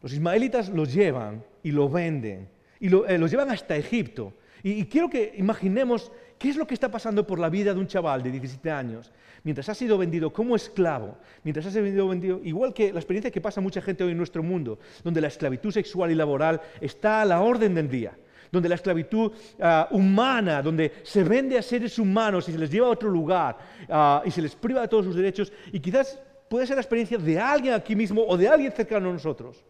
Los 0.00 0.12
ismaelitas 0.12 0.68
los 0.68 0.94
llevan 0.94 1.42
y 1.64 1.72
lo 1.72 1.88
venden, 1.88 2.48
y 2.78 2.90
lo, 2.90 3.08
eh, 3.08 3.18
los 3.18 3.28
llevan 3.28 3.50
hasta 3.50 3.74
Egipto. 3.74 4.34
Y, 4.62 4.84
quiero 4.86 5.08
que 5.08 5.34
imaginemos 5.36 6.10
qué 6.38 6.50
es 6.50 6.56
lo 6.56 6.66
que 6.66 6.74
está 6.74 6.90
pasando 6.90 7.26
por 7.26 7.38
la 7.38 7.48
vida 7.48 7.74
de 7.74 7.80
un 7.80 7.86
chaval 7.86 8.22
de 8.22 8.30
17 8.30 8.70
años, 8.70 9.12
mientras 9.42 9.68
ha 9.68 9.74
sido 9.74 9.98
vendido 9.98 10.32
como 10.32 10.56
esclavo, 10.56 11.18
mientras 11.42 11.66
ha 11.66 11.70
sido 11.70 12.08
vendido, 12.08 12.40
igual 12.44 12.72
que 12.72 12.92
la 12.92 13.00
experiencia 13.00 13.30
que 13.30 13.40
pasa 13.40 13.60
mucha 13.60 13.82
gente 13.82 14.04
hoy 14.04 14.12
en 14.12 14.18
nuestro 14.18 14.42
mundo, 14.42 14.78
donde 15.02 15.20
la 15.20 15.28
esclavitud 15.28 15.72
sexual 15.72 16.10
y 16.10 16.14
laboral 16.14 16.60
está 16.80 17.22
a 17.22 17.24
la 17.24 17.40
orden 17.40 17.74
del 17.74 17.88
día 17.88 18.16
donde 18.50 18.70
la 18.70 18.76
esclavitud 18.76 19.30
ah, 19.60 19.88
humana, 19.90 20.62
donde 20.62 21.02
se 21.02 21.22
vende 21.22 21.58
a 21.58 21.62
seres 21.62 21.98
humanos 21.98 22.48
y 22.48 22.52
se 22.52 22.58
les 22.58 22.70
lleva 22.70 22.86
a 22.86 22.90
otro 22.90 23.10
lugar 23.10 23.58
ah, 23.90 24.22
y 24.24 24.30
se 24.30 24.40
les 24.40 24.56
priva 24.56 24.80
de 24.80 24.88
todos 24.88 25.04
sus 25.04 25.14
derechos, 25.14 25.52
y 25.70 25.80
quizás 25.80 26.18
puede 26.48 26.66
ser 26.66 26.76
la 26.76 26.80
experiencia 26.80 27.18
de 27.18 27.38
alguien 27.38 27.74
aquí 27.74 27.94
mismo 27.94 28.24
o 28.26 28.38
de 28.38 28.48
alguien 28.48 28.72
cercano 28.72 29.10
a 29.10 29.12
nosotros. 29.12 29.62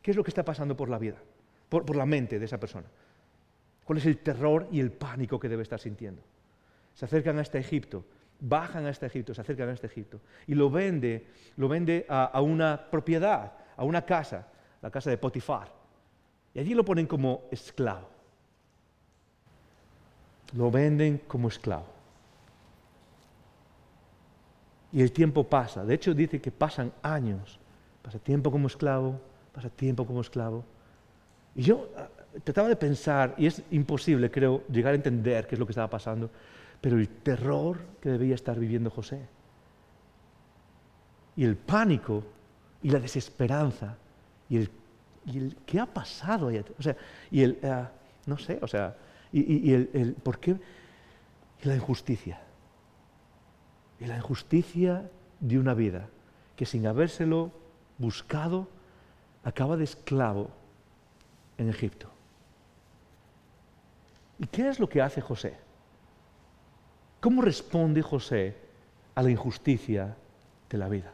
¿Qué 0.00 0.12
es 0.12 0.16
lo 0.16 0.22
que 0.22 0.30
está 0.30 0.44
pasando 0.44 0.76
por 0.76 0.88
la 0.88 0.98
vida, 0.98 1.16
por 1.68 1.96
la 1.96 2.06
mente 2.06 2.38
de 2.38 2.44
esa 2.44 2.58
persona? 2.58 2.86
¿Cuál 3.88 4.00
es 4.00 4.04
el 4.04 4.18
terror 4.18 4.68
y 4.70 4.80
el 4.80 4.92
pánico 4.92 5.40
que 5.40 5.48
debe 5.48 5.62
estar 5.62 5.80
sintiendo? 5.80 6.20
Se 6.92 7.06
acercan 7.06 7.38
a 7.38 7.40
este 7.40 7.56
Egipto, 7.56 8.04
bajan 8.38 8.84
a 8.84 8.90
este 8.90 9.06
Egipto, 9.06 9.32
se 9.32 9.40
acercan 9.40 9.70
a 9.70 9.72
este 9.72 9.86
Egipto 9.86 10.20
y 10.46 10.54
lo 10.54 10.68
vende, 10.68 11.26
lo 11.56 11.68
vende 11.68 12.04
a, 12.06 12.38
una 12.42 12.90
propiedad, 12.90 13.50
a 13.78 13.84
una 13.84 14.04
casa, 14.04 14.46
la 14.82 14.90
casa 14.90 15.08
de 15.08 15.16
Potifar. 15.16 15.72
Y 16.52 16.60
allí 16.60 16.74
lo 16.74 16.84
ponen 16.84 17.06
como 17.06 17.44
esclavo. 17.50 18.10
Lo 20.54 20.70
venden 20.70 21.22
como 21.26 21.48
esclavo. 21.48 21.86
Y 24.92 25.00
el 25.00 25.12
tiempo 25.12 25.44
pasa. 25.44 25.82
De 25.82 25.94
hecho, 25.94 26.12
dice 26.12 26.42
que 26.42 26.50
pasan 26.50 26.92
años. 27.02 27.58
Pasa 28.02 28.18
tiempo 28.18 28.50
como 28.50 28.66
esclavo, 28.66 29.18
pasa 29.54 29.70
tiempo 29.70 30.06
como 30.06 30.20
esclavo. 30.20 30.62
Y 31.54 31.62
yo 31.62 31.88
trataba 32.44 32.68
de 32.68 32.76
pensar, 32.76 33.34
y 33.38 33.46
es 33.46 33.62
imposible, 33.70 34.30
creo, 34.30 34.64
llegar 34.68 34.92
a 34.92 34.96
entender 34.96 35.46
qué 35.46 35.54
es 35.54 35.58
lo 35.58 35.66
que 35.66 35.72
estaba 35.72 35.90
pasando, 35.90 36.30
pero 36.80 36.98
el 36.98 37.08
terror 37.08 37.78
que 38.00 38.10
debía 38.10 38.34
estar 38.34 38.58
viviendo 38.58 38.90
José, 38.90 39.20
y 41.36 41.44
el 41.44 41.56
pánico, 41.56 42.24
y 42.82 42.90
la 42.90 42.98
desesperanza, 42.98 43.96
y 44.48 44.58
el, 44.58 45.56
qué 45.66 45.80
ha 45.80 45.86
pasado, 45.86 46.50
o 46.78 46.82
sea, 46.82 46.96
y 47.30 47.42
el, 47.42 47.58
eh, 47.62 47.84
no 48.26 48.38
sé, 48.38 48.58
o 48.62 48.68
sea, 48.68 48.96
y, 49.32 49.72
el, 49.72 50.16
por 50.22 50.38
qué, 50.38 50.56
y 51.62 51.68
la 51.68 51.74
injusticia, 51.74 52.40
y 54.00 54.06
la 54.06 54.16
injusticia 54.16 55.10
de 55.40 55.58
una 55.58 55.74
vida 55.74 56.08
que 56.56 56.66
sin 56.66 56.86
habérselo 56.86 57.52
buscado 57.98 58.68
acaba 59.44 59.76
de 59.76 59.84
esclavo 59.84 60.50
en 61.56 61.68
Egipto. 61.68 62.17
¿Y 64.38 64.46
qué 64.46 64.68
es 64.68 64.78
lo 64.78 64.88
que 64.88 65.02
hace 65.02 65.20
José? 65.20 65.54
¿Cómo 67.20 67.42
responde 67.42 68.02
José 68.02 68.56
a 69.14 69.22
la 69.22 69.30
injusticia 69.30 70.16
de 70.70 70.78
la 70.78 70.88
vida? 70.88 71.12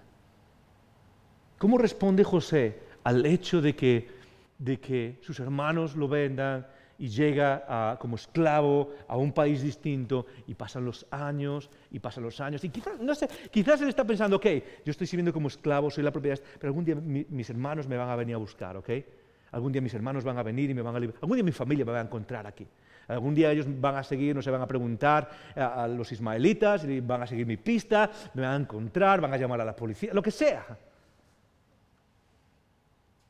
¿Cómo 1.59 1.79
responde 1.79 2.25
José 2.25 2.79
al 3.05 3.25
hecho 3.25 3.63
de 3.63 3.75
que, 3.75 4.11
de 4.59 4.79
que 4.79 5.19
sus 5.23 5.41
hermanos 5.41 5.97
lo 5.97 6.09
vendan 6.09 6.67
y 6.99 7.09
llega 7.09 7.97
como 7.99 8.17
esclavo 8.17 8.93
a 9.09 9.17
un 9.17 9.33
país 9.33 9.63
distinto 9.63 10.27
y 10.47 10.55
pasan 10.55 10.85
los 10.85 11.07
años 11.11 11.71
y 11.91 11.99
pasan 11.99 12.25
los 12.25 12.41
años 12.41 12.63
y 12.65 12.69
quizás, 12.69 13.01
no 13.01 13.15
sé, 13.15 13.29
quizás 13.51 13.81
él 13.81 13.89
está 13.89 14.05
pensando, 14.05 14.37
ok, 14.37 14.47
yo 14.85 14.91
estoy 14.91 15.07
sirviendo 15.07 15.33
como 15.33 15.49
esclavo, 15.49 15.91
soy 15.91 16.05
la 16.05 16.13
propiedad, 16.13 16.39
pero 16.55 16.69
algún 16.69 16.85
día 16.85 16.95
mis 16.95 17.51
hermanos 17.51 17.89
me 17.89 17.97
van 17.97 18.11
a 18.11 18.17
venir 18.17 18.35
a 18.35 18.39
buscar, 18.39 18.77
ok? 18.77 18.91
Algún 19.53 19.73
día 19.73 19.81
mis 19.81 19.95
hermanos 19.95 20.25
van 20.25 20.39
a 20.39 20.43
venir 20.43 20.71
y 20.71 20.75
me 20.75 20.83
van 20.83 20.97
a 20.97 21.01
liberar. 21.01 21.21
Algún 21.23 21.37
día 21.37 21.45
mi 21.45 21.53
familia 21.53 21.85
me 21.85 21.93
va 21.93 22.01
a 22.01 22.05
encontrar 22.05 22.47
aquí. 22.47 22.67
Algún 23.09 23.35
día 23.35 23.51
ellos 23.51 23.67
van 23.69 23.97
a 23.97 24.03
seguir, 24.03 24.35
no 24.35 24.43
se 24.43 24.51
van 24.51 24.63
a 24.63 24.67
preguntar 24.67 25.31
a, 25.55 25.87
los 25.87 26.11
ismaelitas, 26.13 26.85
y 26.85 27.01
van 27.01 27.23
a 27.23 27.27
seguir 27.27 27.47
mi 27.47 27.57
pista, 27.57 28.11
me 28.35 28.43
van 28.43 28.53
a 28.53 28.57
encontrar, 28.57 29.21
van 29.21 29.33
a 29.33 29.37
llamar 29.37 29.61
a 29.61 29.65
la 29.65 29.77
policía, 29.77 30.13
lo 30.15 30.23
que 30.23 30.31
sea. 30.31 30.65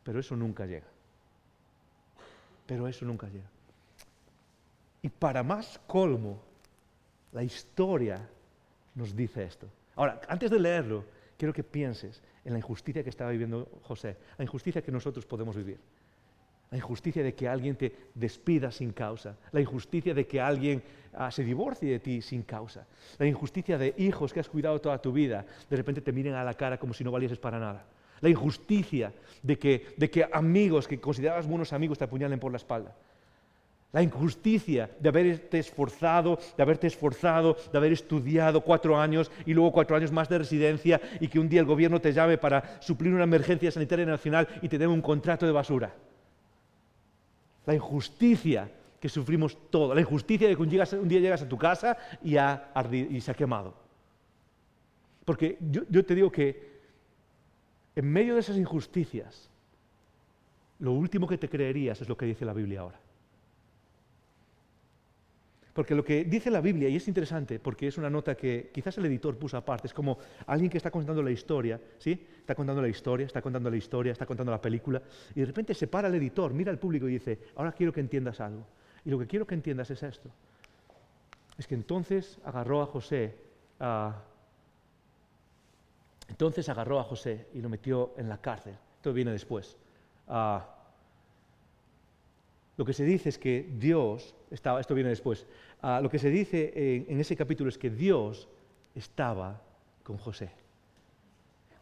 Pero 0.02 0.20
eso 0.20 0.36
nunca 0.36 0.66
llega. 0.66 0.86
Pero 2.66 2.86
eso 2.86 3.04
nunca 3.04 3.26
llega. 3.28 3.48
Y 5.02 5.08
para 5.08 5.42
más 5.42 5.80
colmo, 5.86 6.40
la 7.32 7.42
historia 7.42 8.26
nos 8.94 9.14
dice 9.14 9.44
esto. 9.44 9.66
Ahora, 9.96 10.20
antes 10.28 10.50
de 10.50 10.60
leerlo, 10.60 11.04
quiero 11.36 11.52
que 11.52 11.64
pienses 11.64 12.22
en 12.44 12.52
la 12.52 12.58
injusticia 12.58 13.02
que 13.02 13.10
estaba 13.10 13.30
viviendo 13.30 13.68
José, 13.82 14.16
la 14.38 14.44
injusticia 14.44 14.82
que 14.82 14.92
nosotros 14.92 15.26
podemos 15.26 15.56
vivir 15.56 15.78
la 16.70 16.78
injusticia 16.78 17.22
de 17.22 17.34
que 17.34 17.48
alguien 17.48 17.76
te 17.76 17.94
despida 18.14 18.70
sin 18.70 18.92
causa, 18.92 19.36
la 19.52 19.60
injusticia 19.60 20.12
de 20.12 20.26
que 20.26 20.40
alguien 20.40 20.82
ah, 21.12 21.30
se 21.30 21.44
divorcie 21.44 21.90
de 21.90 22.00
ti 22.00 22.22
sin 22.22 22.42
causa, 22.42 22.86
la 23.18 23.26
injusticia 23.26 23.78
de 23.78 23.94
hijos 23.98 24.32
que 24.32 24.40
has 24.40 24.48
cuidado 24.48 24.80
toda 24.80 25.00
tu 25.00 25.12
vida, 25.12 25.44
de 25.70 25.76
repente 25.76 26.00
te 26.00 26.12
miren 26.12 26.34
a 26.34 26.44
la 26.44 26.54
cara 26.54 26.78
como 26.78 26.92
si 26.92 27.04
no 27.04 27.12
valieses 27.12 27.38
para 27.38 27.58
nada, 27.58 27.86
la 28.20 28.28
injusticia 28.28 29.12
de 29.42 29.58
que, 29.58 29.94
de 29.96 30.10
que 30.10 30.26
amigos 30.32 30.88
que 30.88 31.00
considerabas 31.00 31.46
buenos 31.46 31.72
amigos 31.72 31.98
te 31.98 32.04
apuñalen 32.04 32.40
por 32.40 32.50
la 32.50 32.56
espalda. 32.56 32.94
La 33.92 34.02
injusticia 34.02 34.90
de 34.98 35.08
haberte 35.08 35.60
esforzado, 35.60 36.40
de 36.56 36.62
haberte 36.64 36.88
esforzado, 36.88 37.56
de 37.70 37.78
haber 37.78 37.92
estudiado 37.92 38.62
cuatro 38.62 38.98
años 38.98 39.30
y 39.46 39.54
luego 39.54 39.70
cuatro 39.70 39.96
años 39.96 40.10
más 40.10 40.28
de 40.28 40.38
residencia 40.38 41.00
y 41.20 41.28
que 41.28 41.38
un 41.38 41.48
día 41.48 41.60
el 41.60 41.66
gobierno 41.66 42.00
te 42.00 42.12
llame 42.12 42.36
para 42.36 42.80
suplir 42.82 43.14
una 43.14 43.22
emergencia 43.22 43.70
sanitaria 43.70 44.04
nacional 44.04 44.48
y 44.62 44.68
te 44.68 44.78
dé 44.78 44.88
un 44.88 45.00
contrato 45.00 45.46
de 45.46 45.52
basura 45.52 45.94
la 47.66 47.74
injusticia 47.74 48.70
que 49.00 49.08
sufrimos 49.08 49.70
todos, 49.70 49.94
la 49.94 50.00
injusticia 50.00 50.48
de 50.48 50.56
que 50.56 50.62
un, 50.62 50.68
día 51.08 51.20
llegas 51.20 51.42
a 51.42 51.48
tu 51.48 51.58
casa 51.58 51.96
y, 52.22 52.36
y 52.36 53.20
se 53.20 53.30
ha 53.30 53.34
quemado. 53.34 53.74
Porque 55.24 55.58
yo, 55.60 55.82
yo 55.88 56.04
te 56.04 56.14
digo 56.14 56.30
que 56.30 56.74
en 57.96 58.10
medio 58.10 58.34
de 58.34 58.40
esas 58.40 58.56
injusticias, 58.56 59.50
lo 60.78 60.92
último 60.92 61.26
que 61.26 61.38
te 61.38 61.48
creerías 61.48 62.00
es 62.00 62.08
lo 62.08 62.16
que 62.16 62.26
dice 62.26 62.44
la 62.44 62.52
Biblia 62.52 62.80
ahora. 62.80 63.03
Porque 65.74 65.96
lo 65.96 66.04
que 66.04 66.24
dice 66.24 66.52
la 66.52 66.60
Biblia, 66.60 66.88
y 66.88 66.96
es 66.96 67.08
interesante, 67.08 67.58
porque 67.58 67.88
es 67.88 67.98
una 67.98 68.08
nota 68.08 68.36
que 68.36 68.70
quizás 68.72 68.96
el 68.98 69.06
editor 69.06 69.36
puso 69.36 69.56
aparte, 69.56 69.88
es 69.88 69.92
como 69.92 70.18
alguien 70.46 70.70
que 70.70 70.76
está 70.76 70.88
contando 70.90 71.20
la 71.20 71.32
historia, 71.32 71.80
¿sí? 71.98 72.26
Está 72.38 72.54
contando 72.54 72.80
la 72.80 72.86
historia, 72.88 73.26
está 73.26 73.42
contando 73.42 73.68
la 73.68 73.76
historia, 73.76 74.12
está 74.12 74.24
contando 74.24 74.52
la 74.52 74.62
película, 74.62 75.02
y 75.34 75.40
de 75.40 75.46
repente 75.46 75.74
se 75.74 75.88
para 75.88 76.06
el 76.06 76.14
editor, 76.14 76.54
mira 76.54 76.70
al 76.70 76.78
público 76.78 77.08
y 77.08 77.14
dice, 77.14 77.40
ahora 77.56 77.72
quiero 77.72 77.92
que 77.92 77.98
entiendas 77.98 78.40
algo. 78.40 78.64
Y 79.04 79.10
lo 79.10 79.18
que 79.18 79.26
quiero 79.26 79.46
que 79.46 79.54
entiendas 79.54 79.90
es 79.90 80.02
esto. 80.04 80.30
Es 81.58 81.66
que 81.66 81.74
entonces 81.74 82.38
agarró 82.44 82.80
a 82.80 82.86
José, 82.86 83.36
entonces 86.28 86.68
agarró 86.68 87.00
a 87.00 87.04
José 87.04 87.48
y 87.52 87.60
lo 87.60 87.68
metió 87.68 88.14
en 88.16 88.28
la 88.28 88.40
cárcel. 88.40 88.76
Esto 88.96 89.12
viene 89.12 89.32
después. 89.32 89.76
Lo 92.76 92.84
que 92.84 92.92
se 92.92 93.04
dice 93.04 93.28
es 93.28 93.38
que 93.38 93.68
Dios, 93.76 94.34
estaba, 94.50 94.80
esto 94.80 94.94
viene 94.94 95.10
después, 95.10 95.46
ah, 95.82 96.00
lo 96.02 96.10
que 96.10 96.18
se 96.18 96.30
dice 96.30 96.72
en, 97.08 97.20
ese 97.20 97.36
capítulo 97.36 97.68
es 97.68 97.78
que 97.78 97.90
Dios 97.90 98.48
estaba 98.94 99.62
con 100.02 100.18
José. 100.18 100.50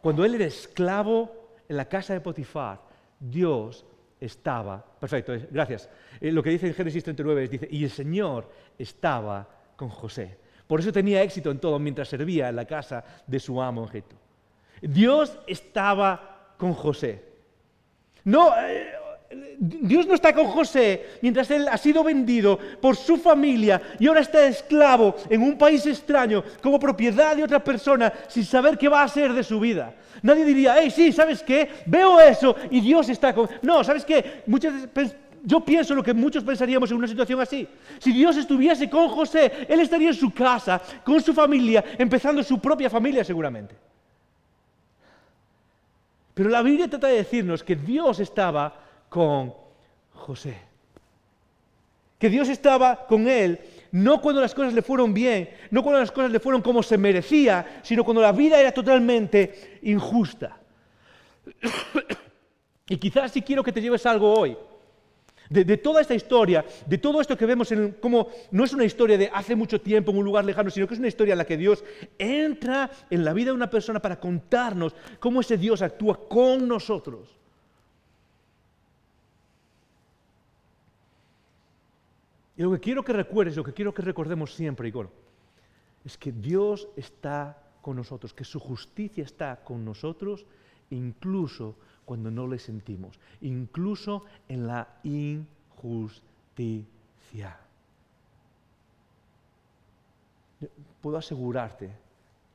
Cuando 0.01 0.23
él 0.23 0.35
era 0.35 0.45
esclavo 0.45 1.31
en 1.67 1.77
la 1.77 1.85
casa 1.85 2.13
de 2.13 2.21
Potifar, 2.21 2.81
Dios 3.19 3.85
estaba, 4.19 4.85
perfecto, 4.99 5.33
gracias. 5.49 5.89
Eh, 6.21 6.31
lo 6.31 6.43
que 6.43 6.51
dice 6.51 6.67
en 6.67 6.73
Génesis 6.73 7.03
39 7.03 7.43
es, 7.43 7.49
dice, 7.49 7.67
y 7.71 7.83
el 7.83 7.89
Señor 7.89 8.49
estaba 8.77 9.47
con 9.75 9.89
José. 9.89 10.37
Por 10.67 10.79
eso 10.79 10.91
tenía 10.91 11.23
éxito 11.23 11.51
en 11.51 11.59
todo 11.59 11.79
mientras 11.79 12.07
servía 12.07 12.49
en 12.49 12.55
la 12.55 12.65
casa 12.65 13.03
de 13.27 13.39
su 13.39 13.61
amo 13.61 13.85
Egipto. 13.85 14.15
Dios 14.81 15.37
estaba 15.47 16.53
con 16.57 16.73
José. 16.73 17.23
No, 18.25 18.57
eh, 18.57 18.92
Dios 19.59 20.07
no 20.07 20.15
está 20.15 20.33
con 20.33 20.47
José 20.47 21.17
mientras 21.21 21.49
él 21.51 21.67
ha 21.67 21.77
sido 21.77 22.03
vendido 22.03 22.57
por 22.81 22.95
su 22.95 23.17
familia 23.17 23.81
y 23.99 24.07
ahora 24.07 24.21
está 24.21 24.45
esclavo 24.45 25.15
en 25.29 25.41
un 25.41 25.57
país 25.57 25.85
extraño 25.85 26.43
como 26.61 26.79
propiedad 26.79 27.35
de 27.35 27.43
otra 27.43 27.63
persona 27.63 28.11
sin 28.27 28.45
saber 28.45 28.77
qué 28.77 28.89
va 28.89 29.01
a 29.01 29.05
hacer 29.05 29.33
de 29.33 29.43
su 29.43 29.59
vida. 29.59 29.93
Nadie 30.21 30.45
diría, 30.45 30.75
hey, 30.79 30.91
sí, 30.91 31.11
¿sabes 31.11 31.43
qué? 31.43 31.69
Veo 31.85 32.19
eso 32.19 32.55
y 32.69 32.81
Dios 32.81 33.09
está 33.09 33.33
con... 33.33 33.49
No, 33.61 33.83
¿sabes 33.83 34.05
qué? 34.05 34.43
Muchas 34.47 34.73
yo 35.45 35.59
pienso 35.59 35.93
lo 35.93 36.03
que 36.03 36.13
muchos 36.13 36.43
pensaríamos 36.43 36.89
en 36.89 36.97
una 36.97 37.07
situación 37.07 37.39
así. 37.41 37.67
Si 37.99 38.13
Dios 38.13 38.37
estuviese 38.37 38.89
con 38.89 39.09
José, 39.09 39.65
él 39.67 39.81
estaría 39.81 40.07
en 40.07 40.13
su 40.15 40.31
casa, 40.33 40.81
con 41.03 41.21
su 41.21 41.33
familia, 41.33 41.83
empezando 41.97 42.41
su 42.41 42.59
propia 42.59 42.89
familia 42.89 43.23
seguramente. 43.25 43.75
Pero 46.33 46.49
la 46.49 46.61
Biblia 46.61 46.87
trata 46.87 47.07
de 47.07 47.17
decirnos 47.17 47.61
que 47.61 47.75
Dios 47.75 48.19
estaba 48.21 48.73
con 49.13 49.53
José. 50.11 50.57
Que 52.17 52.31
Dios 52.31 52.49
estaba 52.49 53.05
con 53.05 53.27
él, 53.27 53.59
no 53.91 54.19
cuando 54.19 54.41
las 54.41 54.55
cosas 54.55 54.73
le 54.73 54.81
fueron 54.81 55.13
bien, 55.13 55.51
no 55.69 55.83
cuando 55.83 55.99
las 55.99 56.11
cosas 56.11 56.31
le 56.31 56.39
fueron 56.39 56.63
como 56.63 56.81
se 56.81 56.97
merecía, 56.97 57.81
sino 57.83 58.03
cuando 58.03 58.23
la 58.23 58.31
vida 58.31 58.59
era 58.59 58.71
totalmente 58.71 59.77
injusta. 59.83 60.57
y 62.89 62.97
quizás 62.97 63.31
si 63.31 63.43
quiero 63.43 63.61
que 63.61 63.71
te 63.71 63.81
lleves 63.81 64.03
algo 64.07 64.33
hoy, 64.33 64.57
de, 65.47 65.77
toda 65.77 66.01
esta 66.01 66.15
historia, 66.15 66.65
de 66.87 66.97
todo 66.97 67.21
esto 67.21 67.37
que 67.37 67.45
vemos 67.45 67.71
en 67.71 67.91
como 68.01 68.29
no 68.49 68.63
es 68.63 68.73
una 68.73 68.85
historia 68.85 69.15
de 69.15 69.29
hace 69.31 69.55
mucho 69.55 69.79
tiempo 69.79 70.09
en 70.09 70.17
un 70.17 70.25
lugar 70.25 70.43
lejano, 70.43 70.71
sino 70.71 70.87
que 70.87 70.95
es 70.95 70.99
una 70.99 71.09
historia 71.09 71.33
en 71.33 71.37
la 71.37 71.45
que 71.45 71.57
Dios 71.57 71.83
entra 72.17 72.89
en 73.11 73.23
la 73.23 73.33
vida 73.33 73.51
de 73.51 73.57
una 73.57 73.69
persona 73.69 74.01
para 74.01 74.19
contarnos 74.19 74.95
cómo 75.19 75.41
ese 75.41 75.59
Dios 75.59 75.83
actúa 75.83 76.27
con 76.27 76.67
nosotros. 76.67 77.42
Y 82.55 82.63
lo 82.63 82.71
que 82.71 82.79
quiero 82.79 83.03
que 83.03 83.13
recuerdes, 83.13 83.55
lo 83.55 83.63
que 83.63 83.73
quiero 83.73 83.93
que 83.93 84.01
recordemos 84.01 84.53
siempre, 84.53 84.87
Igor, 84.87 85.09
es 86.05 86.17
que 86.17 86.31
Dios 86.31 86.87
está 86.95 87.57
con 87.81 87.95
nosotros, 87.95 88.33
que 88.33 88.43
su 88.43 88.59
justicia 88.59 89.23
está 89.23 89.63
con 89.63 89.83
nosotros, 89.83 90.45
incluso 90.89 91.75
cuando 92.05 92.29
no 92.29 92.47
le 92.47 92.59
sentimos, 92.59 93.19
incluso 93.41 94.25
en 94.47 94.67
la 94.67 94.87
injusticia. 95.03 96.21
Puedo 101.01 101.17
asegurarte, 101.17 101.89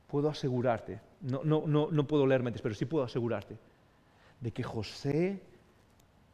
puedo 0.07 0.29
asegurarte, 0.29 0.99
no, 1.21 1.43
no, 1.43 1.63
no, 1.67 1.89
no 1.91 2.07
puedo 2.07 2.25
leer 2.25 2.41
mentes, 2.41 2.61
pero 2.61 2.73
sí 2.73 2.85
puedo 2.85 3.03
asegurarte 3.03 3.57
de 4.39 4.51
que 4.51 4.63
José, 4.63 5.41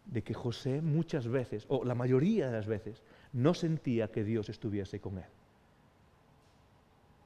de 0.06 0.22
que 0.22 0.34
José 0.34 0.82
muchas 0.82 1.28
veces, 1.28 1.66
o 1.68 1.84
la 1.84 1.96
mayoría 1.96 2.48
de 2.48 2.54
las 2.54 2.68
veces, 2.68 3.02
no 3.36 3.54
sentía 3.54 4.08
que 4.10 4.24
Dios 4.24 4.48
estuviese 4.48 5.02
con 5.02 5.18
él. 5.18 5.26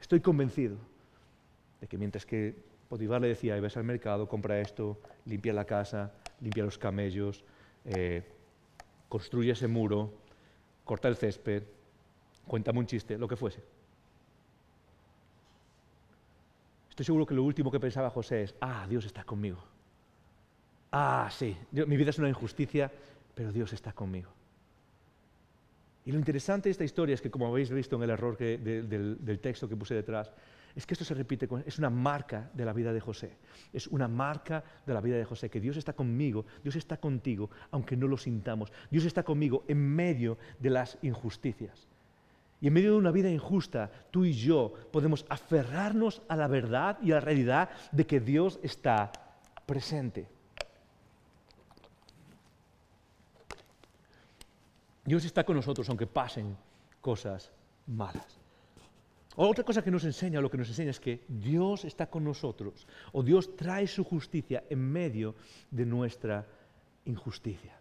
Estoy 0.02 0.22
convencido 0.22 0.76
de 1.80 1.88
que 1.88 1.98
mientras 2.00 2.26
que 2.26 2.56
Potifar 2.90 3.22
le 3.22 3.28
decía, 3.28 3.60
ves 3.60 3.78
al 3.78 3.84
mercado, 3.84 4.28
compra 4.28 4.60
esto, 4.60 5.00
limpia 5.26 5.54
la 5.54 5.66
casa, 5.66 6.12
limpia 6.42 6.64
los 6.64 6.80
camellos, 6.80 7.44
eh, 7.86 8.24
construye 9.08 9.52
ese 9.52 9.68
muro, 9.68 10.12
corta 10.84 11.08
el 11.08 11.16
césped, 11.16 11.62
cuéntame 12.48 12.80
un 12.80 12.88
chiste, 12.88 13.16
lo 13.16 13.28
que 13.28 13.36
fuese. 13.36 13.62
Estoy 16.90 17.06
seguro 17.06 17.28
que 17.28 17.36
lo 17.36 17.44
último 17.44 17.70
que 17.70 17.80
pensaba 17.80 18.10
José 18.10 18.44
es, 18.44 18.56
ah, 18.62 18.88
Dios 18.90 19.06
está 19.06 19.24
conmigo. 19.24 19.64
Ah, 20.92 21.30
sí, 21.32 21.56
mi 21.72 21.98
vida 21.98 22.10
es 22.10 22.18
una 22.18 22.30
injusticia, 22.30 22.92
pero 23.36 23.52
Dios 23.52 23.74
está 23.74 23.94
conmigo. 23.94 24.39
Y 26.10 26.12
lo 26.12 26.18
interesante 26.18 26.70
de 26.70 26.72
esta 26.72 26.84
historia 26.84 27.14
es 27.14 27.22
que, 27.22 27.30
como 27.30 27.46
habéis 27.46 27.70
visto 27.70 27.96
en 27.96 28.02
el 28.02 28.10
error 28.10 28.36
del, 28.36 29.40
texto 29.44 29.70
que 29.70 29.78
puse 29.78 29.94
detrás, 29.94 30.34
es 30.76 30.88
que 30.88 30.96
esto 30.96 31.06
se 31.06 31.14
repite, 31.14 31.48
es 31.68 31.78
una 31.78 31.92
marca 31.92 32.50
de 32.52 32.66
la 32.66 32.74
vida 32.74 32.92
de 32.92 33.00
José. 33.00 33.38
Es 33.72 33.86
una 33.86 34.08
marca 34.08 34.64
de 34.88 34.94
la 34.96 35.02
vida 35.02 35.18
de 35.18 35.26
José, 35.26 35.52
que 35.52 35.60
Dios 35.60 35.78
está 35.78 35.94
conmigo, 35.94 36.48
Dios 36.64 36.76
está 36.78 36.98
contigo, 36.98 37.52
aunque 37.70 37.96
no 37.96 38.08
lo 38.08 38.18
sintamos. 38.18 38.72
Dios 38.90 39.06
está 39.06 39.22
conmigo 39.22 39.66
en 39.68 39.78
medio 39.78 40.40
de 40.58 40.72
las 40.72 40.98
injusticias. 41.04 41.88
Y 42.60 42.70
en 42.70 42.74
medio 42.74 42.94
de 42.94 42.98
una 42.98 43.12
vida 43.12 43.30
injusta, 43.30 43.92
tú 44.10 44.26
y 44.26 44.34
yo 44.34 44.74
podemos 44.92 45.28
aferrarnos 45.30 46.24
a 46.28 46.36
la 46.36 46.48
verdad 46.48 46.98
y 47.04 47.12
a 47.12 47.16
la 47.16 47.22
realidad 47.22 47.70
de 47.92 48.08
que 48.08 48.20
Dios 48.20 48.60
está 48.64 49.12
presente. 49.68 50.28
Dios 55.10 55.26
está 55.26 55.44
con 55.44 55.56
nosotros 55.56 55.90
aunque 55.90 56.06
pasen 56.06 56.56
cosas 57.02 57.52
malas. 57.88 58.38
Otra 59.36 59.64
cosa 59.64 59.82
que 59.82 59.90
nos 59.90 60.04
enseña, 60.04 60.40
lo 60.40 60.52
que 60.52 60.58
nos 60.58 60.70
enseña 60.70 60.92
es 60.92 61.00
que 61.00 61.26
Dios 61.28 61.84
está 61.84 62.12
con 62.12 62.24
nosotros 62.24 62.86
o 63.12 63.24
Dios 63.24 63.56
trae 63.56 63.88
su 63.88 64.04
justicia 64.04 64.64
en 64.70 64.80
medio 64.80 65.34
de 65.72 65.86
nuestra 65.88 66.46
injusticia. 67.06 67.76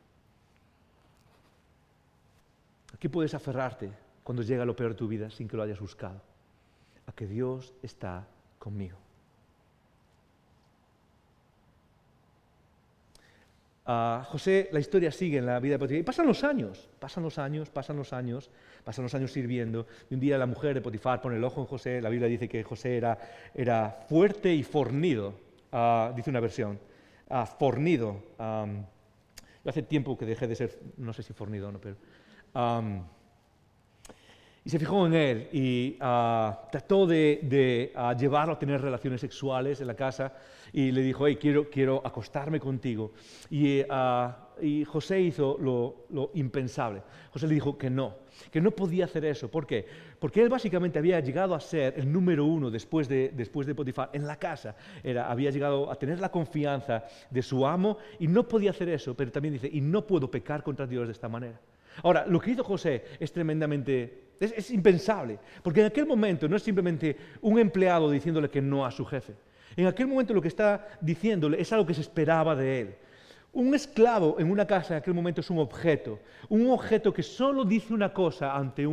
Aquí 2.95 3.09
puedes 3.09 3.35
aferrarte 3.35 3.93
cuando 4.24 4.43
llega 4.43 4.64
lo 4.64 4.74
peor 4.74 4.93
de 4.93 4.97
tu 4.97 5.07
vida 5.07 5.29
sin 5.29 5.49
que 5.49 5.57
lo 5.59 5.62
hayas 5.62 5.81
buscado. 5.81 6.22
A 7.07 7.12
que 7.12 7.26
Dios 7.26 7.74
está 7.83 8.26
conmigo. 8.59 8.97
José, 13.89 14.68
la 14.70 14.80
historia 14.80 15.11
sigue 15.11 15.39
en 15.39 15.47
la 15.47 15.59
vida 15.61 15.74
de 15.74 15.78
Potifar. 15.78 16.01
Y 16.01 16.03
pasan 16.03 16.26
los 16.26 16.45
años, 16.45 16.91
pasan 16.99 17.24
los 17.24 17.39
años, 17.39 17.70
pasan 17.70 17.97
los 17.97 18.12
años, 18.12 18.51
pasan 18.84 19.05
los 19.05 19.14
años 19.14 19.32
sirviendo. 19.32 19.86
Y 20.11 20.14
un 20.14 20.20
día 20.20 20.36
la 20.36 20.45
mujer 20.45 20.74
de 20.74 20.82
Potifar 20.82 21.22
pone 21.22 21.36
el 21.36 21.45
ojo 21.45 21.62
en 21.62 21.66
José. 21.66 22.03
La 22.03 22.11
Biblia 22.11 22.28
dice 22.28 22.49
que 22.49 22.62
José 22.62 22.99
era, 22.99 23.18
era 23.55 24.05
fuerte 24.07 24.55
y 24.55 24.62
fornido, 24.62 25.32
ah, 25.72 26.12
dice 26.14 26.28
una 26.28 26.41
versión. 26.41 26.78
Ah, 27.30 27.47
fornido. 27.47 28.22
hace 29.64 29.82
tiempo 29.82 30.18
que 30.18 30.26
dejé 30.26 30.47
de 30.47 30.55
ser, 30.55 30.78
no 30.99 31.14
sé 31.14 31.22
si 31.22 31.32
fornido 31.32 31.68
o 31.68 31.72
no, 31.72 31.80
pero... 31.80 31.97
y 34.65 34.71
se 34.71 34.79
fijó 34.79 35.07
en 35.07 35.15
él 35.15 35.49
y 35.53 35.97
ah, 36.01 36.69
trató 36.71 37.07
de, 37.07 37.93
llevarlo 38.19 38.55
a 38.55 38.59
tener 38.59 38.81
relaciones 38.81 39.21
sexuales 39.21 39.81
en 39.81 39.87
la 39.87 39.95
casa 39.95 40.35
y 40.73 40.93
le 40.93 41.01
dijo, 41.03 41.27
hey, 41.27 41.39
quiero, 41.41 41.71
quiero 41.71 42.03
acostarme 42.05 42.61
contigo. 42.61 43.13
Y, 43.51 43.83
ah, 43.89 44.49
y 44.61 44.85
José 44.85 45.21
hizo 45.21 45.57
lo, 45.59 46.07
lo, 46.11 46.31
impensable. 46.35 47.03
José 47.31 47.47
le 47.47 47.55
dijo 47.55 47.79
que 47.79 47.89
no, 47.89 48.17
que 48.51 48.61
no 48.61 48.71
podía 48.73 49.07
hacer 49.07 49.25
eso. 49.25 49.51
¿Por 49.51 49.67
qué? 49.67 49.87
Porque 50.19 50.43
él 50.43 50.49
básicamente 50.49 50.99
había 50.99 51.21
llegado 51.21 51.55
a 51.55 51.61
ser 51.61 51.95
el 51.97 52.13
número 52.13 52.45
uno 52.45 52.71
después 52.71 53.09
de, 53.09 53.33
después 53.35 53.67
de 53.67 53.75
Potifar 53.75 54.11
en 54.13 54.27
la 54.27 54.37
casa. 54.37 54.77
Era, 55.03 55.31
había 55.31 55.51
llegado 55.51 55.91
a 55.91 55.97
tener 55.97 56.21
la 56.21 56.31
confianza 56.31 57.05
de 57.31 57.43
su 57.43 57.67
amo 57.67 57.99
y 58.19 58.27
no 58.27 58.47
podía 58.47 58.71
hacer 58.71 58.89
eso, 58.89 59.17
pero 59.17 59.31
también 59.31 59.55
dice, 59.55 59.71
y 59.73 59.81
no 59.81 60.07
puedo 60.07 60.31
pecar 60.31 60.63
contra 60.63 60.87
Dios 60.87 61.07
de 61.07 61.13
esta 61.13 61.29
manera. 61.29 61.61
Ahora, 62.03 62.27
lo 62.27 62.41
que 62.41 62.53
hizo 62.53 62.65
José 62.65 63.05
es 63.19 63.33
tremendamente, 63.33 64.28
es, 64.41 64.70
impensable, 64.70 65.39
porque 65.62 65.80
en 65.80 65.86
aquel 65.86 66.07
momento 66.07 66.49
no 66.49 66.57
es 66.57 66.62
simplemente 66.62 67.16
un 67.41 67.59
empleado 67.59 68.11
diciéndole 68.11 68.51
que 68.51 68.62
no 68.62 68.84
a 68.84 68.91
su 68.91 69.05
jefe. 69.05 69.34
En 69.76 69.86
aquel 69.86 70.07
momento 70.07 70.34
lo 70.34 70.43
que 70.43 70.49
está 70.49 70.86
diciéndole 71.01 71.61
es 71.61 71.72
algo 71.72 71.86
que 71.86 71.95
se 71.95 72.01
esperaba 72.01 72.57
de 72.57 72.80
él. 72.80 72.95
Un 73.53 73.74
esclavo 73.74 74.36
en 74.39 74.51
una 74.51 74.66
casa 74.66 74.95
en 74.95 74.99
aquel 74.99 75.14
momento 75.14 75.41
es 75.41 75.51
un 75.51 75.59
objeto, 75.59 76.20
un 76.49 76.70
objeto 76.70 77.12
que 77.12 77.22
solo 77.22 77.64
dice 77.64 77.95
una 77.95 78.12
cosa 78.12 78.55
ante, 78.55 78.86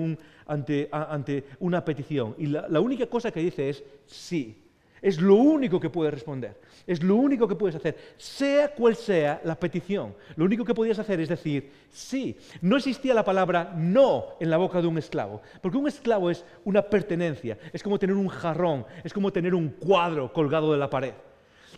una 1.59 1.85
petición 1.85 2.35
y 2.37 2.47
la 2.47 2.79
única 2.79 3.05
cosa 3.07 3.31
que 3.31 3.41
dice 3.41 3.69
es 3.69 3.83
sí. 4.05 4.64
Es 5.05 5.21
lo 5.21 5.35
único 5.35 5.79
que 5.79 5.91
puedes 5.91 6.11
responder. 6.11 6.59
Es 6.87 7.03
lo 7.03 7.17
único 7.17 7.47
que 7.47 7.53
puedes 7.53 7.75
hacer, 7.75 7.95
sea 8.17 8.73
cual 8.73 8.95
sea 8.95 9.39
la 9.43 9.53
petición. 9.53 10.15
Lo 10.35 10.45
único 10.45 10.65
que 10.65 10.73
podías 10.73 10.97
hacer 10.97 11.19
es 11.19 11.29
decir 11.29 11.69
sí. 11.91 12.35
No 12.61 12.75
existía 12.75 13.13
la 13.13 13.23
palabra 13.23 13.71
no 13.77 14.29
en 14.39 14.49
la 14.49 14.57
boca 14.57 14.81
de 14.81 14.87
un 14.87 14.97
esclavo, 14.97 15.43
porque 15.61 15.77
un 15.77 15.87
esclavo 15.87 16.31
es 16.31 16.43
una 16.63 16.81
pertenencia, 16.81 17.55
es 17.71 17.83
como 17.83 17.99
tener 17.99 18.15
un 18.15 18.29
jarrón, 18.29 18.83
es 19.03 19.13
como 19.13 19.31
tener 19.31 19.53
un 19.53 19.69
cuadro 19.69 20.33
colgado 20.33 20.71
de 20.71 20.79
la 20.79 20.89
pared. 20.89 21.13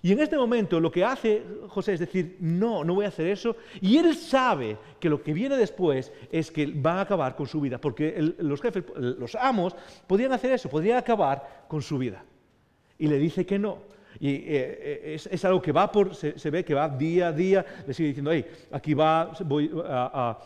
Y 0.01 0.13
en 0.13 0.21
este 0.21 0.38
momento 0.38 0.80
lo 0.80 0.89
que 0.89 1.03
hace 1.03 1.43
José 1.67 1.95
es 1.95 1.99
decir, 1.99 2.38
no, 2.39 2.86
no 2.86 2.95
voy 2.95 3.03
a 3.03 3.09
hacer 3.09 3.28
eso. 3.28 3.57
Y 3.82 3.97
él 3.97 4.15
sabe 4.15 4.78
que 5.01 5.09
lo 5.09 5.21
que 5.21 5.34
viene 5.34 5.57
después 5.57 6.13
es 6.32 6.49
que 6.49 6.65
va 6.67 6.93
a 6.93 7.01
acabar 7.01 7.36
con 7.36 7.45
su 7.45 7.59
vida, 7.59 7.78
porque 7.78 8.36
los 8.38 8.61
jefes, 8.61 8.86
los 8.95 9.36
amos, 9.36 9.75
podían 10.07 10.32
hacer 10.32 10.53
eso, 10.53 10.69
podían 10.69 10.97
acabar 10.97 11.65
con 11.67 11.82
su 11.82 11.97
vida 11.97 12.23
y 13.00 13.08
le 13.08 13.18
dice 13.18 13.45
que 13.45 13.60
no. 13.60 13.88
Y 14.20 14.30
eh, 14.30 14.43
eh, 14.48 15.20
es, 15.30 15.45
algo 15.45 15.62
que 15.62 15.72
va 15.72 15.91
por, 15.91 16.16
se, 16.16 16.50
ve 16.50 16.66
que 16.66 16.74
va 16.74 16.89
día 16.89 17.28
a 17.28 17.32
día, 17.32 17.66
le 17.86 17.93
sigue 17.93 18.10
diciendo, 18.10 18.32
hey, 18.32 18.45
aquí 18.72 18.93
va, 18.93 19.32
voy 19.45 19.70
a, 19.86 20.38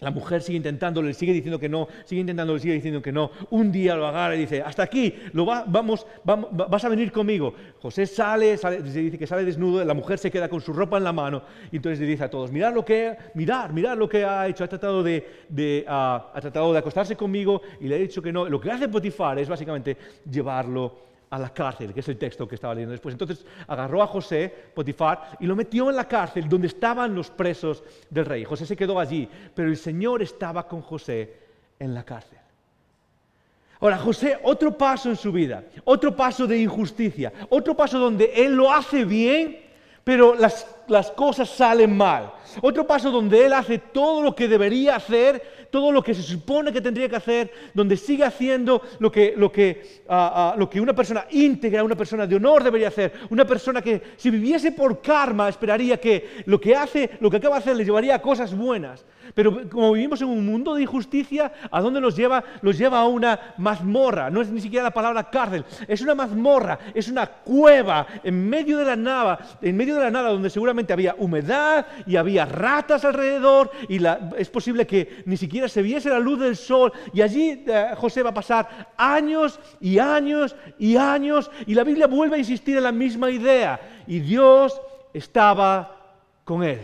La 0.00 0.10
mujer 0.10 0.42
sigue 0.42 0.58
intentando, 0.58 1.00
le 1.00 1.14
sigue 1.14 1.32
diciendo 1.32 1.58
que 1.58 1.70
no, 1.70 1.88
sigue 2.04 2.20
intentando, 2.20 2.52
le 2.52 2.60
sigue 2.60 2.74
diciendo 2.74 3.00
que 3.00 3.12
no. 3.12 3.30
Un 3.48 3.72
día 3.72 3.96
lo 3.96 4.06
agarra 4.06 4.36
y 4.36 4.40
dice, 4.40 4.60
hasta 4.60 4.82
aquí, 4.82 5.14
lo 5.32 5.46
vamos, 5.46 6.06
vas 6.24 6.84
a 6.84 6.88
venir 6.90 7.10
conmigo. 7.10 7.54
José 7.80 8.04
sale, 8.04 8.58
sale, 8.58 8.82
dice 8.82 9.16
que 9.16 9.26
sale 9.26 9.46
desnudo, 9.46 9.82
la 9.82 9.94
mujer 9.94 10.18
se 10.18 10.30
queda 10.30 10.50
con 10.50 10.60
su 10.60 10.74
ropa 10.74 10.98
en 10.98 11.04
la 11.04 11.14
mano 11.14 11.42
y 11.72 11.76
entonces 11.76 11.98
le 12.00 12.06
dice 12.06 12.24
a 12.24 12.30
todos, 12.30 12.52
mirad 12.52 12.74
lo 12.74 12.84
que, 12.84 13.16
mirar, 13.32 13.72
mirad 13.72 13.96
lo 13.96 14.06
que 14.06 14.26
ha 14.26 14.46
hecho, 14.46 14.64
ha 14.64 14.68
tratado 14.68 15.02
de, 15.02 15.84
ah, 15.88 16.32
ha 16.34 16.40
tratado 16.42 16.70
de 16.74 16.80
acostarse 16.80 17.16
conmigo 17.16 17.62
y 17.80 17.88
le 17.88 17.94
ha 17.94 17.98
dicho 17.98 18.20
que 18.20 18.30
no. 18.30 18.46
Lo 18.46 18.60
que 18.60 18.70
hace 18.70 18.88
Potifar 18.88 19.38
es 19.38 19.48
básicamente 19.48 19.96
llevarlo 20.30 21.05
a 21.30 21.38
la 21.38 21.52
cárcel, 21.52 21.92
que 21.92 22.00
es 22.00 22.08
el 22.08 22.18
texto 22.18 22.46
que 22.46 22.54
estaba 22.54 22.74
leyendo 22.74 22.92
después. 22.92 23.14
Entonces 23.14 23.44
agarró 23.66 24.02
a 24.02 24.06
José, 24.06 24.52
Potifar, 24.74 25.36
y 25.40 25.46
lo 25.46 25.56
metió 25.56 25.90
en 25.90 25.96
la 25.96 26.06
cárcel 26.06 26.48
donde 26.48 26.68
estaban 26.68 27.14
los 27.14 27.30
presos 27.30 27.82
del 28.10 28.26
rey. 28.26 28.44
José 28.44 28.66
se 28.66 28.76
quedó 28.76 29.00
allí, 29.00 29.28
pero 29.54 29.68
el 29.68 29.76
Señor 29.76 30.22
estaba 30.22 30.68
con 30.68 30.82
José 30.82 31.34
en 31.78 31.94
la 31.94 32.04
cárcel. 32.04 32.38
Ahora, 33.80 33.98
José, 33.98 34.38
otro 34.42 34.76
paso 34.76 35.10
en 35.10 35.16
su 35.16 35.30
vida, 35.30 35.62
otro 35.84 36.16
paso 36.16 36.46
de 36.46 36.58
injusticia, 36.58 37.32
otro 37.50 37.76
paso 37.76 37.98
donde 37.98 38.32
él 38.34 38.54
lo 38.54 38.72
hace 38.72 39.04
bien, 39.04 39.60
pero 40.02 40.34
las, 40.34 40.66
las 40.88 41.10
cosas 41.10 41.48
salen 41.48 41.96
mal. 41.96 42.32
Otro 42.62 42.86
paso 42.86 43.10
donde 43.10 43.46
él 43.46 43.52
hace 43.52 43.78
todo 43.78 44.22
lo 44.22 44.34
que 44.34 44.48
debería 44.48 44.96
hacer, 44.96 45.66
todo 45.70 45.92
lo 45.92 46.02
que 46.02 46.14
se 46.14 46.22
supone 46.22 46.72
que 46.72 46.80
tendría 46.80 47.08
que 47.08 47.16
hacer, 47.16 47.52
donde 47.74 47.96
sigue 47.96 48.24
haciendo 48.24 48.82
lo 48.98 49.10
que, 49.10 49.34
lo 49.36 49.50
que, 49.50 50.02
ah, 50.08 50.52
ah, 50.52 50.54
lo 50.56 50.70
que 50.70 50.80
una 50.80 50.94
persona 50.94 51.26
íntegra, 51.30 51.84
una 51.84 51.96
persona 51.96 52.26
de 52.26 52.36
honor 52.36 52.64
debería 52.64 52.88
hacer, 52.88 53.12
una 53.30 53.44
persona 53.44 53.82
que 53.82 54.00
si 54.16 54.30
viviese 54.30 54.72
por 54.72 55.00
karma 55.02 55.48
esperaría 55.48 55.98
que 55.98 56.42
lo 56.46 56.60
que 56.60 56.74
hace, 56.74 57.10
lo 57.20 57.30
que 57.30 57.36
acaba 57.38 57.56
de 57.56 57.60
hacer 57.60 57.76
le 57.76 57.84
llevaría 57.84 58.14
a 58.14 58.22
cosas 58.22 58.56
buenas. 58.56 59.04
Pero 59.34 59.68
como 59.68 59.92
vivimos 59.92 60.20
en 60.22 60.28
un 60.28 60.46
mundo 60.46 60.74
de 60.74 60.82
injusticia, 60.82 61.52
¿a 61.70 61.80
dónde 61.80 62.00
nos 62.00 62.16
lleva? 62.16 62.42
Los 62.62 62.78
lleva 62.78 63.00
a 63.00 63.06
una 63.06 63.54
mazmorra. 63.58 64.30
No 64.30 64.40
es 64.40 64.48
ni 64.48 64.60
siquiera 64.60 64.84
la 64.84 64.94
palabra 64.94 65.28
cárcel, 65.30 65.64
es 65.88 66.00
una 66.00 66.14
mazmorra, 66.14 66.78
es 66.94 67.08
una 67.08 67.26
cueva 67.26 68.06
en 68.22 68.48
medio 68.48 68.78
de 68.78 68.84
la 68.84 68.96
nada, 68.96 69.38
en 69.60 69.76
medio 69.76 69.96
de 69.96 70.02
la 70.02 70.10
nada 70.10 70.30
donde 70.30 70.48
seguramente 70.48 70.75
había 70.92 71.14
humedad 71.18 71.86
y 72.06 72.16
había 72.16 72.44
ratas 72.44 73.04
alrededor 73.04 73.70
y 73.88 73.98
es 74.36 74.50
posible 74.50 74.86
que 74.86 75.22
ni 75.26 75.36
siquiera 75.36 75.68
se 75.68 75.82
viese 75.82 76.10
la 76.10 76.18
luz 76.18 76.40
del 76.40 76.56
sol 76.56 76.92
y 77.12 77.22
allí 77.22 77.64
eh, 77.66 77.90
José 77.96 78.22
va 78.22 78.30
a 78.30 78.34
pasar 78.34 78.92
años 78.96 79.58
y 79.80 79.98
años 79.98 80.56
y 80.78 80.96
años 80.96 81.50
y 81.66 81.74
la 81.74 81.84
Biblia 81.84 82.06
vuelve 82.06 82.36
a 82.36 82.38
insistir 82.38 82.76
en 82.76 82.84
la 82.84 82.92
misma 82.92 83.30
idea 83.30 83.80
y 84.06 84.20
Dios 84.20 84.80
estaba 85.12 85.96
con 86.44 86.62
él. 86.62 86.80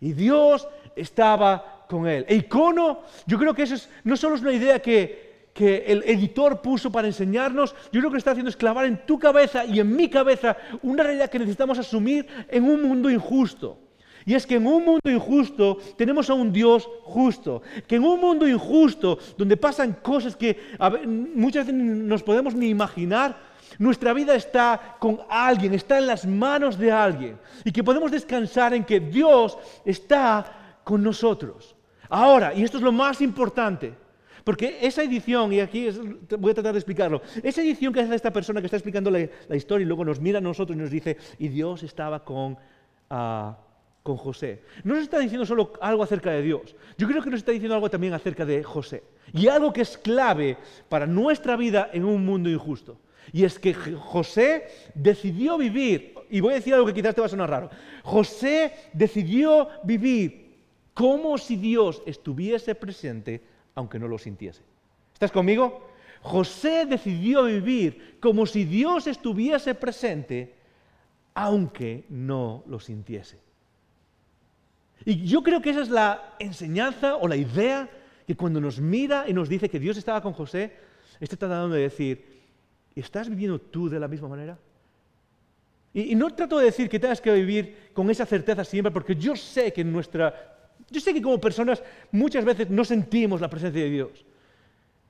Y 0.00 0.12
Dios 0.12 0.68
estaba 0.94 1.84
con 1.88 2.06
él. 2.06 2.24
El 2.28 2.38
icono, 2.38 3.02
yo 3.26 3.38
creo 3.38 3.54
que 3.54 3.62
eso 3.62 3.88
no 4.04 4.16
solo 4.16 4.36
es 4.36 4.42
una 4.42 4.52
idea 4.52 4.80
que, 4.80 5.25
que 5.56 5.84
el 5.86 6.02
editor 6.04 6.60
puso 6.60 6.92
para 6.92 7.08
enseñarnos, 7.08 7.74
yo 7.90 8.02
lo 8.02 8.10
que 8.10 8.18
está 8.18 8.32
haciendo 8.32 8.50
es 8.50 8.56
clavar 8.56 8.84
en 8.84 9.06
tu 9.06 9.18
cabeza 9.18 9.64
y 9.64 9.80
en 9.80 9.96
mi 9.96 10.10
cabeza 10.10 10.54
una 10.82 11.02
realidad 11.02 11.30
que 11.30 11.38
necesitamos 11.38 11.78
asumir 11.78 12.26
en 12.48 12.64
un 12.64 12.82
mundo 12.82 13.10
injusto. 13.10 13.78
Y 14.26 14.34
es 14.34 14.46
que 14.46 14.56
en 14.56 14.66
un 14.66 14.84
mundo 14.84 15.10
injusto 15.10 15.78
tenemos 15.96 16.28
a 16.28 16.34
un 16.34 16.52
Dios 16.52 16.86
justo. 17.04 17.62
Que 17.86 17.96
en 17.96 18.04
un 18.04 18.20
mundo 18.20 18.46
injusto, 18.46 19.18
donde 19.38 19.56
pasan 19.56 19.94
cosas 20.02 20.36
que 20.36 20.58
muchas 21.06 21.66
veces 21.66 21.80
nos 21.80 22.22
podemos 22.22 22.54
ni 22.54 22.68
imaginar, 22.68 23.38
nuestra 23.78 24.12
vida 24.12 24.34
está 24.34 24.96
con 24.98 25.20
alguien, 25.30 25.72
está 25.72 25.96
en 25.98 26.08
las 26.08 26.26
manos 26.26 26.76
de 26.76 26.92
alguien. 26.92 27.38
Y 27.64 27.72
que 27.72 27.84
podemos 27.84 28.10
descansar 28.10 28.74
en 28.74 28.84
que 28.84 29.00
Dios 29.00 29.56
está 29.86 30.80
con 30.84 31.02
nosotros. 31.02 31.76
Ahora, 32.10 32.52
y 32.52 32.62
esto 32.62 32.76
es 32.76 32.82
lo 32.82 32.92
más 32.92 33.22
importante, 33.22 33.94
porque 34.46 34.78
esa 34.80 35.02
edición, 35.02 35.52
y 35.52 35.58
aquí 35.58 35.88
voy 36.38 36.52
a 36.52 36.54
tratar 36.54 36.72
de 36.72 36.78
explicarlo, 36.78 37.20
esa 37.42 37.62
edición 37.62 37.92
que 37.92 37.98
hace 37.98 38.14
esta 38.14 38.32
persona 38.32 38.60
que 38.60 38.68
está 38.68 38.76
explicando 38.76 39.10
la, 39.10 39.56
historia 39.56 39.82
y 39.82 39.88
luego 39.88 40.04
nos 40.04 40.20
mira 40.20 40.38
a 40.38 40.40
nosotros 40.40 40.76
y 40.76 40.80
nos 40.80 40.88
dice, 40.88 41.16
y 41.40 41.48
Dios 41.48 41.82
estaba 41.82 42.22
con, 42.22 42.56
ah, 43.10 43.58
con 44.04 44.16
José, 44.16 44.62
no 44.84 44.94
nos 44.94 45.02
está 45.02 45.18
diciendo 45.18 45.44
solo 45.44 45.72
algo 45.80 46.04
acerca 46.04 46.30
de 46.30 46.42
Dios, 46.42 46.76
yo 46.96 47.08
creo 47.08 47.24
que 47.24 47.30
nos 47.30 47.38
está 47.38 47.50
diciendo 47.50 47.74
algo 47.74 47.90
también 47.90 48.12
acerca 48.12 48.44
de 48.44 48.62
José, 48.62 49.02
y 49.32 49.48
algo 49.48 49.72
que 49.72 49.80
es 49.80 49.98
clave 49.98 50.58
para 50.88 51.08
nuestra 51.08 51.56
vida 51.56 51.90
en 51.92 52.04
un 52.04 52.24
mundo 52.24 52.48
injusto. 52.48 53.00
Y 53.32 53.42
es 53.42 53.58
que 53.58 53.74
José 53.74 54.68
decidió 54.94 55.58
vivir, 55.58 56.14
y 56.30 56.38
voy 56.38 56.52
a 56.52 56.56
decir 56.58 56.72
algo 56.72 56.86
que 56.86 56.94
quizás 56.94 57.16
te 57.16 57.20
va 57.20 57.26
a 57.26 57.30
sonar 57.30 57.50
raro, 57.50 57.70
José 58.04 58.72
decidió 58.92 59.70
vivir 59.82 60.54
como 60.94 61.36
si 61.36 61.56
Dios 61.56 62.00
estuviese 62.06 62.76
presente 62.76 63.55
aunque 63.76 64.00
no 64.00 64.08
lo 64.08 64.18
sintiese. 64.18 64.62
¿Estás 65.12 65.30
conmigo? 65.30 65.86
José 66.22 66.86
decidió 66.86 67.44
vivir 67.44 68.18
como 68.20 68.46
si 68.46 68.64
Dios 68.64 69.06
estuviese 69.06 69.74
presente 69.74 70.56
aunque 71.34 72.06
no 72.08 72.64
lo 72.66 72.80
sintiese. 72.80 73.38
Y 75.04 75.24
yo 75.24 75.42
creo 75.42 75.60
que 75.60 75.70
esa 75.70 75.82
es 75.82 75.90
la 75.90 76.34
enseñanza 76.38 77.16
o 77.16 77.28
la 77.28 77.36
idea 77.36 77.88
que 78.26 78.34
cuando 78.34 78.60
nos 78.60 78.80
mira 78.80 79.26
y 79.28 79.32
nos 79.32 79.48
dice 79.48 79.68
que 79.68 79.78
Dios 79.78 79.96
estaba 79.96 80.22
con 80.22 80.32
José, 80.32 80.72
está 81.20 81.36
tratando 81.36 81.76
de 81.76 81.82
decir, 81.82 82.42
¿estás 82.94 83.28
viviendo 83.28 83.60
tú 83.60 83.88
de 83.88 84.00
la 84.00 84.08
misma 84.08 84.28
manera? 84.28 84.58
Y, 85.92 86.14
no 86.14 86.34
trato 86.34 86.58
de 86.58 86.66
decir 86.66 86.88
que 86.88 86.98
tengas 86.98 87.20
que 87.20 87.32
vivir 87.32 87.90
con 87.94 88.10
esa 88.10 88.26
certeza 88.26 88.64
siempre, 88.64 88.92
porque 88.92 89.14
yo 89.14 89.36
sé 89.36 89.72
que 89.72 89.82
en 89.82 89.92
nuestra 89.92 90.55
yo 90.90 91.00
sé 91.00 91.12
que 91.12 91.22
como 91.22 91.40
personas 91.40 91.82
muchas 92.12 92.44
veces 92.44 92.70
no 92.70 92.84
sentimos 92.84 93.40
la 93.40 93.50
presencia 93.50 93.82
de 93.82 93.90
Dios. 93.90 94.24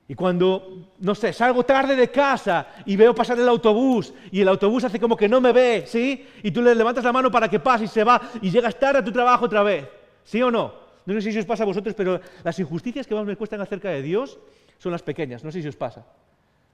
Y 0.09 0.15
cuando, 0.15 0.93
no 0.99 1.13
sé, 1.15 1.33
salgo 1.33 1.63
tarde 1.63 1.95
de 1.95 2.09
casa 2.09 2.67
y 2.85 2.95
veo 2.95 3.13
pasar 3.13 3.37
el 3.37 3.47
autobús 3.47 4.13
y 4.31 4.39
el 4.39 4.47
autobús 4.47 4.85
hace 4.85 4.99
como 4.99 5.17
que 5.17 5.27
no 5.27 5.41
me 5.41 5.51
ve, 5.51 5.83
¿sí? 5.85 6.25
Y 6.43 6.51
tú 6.51 6.61
le 6.61 6.73
levantas 6.73 7.03
la 7.03 7.11
mano 7.11 7.29
para 7.29 7.49
que 7.49 7.59
pase 7.59 7.83
y 7.83 7.87
se 7.87 8.05
va 8.05 8.21
y 8.41 8.49
llegas 8.49 8.79
tarde 8.79 8.99
a 8.99 9.03
tu 9.03 9.11
trabajo 9.11 9.45
otra 9.45 9.63
vez, 9.63 9.85
¿sí 10.23 10.41
o 10.41 10.49
no? 10.49 10.73
No 11.05 11.21
sé 11.21 11.31
si 11.31 11.39
os 11.39 11.45
pasa 11.45 11.63
a 11.63 11.65
vosotros, 11.65 11.93
pero 11.93 12.21
las 12.43 12.57
injusticias 12.59 13.05
que 13.05 13.15
más 13.15 13.25
me 13.25 13.35
cuestan 13.35 13.59
acerca 13.59 13.89
de 13.89 14.01
Dios 14.01 14.39
son 14.77 14.93
las 14.93 15.03
pequeñas, 15.03 15.43
no 15.43 15.51
sé 15.51 15.61
si 15.61 15.67
os 15.67 15.75
pasa. 15.75 16.05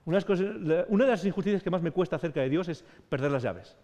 una 0.06 1.06
de 1.06 1.12
las 1.12 1.26
injusticias 1.26 1.64
que 1.64 1.70
más 1.72 1.82
me 1.82 1.92
cuesta 1.92 2.18
acerca 2.18 2.42
de 2.42 2.50
Dios 2.50 2.68
es 2.68 2.84
perder 3.10 3.32
las 3.32 3.42
llaves. 3.42 3.76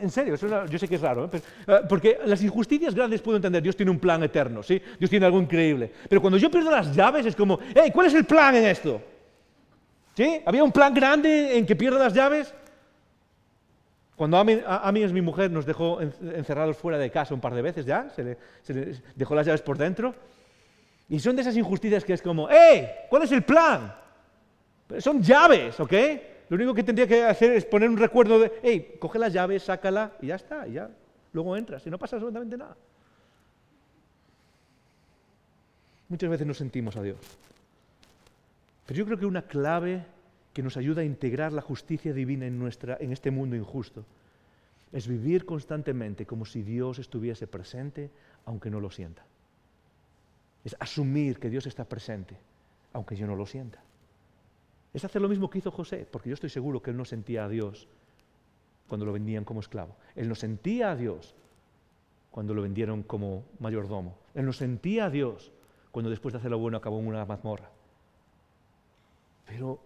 En 0.00 0.10
serio, 0.10 0.36
yo 0.66 0.78
sé 0.78 0.86
que 0.86 0.94
es 0.94 1.00
raro, 1.00 1.24
¿eh? 1.32 1.40
Eh, 1.66 1.80
porque 1.88 2.18
las 2.24 2.42
injusticias 2.42 2.94
grandes 2.94 3.20
puedo 3.20 3.36
entender, 3.36 3.62
Dios 3.62 3.76
tiene 3.76 3.90
un 3.90 3.98
plan 3.98 4.22
eterno, 4.22 4.62
¿sí? 4.62 4.80
Dios 4.98 5.10
tiene 5.10 5.26
algo 5.26 5.40
increíble. 5.40 5.90
Pero 6.08 6.20
cuando 6.20 6.38
yo 6.38 6.50
pierdo 6.50 6.70
las 6.70 6.94
llaves 6.94 7.26
es 7.26 7.34
como, 7.34 7.58
hey, 7.74 7.90
¿cuál 7.92 8.06
es 8.06 8.14
el 8.14 8.24
plan 8.24 8.54
en 8.54 8.66
esto? 8.66 9.00
¿Sí? 10.16 10.40
¿Había 10.46 10.62
un 10.62 10.70
plan 10.70 10.94
grande 10.94 11.58
en 11.58 11.66
que 11.66 11.74
pierda 11.74 11.98
las 11.98 12.14
llaves? 12.14 12.54
Cuando 14.14 14.38
a 14.38 14.44
mí, 14.44 15.02
es 15.02 15.12
mi 15.12 15.22
mujer, 15.22 15.50
nos 15.50 15.66
dejó 15.66 16.00
encerrados 16.00 16.76
fuera 16.76 16.98
de 16.98 17.10
casa 17.10 17.34
un 17.34 17.40
par 17.40 17.52
de 17.52 17.62
veces 17.62 17.84
ya, 17.84 18.08
se 18.10 18.22
le, 18.22 18.94
dejó 19.16 19.34
las 19.34 19.44
llaves 19.44 19.62
por 19.62 19.76
dentro. 19.76 20.14
Y 21.08 21.18
son 21.18 21.34
de 21.34 21.42
esas 21.42 21.56
injusticias 21.56 22.04
que 22.04 22.12
es 22.12 22.22
como, 22.22 22.48
hey, 22.48 22.88
¿cuál 23.10 23.24
es 23.24 23.32
el 23.32 23.42
plan? 23.42 23.92
Son 24.98 25.20
llaves, 25.20 25.80
¿ok? 25.80 25.92
Lo 26.54 26.62
único 26.62 26.74
que 26.74 26.84
tendría 26.84 27.08
que 27.08 27.24
hacer 27.24 27.52
es 27.52 27.64
poner 27.64 27.90
un 27.90 27.96
recuerdo 27.96 28.38
de, 28.38 28.52
hey, 28.62 28.94
coge 29.00 29.18
las 29.18 29.32
llaves, 29.32 29.64
sácala 29.64 30.12
y 30.20 30.28
ya 30.28 30.36
está, 30.36 30.68
y 30.68 30.74
ya 30.74 30.88
luego 31.32 31.56
entras 31.56 31.84
y 31.84 31.90
no 31.90 31.98
pasa 31.98 32.14
absolutamente 32.14 32.56
nada. 32.56 32.76
Muchas 36.08 36.30
veces 36.30 36.46
no 36.46 36.54
sentimos 36.54 36.96
a 36.96 37.02
Dios. 37.02 37.18
Pero 38.86 38.98
yo 38.98 39.04
creo 39.04 39.18
que 39.18 39.26
una 39.26 39.42
clave 39.42 40.06
que 40.52 40.62
nos 40.62 40.76
ayuda 40.76 41.02
a 41.02 41.04
integrar 41.04 41.52
la 41.52 41.60
justicia 41.60 42.12
divina 42.12 42.46
en, 42.46 42.56
nuestra, 42.56 42.98
en 43.00 43.10
este 43.10 43.32
mundo 43.32 43.56
injusto 43.56 44.04
es 44.92 45.08
vivir 45.08 45.44
constantemente 45.46 46.24
como 46.24 46.44
si 46.44 46.62
Dios 46.62 47.00
estuviese 47.00 47.48
presente, 47.48 48.10
aunque 48.46 48.70
no 48.70 48.78
lo 48.78 48.92
sienta. 48.92 49.24
Es 50.64 50.76
asumir 50.78 51.40
que 51.40 51.50
Dios 51.50 51.66
está 51.66 51.84
presente, 51.84 52.36
aunque 52.92 53.16
yo 53.16 53.26
no 53.26 53.34
lo 53.34 53.44
sienta. 53.44 53.83
Es 54.94 55.04
hacer 55.04 55.20
lo 55.20 55.28
mismo 55.28 55.50
que 55.50 55.58
hizo 55.58 55.72
José, 55.72 56.06
porque 56.10 56.30
yo 56.30 56.34
estoy 56.34 56.50
seguro 56.50 56.80
que 56.80 56.90
él 56.90 56.96
no 56.96 57.04
sentía 57.04 57.44
a 57.44 57.48
Dios 57.48 57.88
cuando 58.88 59.04
lo 59.04 59.12
vendían 59.12 59.44
como 59.44 59.60
esclavo. 59.60 59.96
Él 60.14 60.28
no 60.28 60.36
sentía 60.36 60.92
a 60.92 60.96
Dios 60.96 61.34
cuando 62.30 62.54
lo 62.54 62.62
vendieron 62.62 63.02
como 63.02 63.44
mayordomo. 63.58 64.16
Él 64.34 64.46
no 64.46 64.52
sentía 64.52 65.06
a 65.06 65.10
Dios 65.10 65.52
cuando 65.90 66.10
después 66.10 66.32
de 66.32 66.38
hacer 66.38 66.50
lo 66.50 66.58
bueno 66.58 66.76
acabó 66.76 67.00
en 67.00 67.08
una 67.08 67.24
mazmorra. 67.24 67.68
Pero, 69.46 69.80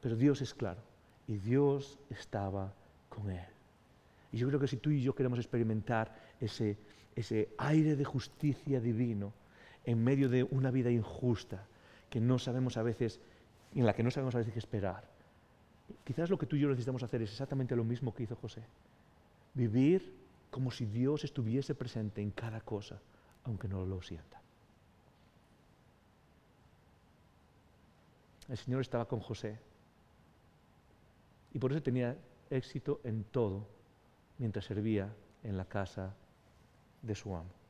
pero 0.00 0.16
Dios 0.16 0.42
es 0.42 0.52
claro 0.52 0.80
y 1.28 1.36
Dios 1.36 1.98
estaba 2.10 2.72
con 3.08 3.30
él. 3.30 3.46
Y 4.32 4.38
yo 4.38 4.48
creo 4.48 4.58
que 4.58 4.68
si 4.68 4.78
tú 4.78 4.90
y 4.90 5.02
yo 5.02 5.14
queremos 5.14 5.38
experimentar 5.38 6.12
ese, 6.40 6.76
ese 7.14 7.50
aire 7.58 7.94
de 7.94 8.04
justicia 8.04 8.80
divino 8.80 9.32
en 9.84 10.02
medio 10.02 10.28
de 10.28 10.42
una 10.42 10.70
vida 10.70 10.90
injusta, 10.90 11.66
que 12.12 12.20
no 12.20 12.38
sabemos 12.38 12.76
a 12.76 12.82
veces, 12.82 13.20
en 13.74 13.86
la 13.86 13.94
que 13.94 14.02
no 14.02 14.10
sabemos 14.10 14.34
a 14.34 14.38
veces 14.38 14.52
qué 14.52 14.58
esperar. 14.58 15.02
Quizás 16.04 16.28
lo 16.28 16.36
que 16.36 16.44
tú 16.44 16.56
y 16.56 16.60
yo 16.60 16.68
necesitamos 16.68 17.02
hacer 17.02 17.22
es 17.22 17.30
exactamente 17.30 17.74
lo 17.74 17.84
mismo 17.84 18.14
que 18.14 18.24
hizo 18.24 18.36
José. 18.36 18.62
Vivir 19.54 20.14
como 20.50 20.70
si 20.70 20.84
Dios 20.84 21.24
estuviese 21.24 21.74
presente 21.74 22.20
en 22.20 22.30
cada 22.30 22.60
cosa, 22.60 23.00
aunque 23.44 23.66
no 23.66 23.86
lo 23.86 24.02
sienta. 24.02 24.42
El 28.50 28.58
Señor 28.58 28.82
estaba 28.82 29.08
con 29.08 29.20
José 29.20 29.58
y 31.54 31.58
por 31.58 31.72
eso 31.72 31.82
tenía 31.82 32.14
éxito 32.50 33.00
en 33.04 33.24
todo 33.24 33.66
mientras 34.36 34.66
servía 34.66 35.10
en 35.42 35.56
la 35.56 35.64
casa 35.64 36.14
de 37.00 37.14
su 37.14 37.34
amo. 37.34 37.61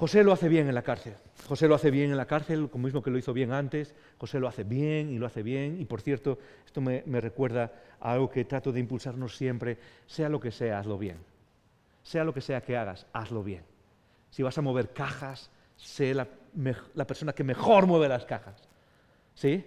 José 0.00 0.24
lo 0.24 0.32
hace 0.32 0.48
bien 0.48 0.66
en 0.66 0.74
la 0.74 0.80
cárcel. 0.80 1.12
José 1.46 1.68
lo 1.68 1.74
hace 1.74 1.90
bien 1.90 2.10
en 2.10 2.16
la 2.16 2.24
cárcel, 2.24 2.70
como 2.70 2.84
mismo 2.84 3.02
que 3.02 3.10
lo 3.10 3.18
hizo 3.18 3.34
bien 3.34 3.52
antes. 3.52 3.94
José 4.16 4.40
lo 4.40 4.48
hace 4.48 4.64
bien 4.64 5.10
y 5.10 5.18
lo 5.18 5.26
hace 5.26 5.42
bien. 5.42 5.78
Y 5.78 5.84
por 5.84 6.00
cierto, 6.00 6.38
esto 6.64 6.80
me, 6.80 7.02
recuerda 7.20 7.70
a 8.00 8.12
algo 8.12 8.30
que 8.30 8.46
trato 8.46 8.72
de 8.72 8.80
impulsarnos 8.80 9.36
siempre. 9.36 9.76
Sea 10.06 10.30
lo 10.30 10.40
que 10.40 10.52
sea, 10.52 10.78
hazlo 10.78 10.96
bien. 10.96 11.18
Sea 12.02 12.24
lo 12.24 12.32
que 12.32 12.40
sea 12.40 12.62
que 12.62 12.78
hagas, 12.78 13.06
hazlo 13.12 13.44
bien. 13.44 13.62
Si 14.30 14.42
vas 14.42 14.56
a 14.56 14.62
mover 14.62 14.88
cajas, 14.94 15.50
sé 15.76 16.14
la, 16.14 16.26
persona 17.06 17.34
que 17.34 17.44
mejor 17.44 17.86
mueve 17.86 18.08
las 18.08 18.24
cajas. 18.24 18.62
¿Sí? 19.34 19.66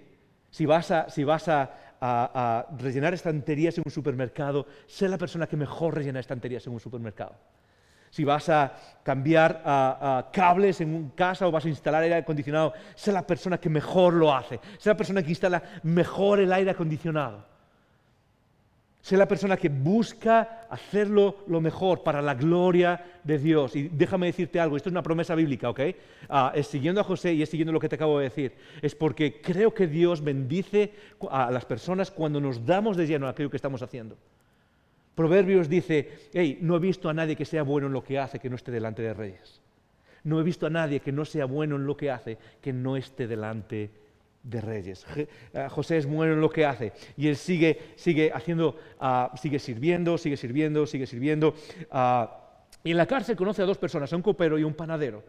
Si 0.50 0.66
vas, 0.66 0.90
a, 0.90 1.12
si 1.12 1.24
vas 1.24 1.48
a 1.48 2.66
rellenar 2.80 3.14
estanterías 3.14 3.78
en 3.78 3.84
un 3.86 3.92
supermercado, 3.92 4.66
sé 4.88 5.08
la 5.08 5.20
persona 5.20 5.46
que 5.46 5.58
mejor 5.58 5.94
rellena 5.94 6.20
estanterías 6.20 6.66
en 6.66 6.74
un 6.74 6.80
supermercado 6.80 7.36
si 8.14 8.24
vas 8.24 8.48
a 8.48 8.72
cambiar 9.02 9.64
cables 10.32 10.82
en 10.82 10.94
un 10.94 11.10
casa 11.16 11.48
o 11.48 11.52
vas 11.52 11.66
a 11.66 11.70
instalar 11.70 12.04
aire 12.04 12.14
acondicionado, 12.14 12.72
sé 12.94 13.12
la 13.12 13.26
persona 13.26 13.58
que 13.58 13.70
mejor 13.70 14.14
lo 14.14 14.32
hace, 14.32 14.60
sé 14.78 14.88
la 14.88 14.96
persona 14.96 15.24
que 15.24 15.30
instala 15.30 15.64
mejor 15.82 16.40
el 16.40 16.54
aire 16.54 16.70
acondicionado. 16.70 17.44
Sé 19.02 19.18
la 19.18 19.28
persona 19.28 19.58
que 19.58 19.68
busca 19.68 20.68
hacerlo 20.70 21.38
lo 21.48 21.60
mejor 21.60 22.04
para 22.04 22.22
la 22.22 22.36
gloria 22.36 23.04
de 23.24 23.40
Dios. 23.40 23.76
Y 23.76 23.90
déjame 23.90 24.28
decirte 24.28 24.60
algo, 24.60 24.78
esto 24.78 24.90
es 24.90 24.94
una 24.94 25.02
promesa 25.02 25.34
bíblica, 25.34 25.72
¿ok? 25.72 25.80
Ah, 26.30 26.54
siguiendo 26.62 27.02
a 27.02 27.04
José 27.04 27.34
y 27.34 27.42
es 27.42 27.50
siguiendo 27.50 27.74
lo 27.74 27.80
que 27.80 27.90
te 27.90 27.96
acabo 27.96 28.20
de 28.20 28.26
decir. 28.26 28.54
Es 28.84 28.94
porque 28.94 29.42
creo 29.42 29.74
que 29.74 29.88
Dios 29.88 30.24
bendice 30.24 30.94
a 31.32 31.50
las 31.50 31.66
personas 31.66 32.12
cuando 32.12 32.40
nos 32.40 32.64
damos 32.64 32.96
de 32.96 33.08
lleno 33.08 33.26
a 33.26 33.32
aquello 33.32 33.50
que 33.50 33.58
estamos 33.58 33.82
haciendo. 33.82 34.18
Proverbios 35.16 35.70
dice, 35.70 36.30
hey, 36.34 36.58
no 36.62 36.76
he 36.76 36.80
visto 36.80 37.10
a 37.10 37.14
nadie 37.14 37.36
que 37.36 37.46
sea 37.46 37.64
bueno 37.64 37.88
en 37.88 37.94
lo 37.94 38.04
que 38.04 38.18
hace 38.18 38.40
que 38.40 38.50
no 38.50 38.56
esté 38.56 38.72
delante 38.72 39.02
de 39.02 39.14
reyes. 39.14 39.62
No 40.24 40.40
he 40.40 40.44
visto 40.44 40.66
a 40.66 40.70
nadie 40.70 41.02
que 41.02 41.12
no 41.12 41.26
sea 41.26 41.46
bueno 41.46 41.76
en 41.76 41.86
lo 41.86 41.96
que 41.96 42.10
hace 42.10 42.38
que 42.62 42.74
no 42.74 42.98
esté 42.98 43.28
delante 43.28 43.92
de 44.42 44.62
reyes. 44.62 45.06
Eh, 45.16 45.28
José 45.70 45.98
es 45.98 46.06
bueno 46.06 46.34
en 46.34 46.42
lo 46.42 46.50
que 46.50 46.66
hace 46.66 46.94
y 47.16 47.28
él 47.28 47.36
sigue, 47.36 47.94
sigue 47.96 48.32
haciendo, 48.34 48.78
ah, 49.00 49.32
sigue 49.40 49.60
sirviendo, 49.60 50.18
sigue 50.18 50.38
sirviendo, 50.38 50.86
sigue 50.88 51.06
sirviendo. 51.06 51.54
Ah, 51.92 52.40
y 52.84 52.92
en 52.92 52.98
la 52.98 53.06
cárcel 53.06 53.36
conoce 53.36 53.62
a 53.62 53.66
dos 53.66 53.78
personas, 53.78 54.12
a 54.12 54.16
un 54.16 54.22
copero 54.22 54.58
y 54.58 54.64
un 54.64 54.74
panadero. 54.74 55.24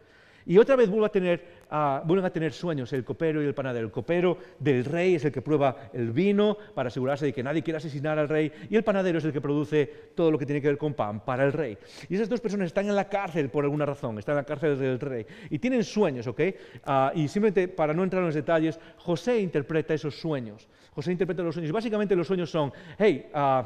Y 0.46 0.58
otra 0.58 0.76
vez 0.76 0.90
vuelve 0.90 1.06
a 1.06 1.10
tener, 1.10 1.44
uh, 1.70 2.06
vuelven 2.06 2.26
a 2.26 2.30
tener 2.30 2.52
sueños 2.52 2.92
el 2.92 3.04
copero 3.04 3.42
y 3.42 3.46
el 3.46 3.54
panadero. 3.54 3.86
El 3.86 3.92
copero 3.92 4.36
del 4.58 4.84
rey 4.84 5.14
es 5.14 5.24
el 5.24 5.32
que 5.32 5.40
prueba 5.40 5.90
el 5.92 6.10
vino 6.10 6.56
para 6.74 6.88
asegurarse 6.88 7.26
de 7.26 7.32
que 7.32 7.42
nadie 7.42 7.62
quiera 7.62 7.78
asesinar 7.78 8.18
al 8.18 8.28
rey 8.28 8.52
y 8.68 8.76
el 8.76 8.84
panadero 8.84 9.18
es 9.18 9.24
el 9.24 9.32
que 9.32 9.40
produce 9.40 9.86
todo 10.14 10.30
lo 10.30 10.38
que 10.38 10.44
tiene 10.44 10.60
que 10.60 10.68
ver 10.68 10.78
con 10.78 10.94
pan 10.94 11.20
para 11.24 11.44
el 11.44 11.52
rey. 11.52 11.78
Y 12.08 12.14
esas 12.14 12.28
dos 12.28 12.40
personas 12.40 12.66
están 12.66 12.86
en 12.86 12.94
la 12.94 13.08
cárcel 13.08 13.48
por 13.48 13.64
alguna 13.64 13.86
razón, 13.86 14.18
están 14.18 14.34
en 14.34 14.38
la 14.38 14.44
cárcel 14.44 14.78
del 14.78 15.00
rey 15.00 15.26
y 15.48 15.58
tienen 15.58 15.82
sueños, 15.82 16.26
¿ok? 16.26 16.40
Uh, 16.86 17.18
y 17.18 17.28
simplemente 17.28 17.68
para 17.68 17.94
no 17.94 18.04
entrar 18.04 18.20
en 18.20 18.26
los 18.26 18.34
detalles, 18.34 18.78
José 18.98 19.40
interpreta 19.40 19.94
esos 19.94 20.16
sueños. 20.16 20.68
José 20.94 21.12
interpreta 21.12 21.42
los 21.42 21.54
sueños. 21.54 21.72
Básicamente 21.72 22.14
los 22.14 22.26
sueños 22.26 22.50
son, 22.50 22.72
hey, 22.98 23.30
uh, 23.34 23.62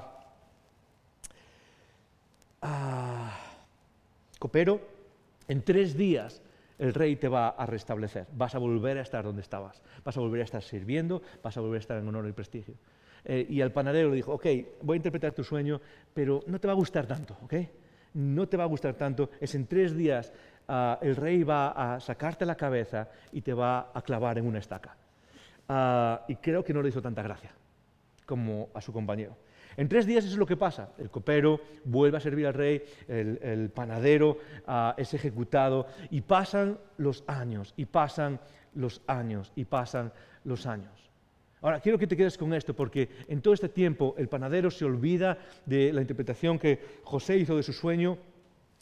copero, 4.39 4.81
en 5.49 5.63
tres 5.63 5.97
días 5.97 6.43
el 6.79 6.95
rey 6.95 7.17
te 7.17 7.29
va 7.29 7.49
a 7.49 7.67
restablecer. 7.67 8.27
Vas 8.33 8.55
a 8.55 8.59
volver 8.59 8.99
a 8.99 9.03
estar 9.03 9.25
donde 9.25 9.43
estabas. 9.43 9.83
Vas 10.05 10.17
a 10.17 10.21
volver 10.21 10.41
a 10.41 10.45
estar 10.45 10.63
sirviendo, 10.63 11.23
vas 11.43 11.57
a 11.57 11.61
volver 11.61 11.79
a 11.79 11.81
estar 11.81 11.99
en 11.99 12.09
honor 12.09 12.29
y 12.29 12.33
prestigio. 12.33 12.75
Eh, 13.25 13.47
y 13.49 13.61
al 13.61 13.73
panadero 13.73 14.11
le 14.11 14.17
dijo, 14.17 14.33
ok, 14.33 14.47
voy 14.83 14.95
a 14.95 14.97
interpretar 14.97 15.33
tu 15.33 15.43
sueño, 15.43 15.81
pero 16.15 16.43
no 16.47 16.61
te 16.61 16.67
va 16.67 16.73
a 16.73 16.77
gustar 16.77 17.07
tanto, 17.07 17.37
¿ok? 17.43 17.55
No 18.15 18.49
te 18.49 18.57
va 18.57 18.65
a 18.65 18.69
gustar 18.69 18.95
tanto. 18.95 19.31
Es 19.41 19.55
en 19.55 19.67
tres 19.67 19.95
días 19.97 20.33
ah, 20.69 20.99
el 21.03 21.17
rey 21.17 21.43
va 21.43 21.95
a 21.95 22.01
sacarte 22.01 22.47
la 22.47 22.57
cabeza 22.57 23.09
y 23.33 23.43
te 23.43 23.53
va 23.53 23.91
a 23.93 24.03
clavar 24.03 24.39
en 24.39 24.47
una 24.47 24.59
estaca. 24.59 24.97
Ah, 25.69 26.25
y 26.29 26.37
creo 26.37 26.65
que 26.65 26.73
no 26.73 26.83
le 26.83 26.89
hizo 26.91 27.03
tanta 27.03 27.23
gracia 27.23 27.53
como 28.25 28.69
a 28.75 28.81
su 28.81 28.93
compañero. 28.93 29.37
En 29.79 29.89
tres 29.89 30.07
días 30.07 30.25
eso 30.25 30.35
es 30.35 30.39
lo 30.39 30.47
que 30.47 30.57
pasa. 30.57 30.91
El 30.99 31.09
copero 31.09 31.61
vuelve 31.85 32.17
a 32.17 32.21
servir 32.21 32.49
al 32.49 32.55
rey, 32.55 32.83
el, 33.07 33.71
panadero 33.71 34.39
ah, 34.67 34.93
es 34.99 35.15
ejecutado 35.15 35.87
y 36.11 36.21
pasan 36.21 36.79
los 36.97 37.23
años, 37.29 37.75
y 37.77 37.85
pasan 37.85 38.41
los 38.75 39.01
años, 39.07 39.53
y 39.55 39.65
pasan 39.65 40.13
los 40.43 40.67
años. 40.67 40.91
Ahora, 41.63 41.79
quiero 41.79 41.97
que 41.97 42.09
te 42.09 42.17
quedes 42.17 42.37
con 42.37 42.53
esto 42.55 42.75
porque 42.75 43.09
en 43.29 43.41
todo 43.41 43.55
este 43.55 43.69
tiempo 43.69 44.17
el 44.19 44.29
panadero 44.29 44.69
se 44.69 44.85
olvida 44.85 45.39
de 45.65 45.93
la 45.93 46.01
interpretación 46.01 46.59
que 46.59 46.81
José 47.05 47.37
hizo 47.39 47.57
de 47.57 47.63
su 47.63 47.73
sueño 47.73 48.19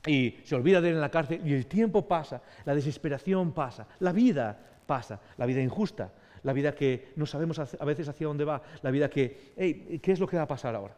y 0.07 0.39
se 0.45 0.55
olvida 0.55 0.81
de 0.81 0.89
él 0.89 0.95
en 0.95 1.03
la 1.03 1.11
cárcel 1.11 1.43
y 1.47 1.53
el 1.53 1.67
tiempo 1.67 2.09
pasa, 2.09 2.41
la 2.65 2.75
desesperación 2.75 3.53
pasa, 3.53 3.87
la 4.01 4.13
vida 4.13 4.59
pasa, 4.87 5.21
la 5.37 5.45
vida 5.45 5.61
injusta, 5.61 6.11
la 6.47 6.53
vida 6.53 6.77
que 6.77 7.09
no 7.17 7.27
sabemos 7.27 7.59
a 7.59 7.85
veces 7.85 8.09
hacia 8.09 8.29
dónde 8.29 8.45
va, 8.45 8.63
la 8.81 8.93
vida 8.93 9.11
que, 9.11 9.53
hey, 9.57 9.99
¿qué 10.01 10.13
es 10.13 10.21
lo 10.21 10.29
que 10.29 10.37
va 10.37 10.45
a 10.45 10.47
pasar 10.47 10.77
ahora? 10.77 10.97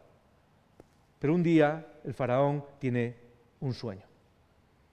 Pero 1.17 1.33
un 1.33 1.41
día 1.41 1.87
el 2.05 2.13
faraón 2.13 2.63
tiene 2.77 3.15
un 3.59 3.73
sueño 3.73 4.03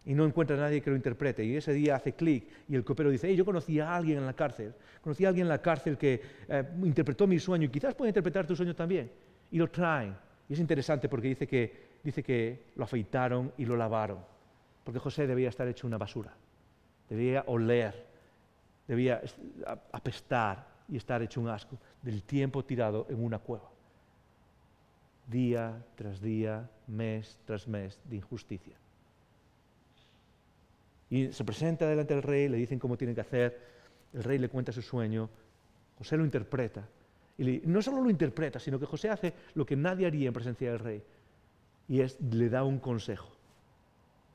y 0.07 0.15
no 0.15 0.25
encuentra 0.25 0.57
a 0.57 0.61
nadie 0.61 0.81
que 0.81 0.89
lo 0.89 0.97
interprete. 0.97 1.45
Y 1.45 1.57
ese 1.57 1.75
día 1.75 1.97
hace 1.97 2.15
clic 2.15 2.49
y 2.71 2.75
el 2.75 2.85
copero 2.85 3.11
dice, 3.11 3.29
hey, 3.29 3.37
yo 3.37 3.45
conocí 3.45 3.79
a 3.81 3.95
alguien 3.95 4.17
en 4.17 4.25
la 4.25 4.33
cárcel, 4.33 4.73
conocí 5.03 5.27
a 5.27 5.29
alguien 5.29 5.45
en 5.45 5.51
la 5.51 5.61
cárcel 5.61 5.99
que 5.99 6.23
eh, 6.49 6.65
interpretó 6.85 7.27
mi 7.27 7.39
sueño 7.39 7.67
y 7.67 7.69
quizás 7.69 7.95
puede 7.95 8.09
interpretar 8.09 8.47
tu 8.47 8.57
sueño 8.57 8.75
también. 8.75 9.11
Y 9.51 9.59
lo 9.59 9.69
traen. 9.69 10.17
Y 10.49 10.55
es 10.55 10.59
interesante 10.59 11.11
porque 11.11 11.29
dice 11.29 11.47
que, 11.47 11.99
dice 12.03 12.23
que 12.23 12.63
lo 12.77 12.85
afeitaron 12.85 13.53
y 13.59 13.67
lo 13.67 13.77
lavaron, 13.77 14.21
porque 14.85 15.01
José 15.01 15.27
debía 15.27 15.51
estar 15.51 15.69
hecho 15.69 15.87
una 15.87 15.99
basura, 15.99 16.33
debía 17.11 17.45
oler 17.47 18.06
debía 18.87 19.23
apestar 19.93 20.67
y 20.89 20.97
estar 20.97 21.23
hecho 21.23 21.41
un 21.41 21.49
asco 21.49 21.77
del 22.03 22.23
tiempo 22.23 22.65
tirado 22.65 23.07
en 23.11 23.23
una 23.25 23.39
cueva. 23.39 23.69
Día 25.27 25.85
tras 25.97 26.21
día, 26.21 26.69
mes 26.87 27.39
tras 27.45 27.67
mes 27.67 27.99
de 28.05 28.17
injusticia. 28.17 28.77
Y 31.11 31.33
se 31.33 31.45
presenta 31.45 31.89
delante 31.89 32.15
del 32.15 32.23
rey, 32.23 32.49
le 32.49 32.57
dicen 32.57 32.79
cómo 32.79 32.97
tiene 32.97 33.15
que 33.15 33.21
hacer, 33.21 33.61
el 34.13 34.25
rey 34.25 34.39
le 34.39 34.49
cuenta 34.49 34.73
su 34.73 34.83
sueño, 34.83 35.29
José 35.99 36.17
lo 36.17 36.25
interpreta. 36.25 36.87
Y 37.39 37.63
no 37.65 37.83
solo 37.83 38.03
lo 38.03 38.11
interpreta, 38.11 38.59
sino 38.59 38.79
que 38.79 38.87
José 38.87 39.11
hace 39.11 39.33
lo 39.55 39.67
que 39.67 39.77
nadie 39.77 40.07
haría 40.07 40.29
en 40.29 40.33
presencia 40.33 40.71
del 40.71 40.79
rey, 40.79 41.03
y 41.89 42.01
es, 42.01 42.21
le 42.21 42.49
da 42.49 42.65
un 42.65 42.79
consejo. 42.79 43.29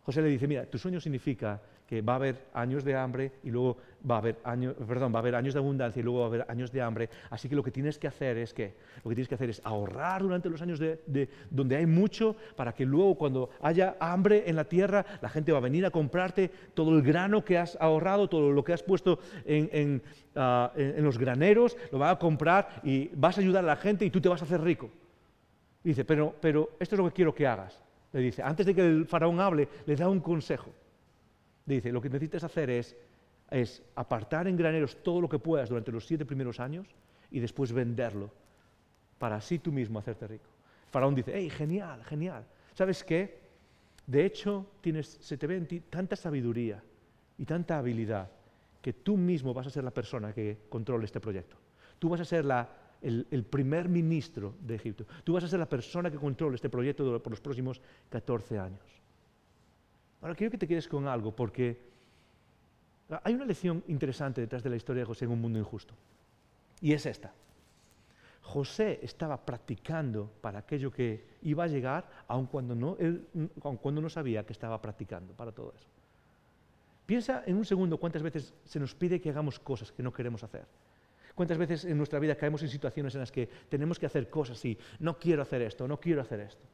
José 0.03 0.21
le 0.21 0.29
dice, 0.29 0.47
mira, 0.47 0.65
tu 0.65 0.77
sueño 0.77 0.99
significa 0.99 1.61
que 1.91 2.01
va 2.01 2.13
a 2.13 2.15
haber 2.15 2.37
años 2.53 2.85
de 2.85 2.95
hambre 2.95 3.33
y 3.43 3.51
luego 3.51 3.75
va 4.09 4.15
a 4.15 4.17
haber 4.19 4.37
años, 4.45 4.75
perdón, 4.87 5.13
va 5.13 5.17
a 5.17 5.19
haber 5.19 5.35
años 5.35 5.53
de 5.53 5.59
abundancia 5.59 5.99
y 5.99 6.03
luego 6.03 6.19
va 6.19 6.25
a 6.25 6.27
haber 6.29 6.45
años 6.47 6.71
de 6.71 6.81
hambre. 6.81 7.09
Así 7.29 7.49
que 7.49 7.55
lo 7.55 7.63
que 7.63 7.71
tienes 7.71 7.99
que 7.99 8.07
hacer 8.07 8.37
es 8.37 8.53
que 8.53 8.75
lo 9.03 9.09
que 9.09 9.15
tienes 9.15 9.27
que 9.27 9.35
hacer 9.35 9.49
es 9.49 9.61
ahorrar 9.65 10.21
durante 10.21 10.49
los 10.49 10.61
años 10.61 10.79
de, 10.79 11.27
donde 11.49 11.75
hay 11.75 11.85
mucho 11.85 12.37
para 12.55 12.73
que 12.73 12.85
luego 12.85 13.15
cuando 13.15 13.49
haya 13.61 13.97
hambre 13.99 14.45
en 14.47 14.55
la 14.55 14.63
tierra 14.63 15.05
la 15.21 15.27
gente 15.27 15.51
va 15.51 15.57
a 15.57 15.61
venir 15.61 15.85
a 15.85 15.91
comprarte 15.91 16.49
todo 16.73 16.95
el 16.95 17.01
grano 17.01 17.43
que 17.43 17.57
has 17.57 17.77
ahorrado, 17.81 18.29
todo 18.29 18.53
lo 18.53 18.63
que 18.63 18.71
has 18.71 18.83
puesto 18.83 19.19
en, 19.43 20.01
ah, 20.37 20.71
los 20.77 21.17
graneros, 21.17 21.75
lo 21.91 21.99
va 21.99 22.11
a 22.11 22.17
comprar 22.17 22.69
y 22.83 23.09
vas 23.15 23.37
a 23.37 23.41
ayudar 23.41 23.65
a 23.65 23.67
la 23.67 23.75
gente 23.75 24.05
y 24.05 24.11
tú 24.11 24.21
te 24.21 24.29
vas 24.29 24.41
a 24.41 24.45
hacer 24.45 24.61
rico. 24.61 24.89
dice, 25.83 26.05
pero, 26.05 26.33
pero 26.39 26.69
esto 26.79 26.95
es 26.95 26.99
lo 26.99 27.09
que 27.09 27.15
quiero 27.15 27.35
que 27.35 27.45
hagas. 27.45 27.83
Le 28.13 28.21
dice, 28.21 28.41
antes 28.41 28.65
de 28.65 28.73
que 28.73 28.81
el 28.81 29.05
faraón 29.07 29.41
hable, 29.41 29.67
le 29.85 29.97
da 29.97 30.07
un 30.07 30.21
consejo. 30.21 30.71
Dice, 31.75 31.91
lo 31.91 32.01
que 32.01 32.09
necesitas 32.09 32.43
hacer 32.43 32.69
es, 32.69 32.95
apartar 33.95 34.47
en 34.47 34.57
graneros 34.57 35.01
todo 35.03 35.21
lo 35.21 35.29
que 35.29 35.39
puedas 35.39 35.69
durante 35.69 35.91
los 35.91 36.05
siete 36.05 36.25
primeros 36.25 36.59
años 36.59 36.87
y 37.31 37.39
después 37.39 37.71
venderlo 37.71 38.31
para 39.17 39.37
así 39.37 39.59
tú 39.59 39.71
mismo 39.71 39.99
hacerte 39.99 40.27
rico. 40.27 40.49
Faraón 40.89 41.15
dice, 41.15 41.31
hey, 41.33 41.49
genial, 41.49 42.03
genial. 42.03 42.45
¿Sabes 42.73 43.03
qué? 43.03 43.39
De 44.05 44.25
hecho, 44.25 44.65
tienes, 44.81 45.17
se 45.21 45.37
te 45.37 45.47
ve 45.47 45.57
en 45.57 45.67
ti 45.67 45.79
tanta 45.81 46.15
sabiduría 46.15 46.83
y 47.37 47.45
tanta 47.45 47.77
habilidad 47.77 48.29
que 48.81 48.93
tú 48.93 49.15
mismo 49.15 49.53
vas 49.53 49.67
a 49.67 49.69
ser 49.69 49.83
la 49.83 49.91
persona 49.91 50.33
que 50.33 50.57
controle 50.69 51.05
este 51.05 51.19
proyecto. 51.19 51.55
Tú 51.99 52.09
vas 52.09 52.19
a 52.19 52.25
ser 52.25 52.45
el, 53.01 53.27
el, 53.29 53.43
primer 53.43 53.87
ministro 53.87 54.55
de 54.59 54.75
Egipto. 54.75 55.05
Tú 55.23 55.33
vas 55.33 55.43
a 55.43 55.47
ser 55.47 55.59
la 55.59 55.69
persona 55.69 56.09
que 56.09 56.17
controle 56.17 56.55
este 56.55 56.69
proyecto 56.69 57.21
por 57.21 57.31
los 57.31 57.41
próximos 57.41 57.79
14 58.09 58.59
años. 58.59 59.00
Ahora 60.21 60.35
quiero 60.35 60.51
que 60.51 60.57
te 60.57 60.67
quedes 60.67 60.87
con 60.87 61.07
algo 61.07 61.35
porque 61.35 61.81
hay 63.23 63.33
una 63.33 63.45
lección 63.45 63.83
interesante 63.87 64.41
detrás 64.41 64.63
de 64.63 64.69
la 64.69 64.75
historia 64.75 65.01
de 65.01 65.05
José 65.05 65.25
en 65.25 65.31
un 65.31 65.41
mundo 65.41 65.59
injusto. 65.59 65.93
Y 66.79 66.93
es 66.93 67.05
esta. 67.05 67.33
José 68.41 68.99
estaba 69.03 69.45
practicando 69.45 70.31
para 70.41 70.59
aquello 70.59 70.91
que 70.91 71.25
iba 71.43 71.63
a 71.63 71.67
llegar, 71.67 72.09
aun 72.27 72.47
cuando 72.47 72.75
no, 72.75 72.97
él, 72.99 73.27
aun 73.63 73.77
cuando 73.77 74.01
no 74.01 74.09
sabía 74.09 74.45
que 74.45 74.53
estaba 74.53 74.81
practicando 74.81 75.33
para 75.33 75.51
todo 75.51 75.73
eso. 75.75 75.87
Piensa 77.05 77.43
en 77.45 77.57
un 77.57 77.65
segundo 77.65 77.97
cuántas 77.97 78.23
veces 78.23 78.53
se 78.65 78.79
nos 78.79 78.95
pide 78.95 79.19
que 79.19 79.29
hagamos 79.29 79.59
cosas 79.59 79.91
que 79.91 80.03
no 80.03 80.13
queremos 80.13 80.43
hacer. 80.43 80.65
Cuántas 81.35 81.57
veces 81.57 81.85
en 81.85 81.97
nuestra 81.97 82.19
vida 82.19 82.35
caemos 82.35 82.61
en 82.63 82.69
situaciones 82.69 83.13
en 83.15 83.21
las 83.21 83.31
que 83.31 83.47
tenemos 83.69 83.99
que 83.99 84.05
hacer 84.05 84.29
cosas 84.29 84.63
y 84.65 84.77
no 84.99 85.17
quiero 85.17 85.41
hacer 85.41 85.61
esto, 85.61 85.87
no 85.87 85.99
quiero 85.99 86.21
hacer 86.21 86.39
esto. 86.41 86.65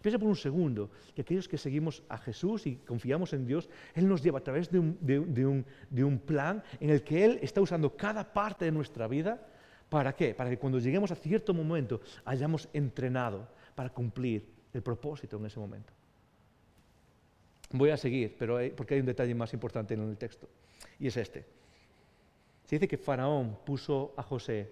Piensa 0.00 0.18
por 0.18 0.28
un 0.28 0.36
segundo 0.36 0.90
que 1.14 1.22
aquellos 1.22 1.48
que 1.48 1.58
seguimos 1.58 2.02
a 2.08 2.18
Jesús 2.18 2.66
y 2.66 2.76
confiamos 2.76 3.32
en 3.32 3.46
Dios, 3.46 3.68
Él 3.94 4.08
nos 4.08 4.22
lleva 4.22 4.38
a 4.38 4.42
través 4.42 4.70
de 4.70 4.78
un, 4.78 6.18
plan 6.24 6.62
en 6.80 6.90
el 6.90 7.02
que 7.02 7.24
Él 7.24 7.38
está 7.42 7.60
usando 7.60 7.96
cada 7.96 8.32
parte 8.32 8.64
de 8.64 8.72
nuestra 8.72 9.06
vida 9.06 9.46
¿Para 9.90 10.14
qué? 10.14 10.34
Para 10.34 10.48
que 10.48 10.56
cuando 10.56 10.78
lleguemos 10.78 11.10
a 11.10 11.16
cierto 11.16 11.52
momento 11.52 12.00
hayamos 12.24 12.68
entrenado 12.72 13.48
para 13.74 13.90
cumplir 13.90 14.48
el 14.72 14.82
propósito 14.82 15.36
en 15.36 15.46
ese 15.46 15.58
momento. 15.58 15.92
Voy 17.72 17.90
a 17.90 17.96
seguir, 17.96 18.36
pero 18.38 18.58
porque 18.76 18.94
hay 18.94 19.00
un 19.00 19.06
detalle 19.06 19.34
más 19.34 19.52
importante 19.52 19.94
en 19.94 20.08
el 20.08 20.16
texto, 20.16 20.48
y 20.98 21.08
es 21.08 21.16
este. 21.16 21.44
Se 22.64 22.76
dice 22.76 22.86
que 22.86 22.96
Faraón 22.96 23.58
puso 23.66 24.14
a 24.16 24.22
José 24.22 24.70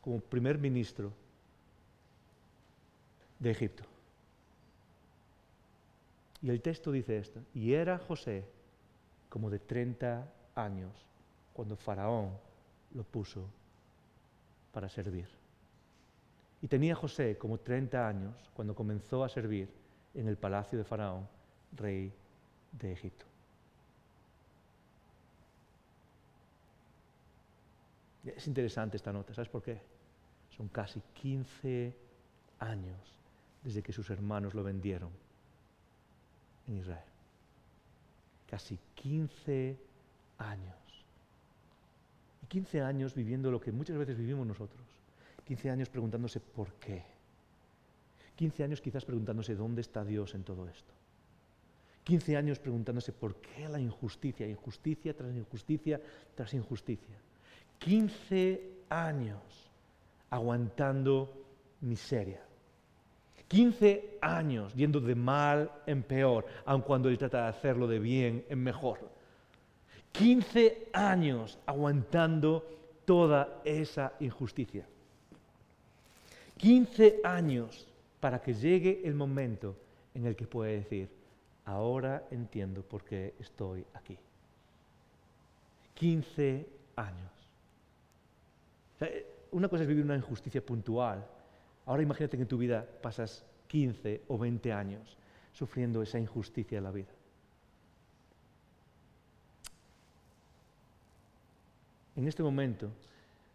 como 0.00 0.20
primer 0.20 0.56
ministro 0.56 1.12
de 3.38 3.50
Egipto. 3.50 3.84
Y 6.40 6.50
el 6.50 6.60
texto 6.60 6.92
dice 6.92 7.18
esto, 7.18 7.40
y 7.54 7.72
era 7.72 7.98
José 7.98 8.44
como 9.28 9.50
de 9.50 9.58
30 9.58 10.32
años 10.54 10.92
cuando 11.52 11.76
Faraón 11.76 12.36
lo 12.94 13.02
puso 13.04 13.48
para 14.72 14.88
servir. 14.88 15.28
Y 16.62 16.68
tenía 16.68 16.94
José 16.94 17.36
como 17.38 17.58
30 17.58 18.08
años 18.08 18.34
cuando 18.54 18.74
comenzó 18.74 19.24
a 19.24 19.28
servir 19.28 19.68
en 20.14 20.28
el 20.28 20.36
palacio 20.36 20.78
de 20.78 20.84
Faraón, 20.84 21.28
rey 21.72 22.12
de 22.72 22.92
Egipto. 22.92 23.26
Es 28.24 28.46
interesante 28.46 28.96
esta 28.96 29.12
nota, 29.12 29.32
¿sabes 29.34 29.48
por 29.48 29.62
qué? 29.62 29.80
Son 30.50 30.68
casi 30.68 31.00
15 31.14 31.94
años 32.58 33.17
desde 33.62 33.82
que 33.82 33.92
sus 33.92 34.10
hermanos 34.10 34.54
lo 34.54 34.62
vendieron 34.62 35.10
en 36.66 36.76
Israel. 36.76 37.04
Casi 38.48 38.78
15 38.94 39.76
años. 40.38 40.76
15 42.48 42.80
años 42.80 43.14
viviendo 43.14 43.50
lo 43.50 43.60
que 43.60 43.72
muchas 43.72 43.96
veces 43.96 44.16
vivimos 44.16 44.46
nosotros. 44.46 44.82
15 45.44 45.70
años 45.70 45.88
preguntándose 45.88 46.40
por 46.40 46.72
qué. 46.74 47.04
15 48.36 48.64
años 48.64 48.80
quizás 48.80 49.04
preguntándose 49.04 49.54
dónde 49.54 49.80
está 49.80 50.04
Dios 50.04 50.34
en 50.34 50.44
todo 50.44 50.68
esto. 50.68 50.94
15 52.04 52.36
años 52.36 52.58
preguntándose 52.58 53.12
por 53.12 53.36
qué 53.36 53.68
la 53.68 53.78
injusticia, 53.78 54.46
injusticia 54.46 55.14
tras 55.14 55.34
injusticia 55.34 56.00
tras 56.34 56.54
injusticia. 56.54 57.16
15 57.78 58.84
años 58.88 59.42
aguantando 60.30 61.44
miseria. 61.82 62.47
15 63.48 64.18
años 64.20 64.74
yendo 64.74 65.00
de 65.00 65.14
mal 65.14 65.70
en 65.86 66.02
peor, 66.02 66.46
aun 66.66 66.82
cuando 66.82 67.08
Él 67.08 67.16
trata 67.16 67.42
de 67.42 67.48
hacerlo 67.48 67.86
de 67.86 67.98
bien 67.98 68.44
en 68.48 68.62
mejor. 68.62 68.98
15 70.12 70.88
años 70.92 71.58
aguantando 71.66 72.64
toda 73.04 73.60
esa 73.64 74.12
injusticia. 74.20 74.86
15 76.58 77.20
años 77.24 77.86
para 78.20 78.42
que 78.42 78.52
llegue 78.52 79.00
el 79.04 79.14
momento 79.14 79.76
en 80.12 80.26
el 80.26 80.36
que 80.36 80.46
puede 80.46 80.80
decir, 80.80 81.08
ahora 81.64 82.24
entiendo 82.30 82.82
por 82.82 83.04
qué 83.04 83.34
estoy 83.38 83.84
aquí. 83.94 84.18
15 85.94 86.66
años. 86.96 87.32
una 89.52 89.68
cosa 89.68 89.84
es 89.84 89.88
vivir 89.88 90.04
una 90.04 90.16
injusticia 90.16 90.64
puntual. 90.64 91.24
Ahora 91.88 92.02
imagínate 92.02 92.36
que 92.36 92.42
en 92.42 92.48
tu 92.48 92.58
vida 92.58 92.86
pasas 93.00 93.46
15 93.66 94.24
o 94.28 94.36
20 94.36 94.74
años 94.74 95.16
sufriendo 95.52 96.02
esa 96.02 96.18
injusticia 96.18 96.76
en 96.76 96.84
la 96.84 96.90
vida. 96.90 97.08
En 102.14 102.28
este 102.28 102.42
momento, 102.42 102.90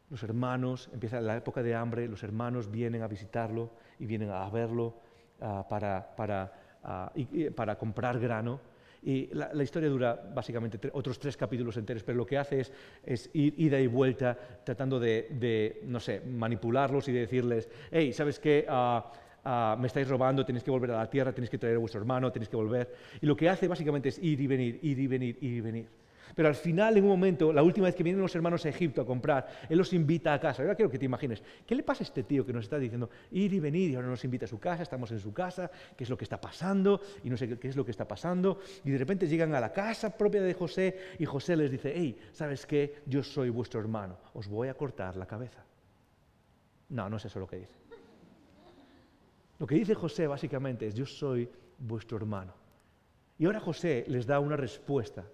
los 0.10 0.24
hermanos, 0.24 0.90
empieza 0.92 1.22
la 1.22 1.38
época 1.38 1.62
de 1.62 1.76
hambre, 1.76 2.08
los 2.08 2.24
hermanos 2.24 2.72
vienen 2.72 3.04
a 3.04 3.08
visitarlo 3.08 3.70
y 4.00 4.08
vienen 4.08 4.32
a 4.32 4.50
verlo 4.50 4.96
ah, 5.40 5.68
para, 5.70 6.16
para, 6.16 6.54
ah, 6.84 7.14
para, 7.56 7.78
comprar 7.78 8.20
grano. 8.20 8.60
Y 9.06 9.30
la, 9.34 9.62
historia 9.62 9.90
dura 9.90 10.32
básicamente 10.34 10.80
otros 10.94 11.20
tres 11.20 11.36
capítulos 11.36 11.76
enteros, 11.76 12.04
pero 12.04 12.18
lo 12.18 12.26
que 12.26 12.38
hace 12.38 12.62
es, 12.62 12.72
es 13.06 13.30
ir 13.34 13.54
ida 13.58 13.80
y 13.80 13.88
vuelta 13.88 14.38
tratando 14.64 15.00
de, 15.00 15.82
no 15.86 16.00
sé, 16.00 16.22
manipularlos 16.22 17.08
y 17.10 17.12
de 17.12 17.20
decirles, 17.22 17.70
hey, 17.92 18.14
¿sabes 18.14 18.40
qué? 18.40 18.66
Ah, 18.70 19.76
me 19.78 19.88
estáis 19.88 20.08
robando, 20.08 20.46
tenéis 20.46 20.64
que 20.64 20.72
volver 20.72 20.92
a 20.92 20.98
la 21.00 21.10
tierra, 21.10 21.34
tenéis 21.34 21.50
que 21.50 21.58
traer 21.58 21.76
a 21.76 21.80
vuestro 21.80 22.00
hermano, 22.00 22.32
tenéis 22.32 22.48
que 22.48 22.56
volver. 22.56 22.96
Y 23.22 23.26
lo 23.26 23.36
que 23.36 23.50
hace 23.50 23.68
básicamente 23.68 24.08
es 24.08 24.18
ir 24.20 24.40
y 24.40 24.48
venir, 24.48 24.80
ir 24.82 25.00
y 25.00 25.08
venir, 25.08 25.38
ir 25.42 25.54
y 25.54 25.62
venir. 25.62 26.03
Pero 26.36 26.48
al 26.48 26.56
final, 26.56 26.98
en 26.98 27.04
un 27.04 27.10
momento, 27.12 27.54
la 27.54 27.62
última 27.62 27.86
vez 27.86 27.96
que 27.96 28.04
vienen 28.04 28.22
los 28.22 28.36
hermanos 28.36 28.66
a 28.66 28.70
Egipto 28.70 29.02
a 29.02 29.06
comprar, 29.06 29.48
Él 29.70 29.78
los 29.78 29.94
invita 29.94 30.34
a 30.34 30.40
casa. 30.40 30.64
Ahora 30.64 30.76
quiero 30.76 30.90
que 30.90 30.98
te 30.98 31.06
imagines, 31.06 31.44
¿qué 31.66 31.76
le 31.76 31.84
pasa 31.84 32.04
a 32.04 32.08
este 32.08 32.24
tío 32.24 32.46
que 32.46 32.54
nos 32.54 32.66
está 32.66 32.80
diciendo 32.80 33.10
ir 33.32 33.54
y 33.54 33.60
venir 33.60 33.92
y 33.92 33.96
ahora 33.96 34.08
nos 34.08 34.24
invita 34.24 34.46
a 34.46 34.48
su 34.48 34.60
casa, 34.60 34.84
estamos 34.84 35.12
en 35.12 35.20
su 35.20 35.34
casa, 35.34 35.70
qué 35.96 36.04
es 36.04 36.10
lo 36.10 36.18
que 36.18 36.24
está 36.24 36.42
pasando 36.42 37.02
y 37.24 37.30
no 37.30 37.38
sé 37.38 37.58
qué 37.60 37.68
es 37.68 37.76
lo 37.76 37.86
que 37.86 37.92
está 37.92 38.08
pasando? 38.08 38.60
Y 38.84 38.92
de 38.92 38.98
repente 38.98 39.28
llegan 39.28 39.54
a 39.54 39.60
la 39.60 39.72
casa 39.72 40.18
propia 40.18 40.42
de 40.42 40.54
José 40.54 40.98
y 41.20 41.26
José 41.26 41.56
les 41.56 41.70
dice, 41.70 41.94
hey, 41.96 42.18
¿sabes 42.32 42.66
qué? 42.66 43.02
Yo 43.06 43.24
soy 43.24 43.50
vuestro 43.50 43.80
hermano, 43.80 44.18
os 44.34 44.48
voy 44.48 44.70
a 44.70 44.74
cortar 44.74 45.16
la 45.16 45.26
cabeza. 45.26 45.64
No, 46.90 47.10
no 47.10 47.18
es 47.18 47.26
eso 47.26 47.40
lo 47.40 47.48
que 47.48 47.58
dice. 47.58 47.76
Lo 49.60 49.68
que 49.68 49.76
dice 49.76 49.94
José 49.94 50.28
básicamente 50.28 50.88
es, 50.88 50.94
yo 50.94 51.06
soy 51.06 51.50
vuestro 51.78 52.18
hermano. 52.18 52.54
Y 53.38 53.46
ahora 53.46 53.60
José 53.60 54.04
les 54.08 54.26
da 54.26 54.40
una 54.40 54.56
respuesta 54.56 55.26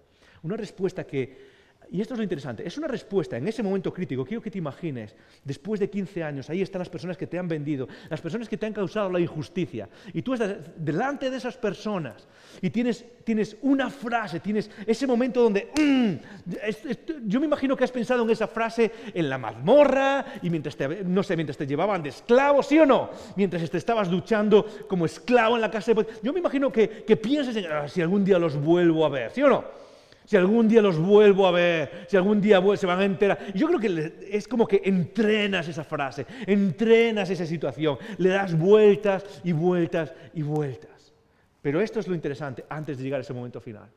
una 0.42 0.56
respuesta 0.56 1.04
que, 1.04 1.60
y 1.92 2.00
esto 2.00 2.14
es 2.14 2.18
lo 2.18 2.22
interesante, 2.22 2.66
es 2.66 2.78
una 2.78 2.86
respuesta 2.86 3.36
en 3.36 3.48
ese 3.48 3.62
momento 3.62 3.92
crítico, 3.92 4.24
quiero 4.24 4.40
que 4.40 4.50
te 4.50 4.58
imagines, 4.58 5.14
después 5.44 5.80
de 5.80 5.90
15 5.90 6.22
años, 6.22 6.48
ahí 6.48 6.62
están 6.62 6.78
las 6.78 6.88
personas 6.88 7.16
que 7.16 7.26
te 7.26 7.36
han 7.36 7.48
vendido, 7.48 7.88
las 8.08 8.20
personas 8.20 8.48
que 8.48 8.56
te 8.56 8.66
han 8.66 8.72
causado 8.72 9.10
la 9.10 9.18
injusticia, 9.18 9.88
y 10.12 10.22
tú 10.22 10.34
estás 10.34 10.56
delante 10.76 11.30
de 11.30 11.36
esas 11.36 11.56
personas 11.56 12.28
y 12.62 12.70
tienes, 12.70 13.04
tienes 13.24 13.56
una 13.62 13.90
frase, 13.90 14.38
tienes 14.38 14.70
ese 14.86 15.06
momento 15.06 15.42
donde, 15.42 15.70
mm, 15.80 17.26
yo 17.26 17.40
me 17.40 17.46
imagino 17.46 17.76
que 17.76 17.82
has 17.82 17.90
pensado 17.90 18.22
en 18.22 18.30
esa 18.30 18.46
frase 18.46 18.92
en 19.12 19.28
la 19.28 19.38
mazmorra, 19.38 20.24
y 20.42 20.50
mientras 20.50 20.76
te, 20.76 21.02
no 21.02 21.24
sé, 21.24 21.34
mientras 21.34 21.56
te 21.56 21.66
llevaban 21.66 22.04
de 22.04 22.10
esclavo, 22.10 22.62
¿sí 22.62 22.78
o 22.78 22.86
no? 22.86 23.10
Mientras 23.34 23.68
te 23.68 23.78
estabas 23.78 24.08
duchando 24.08 24.64
como 24.88 25.06
esclavo 25.06 25.56
en 25.56 25.62
la 25.62 25.70
casa 25.70 25.92
de... 25.92 26.06
Yo 26.22 26.32
me 26.32 26.38
imagino 26.38 26.70
que, 26.70 26.88
que 27.04 27.16
piensas 27.16 27.56
en, 27.56 27.66
ah, 27.66 27.88
si 27.88 28.00
algún 28.00 28.24
día 28.24 28.38
los 28.38 28.56
vuelvo 28.56 29.04
a 29.04 29.08
ver, 29.08 29.32
¿sí 29.32 29.42
o 29.42 29.48
no? 29.48 29.89
Si 30.30 30.36
algún 30.36 30.68
día 30.68 30.80
los 30.80 30.96
vuelvo 30.96 31.44
a 31.44 31.50
ver, 31.50 32.04
si 32.06 32.16
algún 32.16 32.40
día 32.40 32.62
se 32.76 32.86
van 32.86 33.00
a 33.00 33.04
enterar. 33.04 33.52
Yo 33.52 33.66
creo 33.66 33.80
que 33.80 34.28
es 34.30 34.46
como 34.46 34.64
que 34.64 34.80
entrenas 34.84 35.66
esa 35.66 35.82
frase, 35.82 36.24
entrenas 36.46 37.30
esa 37.30 37.44
situación, 37.44 37.98
le 38.16 38.28
das 38.28 38.56
vueltas 38.56 39.24
y 39.42 39.50
vueltas 39.50 40.14
y 40.32 40.42
vueltas. 40.42 41.12
Pero 41.60 41.80
esto 41.80 41.98
es 41.98 42.06
lo 42.06 42.14
interesante 42.14 42.64
antes 42.68 42.96
de 42.96 43.02
llegar 43.02 43.18
a 43.18 43.22
ese 43.22 43.32
momento 43.32 43.60
final. 43.60 43.88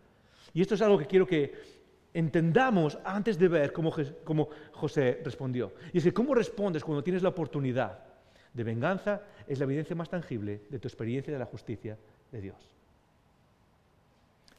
Y 0.56 0.64
esto 0.64 0.74
es 0.74 0.82
algo 0.82 0.98
que 0.98 1.06
quiero 1.06 1.28
que 1.28 1.54
entendamos 2.16 2.98
antes 3.06 3.38
de 3.38 3.48
ver 3.48 3.72
cómo, 3.72 3.94
cómo 4.24 4.50
José 4.72 5.22
respondió. 5.24 5.74
Y 5.94 6.00
es 6.00 6.04
que 6.04 6.14
cómo 6.16 6.34
respondes 6.34 6.84
cuando 6.84 7.04
tienes 7.04 7.22
la 7.22 7.30
oportunidad 7.30 8.00
de 8.52 8.64
venganza 8.64 9.22
es 9.48 9.60
la 9.60 9.66
evidencia 9.66 9.96
más 9.96 10.10
tangible 10.10 10.64
de 10.68 10.80
tu 10.80 10.88
experiencia 10.88 11.32
de 11.32 11.38
la 11.38 11.46
justicia 11.46 11.96
de 12.32 12.42
Dios. 12.42 12.74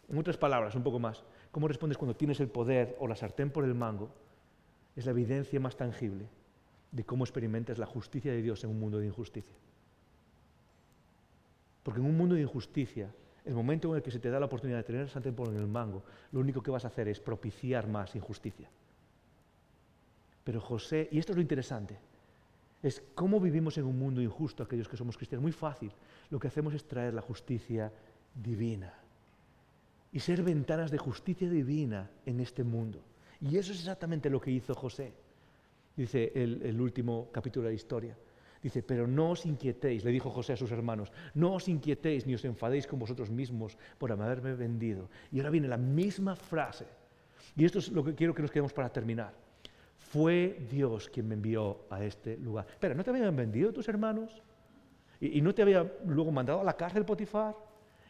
En 0.08 0.18
otras 0.18 0.36
palabras, 0.36 0.74
un 0.74 0.82
poco 0.84 0.98
más, 0.98 1.24
cómo 1.54 1.68
respondes 1.68 1.96
cuando 1.96 2.16
tienes 2.16 2.40
el 2.40 2.48
poder 2.48 2.96
o 2.98 3.06
la 3.06 3.14
sartén 3.14 3.48
por 3.48 3.62
el 3.62 3.76
mango, 3.76 4.10
es 4.96 5.04
la 5.04 5.12
evidencia 5.12 5.60
más 5.60 5.76
tangible 5.76 6.26
de 6.90 7.04
cómo 7.04 7.22
experimentas 7.22 7.78
la 7.78 7.86
justicia 7.86 8.32
de 8.32 8.42
Dios 8.42 8.64
en 8.64 8.70
un 8.70 8.80
mundo 8.80 8.98
de 8.98 9.06
injusticia. 9.06 9.54
Porque 11.84 12.00
en 12.00 12.06
un 12.06 12.16
mundo 12.16 12.34
de 12.34 12.40
injusticia, 12.40 13.14
el 13.44 13.54
momento 13.54 13.88
en 13.90 13.94
el 13.94 14.02
que 14.02 14.10
se 14.10 14.18
te 14.18 14.30
da 14.30 14.40
la 14.40 14.46
oportunidad 14.46 14.78
de 14.78 14.82
tener 14.82 15.02
el 15.02 15.08
sartén 15.08 15.36
por 15.36 15.46
el 15.46 15.68
mango, 15.68 16.02
lo 16.32 16.40
único 16.40 16.60
que 16.60 16.72
vas 16.72 16.84
a 16.86 16.88
hacer 16.88 17.06
es 17.06 17.20
propiciar 17.20 17.86
más 17.86 18.16
injusticia. 18.16 18.68
Pero 20.42 20.60
José, 20.60 21.08
y 21.12 21.20
esto 21.20 21.30
es 21.30 21.36
lo 21.36 21.42
interesante, 21.42 21.96
es 22.82 23.00
cómo 23.14 23.38
vivimos 23.38 23.78
en 23.78 23.84
un 23.84 23.96
mundo 23.96 24.20
injusto 24.20 24.64
aquellos 24.64 24.88
que 24.88 24.96
somos 24.96 25.16
cristianos. 25.16 25.42
Muy 25.42 25.52
fácil. 25.52 25.92
Lo 26.30 26.40
que 26.40 26.48
hacemos 26.48 26.74
es 26.74 26.82
traer 26.82 27.14
la 27.14 27.22
justicia 27.22 27.92
divina 28.34 29.03
y 30.14 30.20
ser 30.20 30.44
ventanas 30.44 30.92
de 30.92 30.96
justicia 30.96 31.50
divina 31.50 32.08
en 32.24 32.38
este 32.38 32.62
mundo. 32.62 33.02
Y 33.40 33.58
eso 33.58 33.72
es 33.72 33.80
exactamente 33.80 34.30
lo 34.30 34.40
que 34.40 34.52
hizo 34.52 34.72
José. 34.72 35.12
dice 35.96 36.30
el, 36.36 36.80
último 36.80 37.30
capítulo 37.32 37.64
de 37.64 37.72
la 37.72 37.74
historia. 37.74 38.16
Dice, 38.62 38.84
pero 38.84 39.08
no 39.08 39.30
os 39.30 39.44
inquietéis, 39.44 40.04
le 40.04 40.12
dijo 40.12 40.30
José 40.30 40.52
a 40.52 40.56
sus 40.56 40.70
hermanos, 40.70 41.12
no 41.34 41.54
os 41.54 41.68
inquietéis 41.68 42.26
ni 42.26 42.34
os 42.34 42.44
enfadéis 42.44 42.86
con 42.86 43.00
vosotros 43.00 43.28
mismos 43.28 43.76
por 43.98 44.12
haberme 44.12 44.54
vendido. 44.54 45.10
Y 45.32 45.38
ahora 45.40 45.50
viene 45.50 45.66
la 45.66 45.76
misma 45.76 46.36
frase. 46.36 46.86
Y 47.56 47.64
esto 47.64 47.80
es 47.80 47.90
lo 47.90 48.04
que 48.04 48.14
quiero 48.14 48.34
que 48.34 48.42
nos 48.42 48.52
quedemos 48.52 48.72
para 48.72 48.90
terminar. 48.90 49.34
Fue 49.98 50.64
Dios 50.70 51.10
quien 51.10 51.26
me 51.26 51.34
envió 51.34 51.86
a 51.90 52.04
este 52.04 52.36
lugar. 52.36 52.68
Pero 52.78 52.94
¿no 52.94 53.02
te 53.02 53.10
habían 53.10 53.34
vendido 53.34 53.72
tus 53.72 53.88
hermanos? 53.88 54.30
¿Y, 55.20 55.40
no 55.40 55.52
te 55.52 55.62
había 55.62 55.92
luego 56.06 56.30
mandado 56.30 56.60
a 56.60 56.64
la 56.64 56.76
cárcel 56.76 57.04
Potifar? 57.04 57.56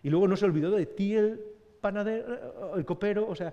¿Y 0.02 0.10
luego 0.10 0.28
no 0.28 0.36
se 0.36 0.44
olvidó 0.44 0.70
de 0.70 0.84
ti 0.84 1.14
el 1.14 1.53
panadero, 1.84 2.76
el 2.76 2.84
copero? 2.86 3.28
O 3.28 3.36
sea, 3.36 3.52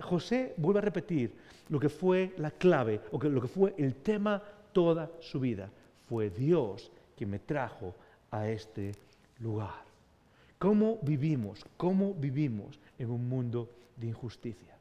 José 0.00 0.54
vuelve 0.56 0.78
a 0.78 0.88
repetir 0.88 1.34
lo 1.68 1.78
que 1.78 1.90
fue 1.90 2.32
la 2.38 2.50
clave, 2.50 2.98
o 3.12 3.22
lo 3.22 3.42
que 3.42 3.48
fue 3.48 3.74
el 3.76 3.96
tema 3.96 4.42
toda 4.72 5.10
su 5.20 5.38
vida. 5.38 5.68
Fue 6.08 6.30
Dios 6.30 6.90
quien 7.14 7.28
me 7.28 7.40
trajo 7.40 7.94
a 8.30 8.48
este 8.48 8.92
lugar. 9.40 9.84
¿Cómo 10.58 10.98
vivimos? 11.02 11.66
¿Cómo 11.76 12.14
vivimos 12.14 12.80
en 12.98 13.10
un 13.10 13.28
mundo 13.28 13.68
de 13.96 14.06
injusticia? 14.06 14.74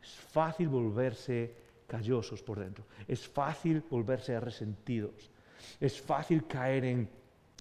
Es 0.00 0.10
fácil 0.10 0.68
volverse 0.68 1.52
callosos 1.88 2.42
por 2.44 2.60
dentro. 2.60 2.84
Es 3.08 3.26
fácil 3.26 3.82
volverse 3.90 4.38
resentidos. 4.38 5.30
Es 5.80 6.00
fácil 6.00 6.46
caer 6.46 6.84
en 6.84 7.08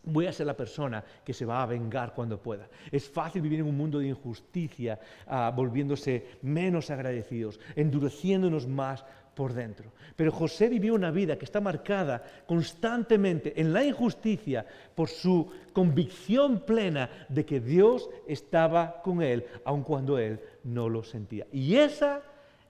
voy 0.09 0.27
a 0.27 0.33
ser 0.33 0.47
la 0.47 0.57
persona 0.57 1.03
que 1.23 1.33
se 1.33 1.45
va 1.45 1.63
a 1.63 1.65
vengar 1.65 2.13
cuando 2.13 2.41
pueda. 2.41 2.67
Es 2.91 3.09
fácil 3.09 3.41
vivir 3.41 3.59
en 3.59 3.67
un 3.67 3.77
mundo 3.77 3.99
de 3.99 4.07
injusticia, 4.07 4.99
ah, 5.27 5.51
volviéndose 5.55 6.39
menos 6.41 6.89
agradecidos, 6.89 7.59
endureciéndonos 7.75 8.67
más 8.67 9.05
por 9.39 9.53
dentro. 9.53 9.93
Pero 10.15 10.33
José 10.33 10.67
vivió 10.67 10.93
una 10.93 11.11
vida 11.11 11.37
que 11.37 11.45
está 11.45 11.61
marcada 11.61 12.21
constantemente 12.45 13.59
en 13.61 13.71
la 13.71 13.85
injusticia 13.85 14.65
por 14.93 15.07
su 15.07 15.49
convicción 15.71 16.65
plena 16.65 17.09
de 17.29 17.45
que 17.45 17.61
Dios 17.61 18.09
estaba 18.27 19.01
con 19.01 19.21
él, 19.21 19.45
aun 19.63 19.83
cuando 19.83 20.17
él 20.17 20.41
no 20.65 20.89
lo 20.89 21.03
sentía. 21.03 21.47
Y 21.53 21.75
esa 21.75 22.21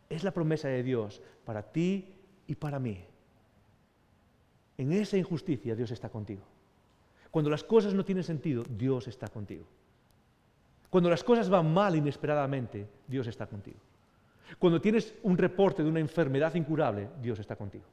es 0.10 0.24
la 0.24 0.32
promesa 0.32 0.68
de 0.68 0.84
Dios 0.84 1.24
para 1.44 1.64
ti 1.64 2.14
y 2.46 2.54
para 2.54 2.78
mí. 2.78 3.04
En 4.78 4.94
esa 4.94 5.18
injusticia 5.18 5.76
Dios 5.76 5.90
está 5.90 6.10
contigo. 6.10 6.44
Cuando 7.32 7.50
las 7.50 7.64
cosas 7.64 7.94
no 7.94 8.04
tienen 8.04 8.24
sentido, 8.24 8.64
Dios 8.68 9.08
está 9.08 9.28
contigo. 9.28 9.66
Cuando 10.90 11.10
las 11.10 11.24
cosas 11.24 11.50
van 11.50 11.72
mal 11.72 11.96
inesperadamente, 11.96 12.88
Dios 13.08 13.28
está 13.28 13.46
contigo. 13.46 13.78
Cuando 14.58 14.82
tienes 14.82 15.14
un 15.22 15.38
reporte 15.38 15.84
de 15.84 15.90
una 15.90 16.00
enfermedad 16.00 16.56
incurable, 16.56 17.10
Dios 17.22 17.40
está 17.40 17.56
contigo. 17.56 17.86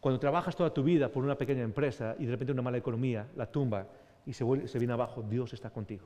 Cuando 0.00 0.18
trabajas 0.18 0.56
toda 0.56 0.72
tu 0.72 0.82
vida 0.82 1.08
por 1.08 1.24
una 1.24 1.36
pequeña 1.36 1.62
empresa 1.62 2.16
y 2.18 2.24
de 2.24 2.32
repente 2.32 2.52
una 2.52 2.62
mala 2.62 2.78
economía 2.78 3.26
la 3.36 3.46
tumba 3.46 3.86
y 4.24 4.32
se, 4.32 4.44
se 4.68 4.78
viene 4.78 4.94
abajo, 4.94 5.22
Dios 5.22 5.52
está 5.52 5.70
contigo. 5.70 6.04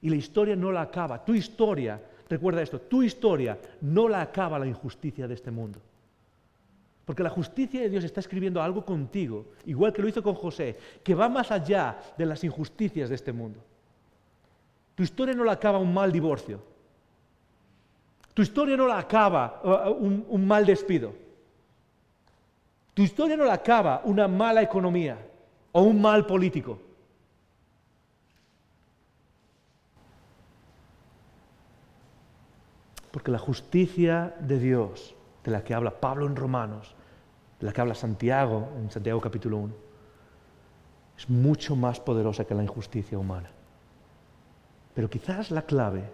Y 0.00 0.10
la 0.10 0.16
historia 0.16 0.56
no 0.56 0.72
la 0.72 0.82
acaba. 0.82 1.24
Tu 1.24 1.34
historia, 1.34 2.00
recuerda 2.28 2.62
esto, 2.62 2.80
tu 2.80 3.02
historia 3.02 3.58
no 3.80 4.08
la 4.08 4.22
acaba 4.22 4.58
la 4.58 4.66
injusticia 4.66 5.28
de 5.28 5.34
este 5.34 5.50
mundo. 5.50 5.80
Porque 7.08 7.22
la 7.22 7.30
justicia 7.30 7.80
de 7.80 7.88
Dios 7.88 8.04
está 8.04 8.20
escribiendo 8.20 8.60
algo 8.60 8.84
contigo, 8.84 9.46
igual 9.64 9.94
que 9.94 10.02
lo 10.02 10.08
hizo 10.08 10.22
con 10.22 10.34
José, 10.34 10.76
que 11.02 11.14
va 11.14 11.26
más 11.30 11.50
allá 11.50 11.98
de 12.18 12.26
las 12.26 12.44
injusticias 12.44 13.08
de 13.08 13.14
este 13.14 13.32
mundo. 13.32 13.64
Tu 14.94 15.04
historia 15.04 15.34
no 15.34 15.42
la 15.42 15.52
acaba 15.52 15.78
un 15.78 15.94
mal 15.94 16.12
divorcio. 16.12 16.60
Tu 18.34 18.42
historia 18.42 18.76
no 18.76 18.86
la 18.86 18.98
acaba 18.98 19.62
uh, 19.64 19.90
un, 19.90 20.26
un 20.28 20.46
mal 20.46 20.66
despido. 20.66 21.14
Tu 22.92 23.00
historia 23.00 23.38
no 23.38 23.46
la 23.46 23.54
acaba 23.54 24.02
una 24.04 24.28
mala 24.28 24.60
economía 24.60 25.16
o 25.72 25.80
un 25.80 26.02
mal 26.02 26.26
político. 26.26 26.78
Porque 33.10 33.30
la 33.30 33.38
justicia 33.38 34.36
de 34.40 34.58
Dios, 34.58 35.14
de 35.42 35.52
la 35.52 35.64
que 35.64 35.72
habla 35.72 35.98
Pablo 35.98 36.26
en 36.26 36.36
Romanos, 36.36 36.97
la 37.60 37.72
que 37.72 37.80
habla 37.80 37.94
Santiago 37.94 38.68
en 38.76 38.90
Santiago 38.90 39.20
capítulo 39.20 39.58
1, 39.58 39.74
es 41.16 41.28
mucho 41.28 41.74
más 41.74 41.98
poderosa 41.98 42.44
que 42.44 42.54
la 42.54 42.62
injusticia 42.62 43.18
humana. 43.18 43.50
Pero 44.94 45.10
quizás 45.10 45.50
la 45.50 45.62
clave 45.62 46.04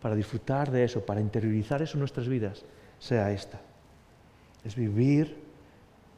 para 0.00 0.14
disfrutar 0.14 0.70
de 0.70 0.84
eso, 0.84 1.04
para 1.06 1.20
interiorizar 1.20 1.80
eso 1.80 1.94
en 1.94 2.00
nuestras 2.00 2.28
vidas, 2.28 2.64
sea 2.98 3.30
esta. 3.30 3.60
Es 4.64 4.76
vivir 4.76 5.42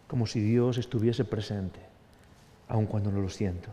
como 0.08 0.26
si 0.26 0.40
Dios 0.40 0.78
estuviese 0.78 1.24
presente, 1.24 1.80
aun 2.68 2.86
cuando 2.86 3.10
no 3.12 3.20
lo 3.20 3.28
siento. 3.28 3.68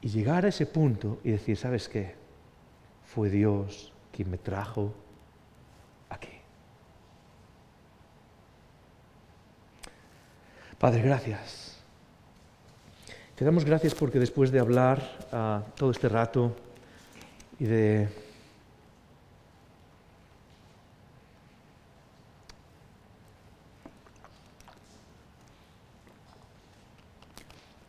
Y 0.00 0.08
llegar 0.08 0.44
a 0.44 0.48
ese 0.48 0.66
punto 0.66 1.18
y 1.24 1.30
decir, 1.30 1.56
¿sabes 1.56 1.88
qué? 1.88 2.14
Fue 3.04 3.30
Dios 3.30 3.92
quien 4.12 4.30
me 4.30 4.38
trajo 4.38 4.92
Padre, 10.84 11.00
gracias. 11.00 11.78
Te 13.36 13.42
damos 13.42 13.64
gracias 13.64 13.94
porque 13.94 14.18
después 14.18 14.50
de 14.50 14.60
hablar 14.60 15.00
uh, 15.32 15.62
todo 15.78 15.90
este 15.92 16.10
rato 16.10 16.54
y 17.58 17.64
de 17.64 18.06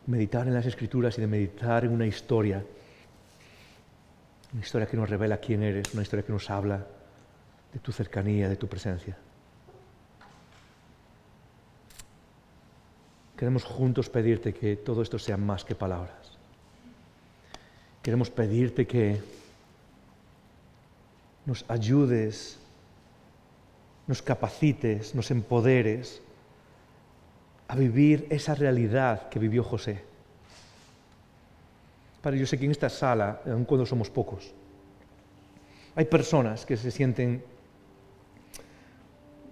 meditar 0.06 0.48
en 0.48 0.54
las 0.54 0.64
escrituras 0.64 1.18
y 1.18 1.20
de 1.20 1.26
meditar 1.26 1.84
en 1.84 1.92
una 1.92 2.06
historia, 2.06 2.64
una 4.54 4.62
historia 4.62 4.86
que 4.86 4.96
nos 4.96 5.10
revela 5.10 5.36
quién 5.36 5.62
eres, 5.62 5.92
una 5.92 6.02
historia 6.02 6.24
que 6.24 6.32
nos 6.32 6.48
habla 6.48 6.86
de 7.74 7.78
tu 7.78 7.92
cercanía, 7.92 8.48
de 8.48 8.56
tu 8.56 8.66
presencia. 8.66 9.18
Queremos 13.36 13.64
juntos 13.64 14.08
pedirte 14.08 14.54
que 14.54 14.76
todo 14.76 15.02
esto 15.02 15.18
sea 15.18 15.36
más 15.36 15.64
que 15.64 15.74
palabras. 15.74 16.36
Queremos 18.02 18.30
pedirte 18.30 18.86
que 18.86 19.20
nos 21.44 21.64
ayudes, 21.68 22.58
nos 24.06 24.22
capacites, 24.22 25.14
nos 25.14 25.30
empoderes 25.30 26.22
a 27.68 27.76
vivir 27.76 28.26
esa 28.30 28.54
realidad 28.54 29.28
que 29.28 29.38
vivió 29.38 29.62
José. 29.62 30.02
Padre, 32.22 32.38
yo 32.38 32.46
sé 32.46 32.58
que 32.58 32.64
en 32.64 32.70
esta 32.70 32.88
sala, 32.88 33.42
aun 33.46 33.64
cuando 33.64 33.84
somos 33.84 34.08
pocos, 34.08 34.50
hay 35.94 36.04
personas 36.06 36.64
que 36.64 36.76
se 36.76 36.90
sienten, 36.90 37.42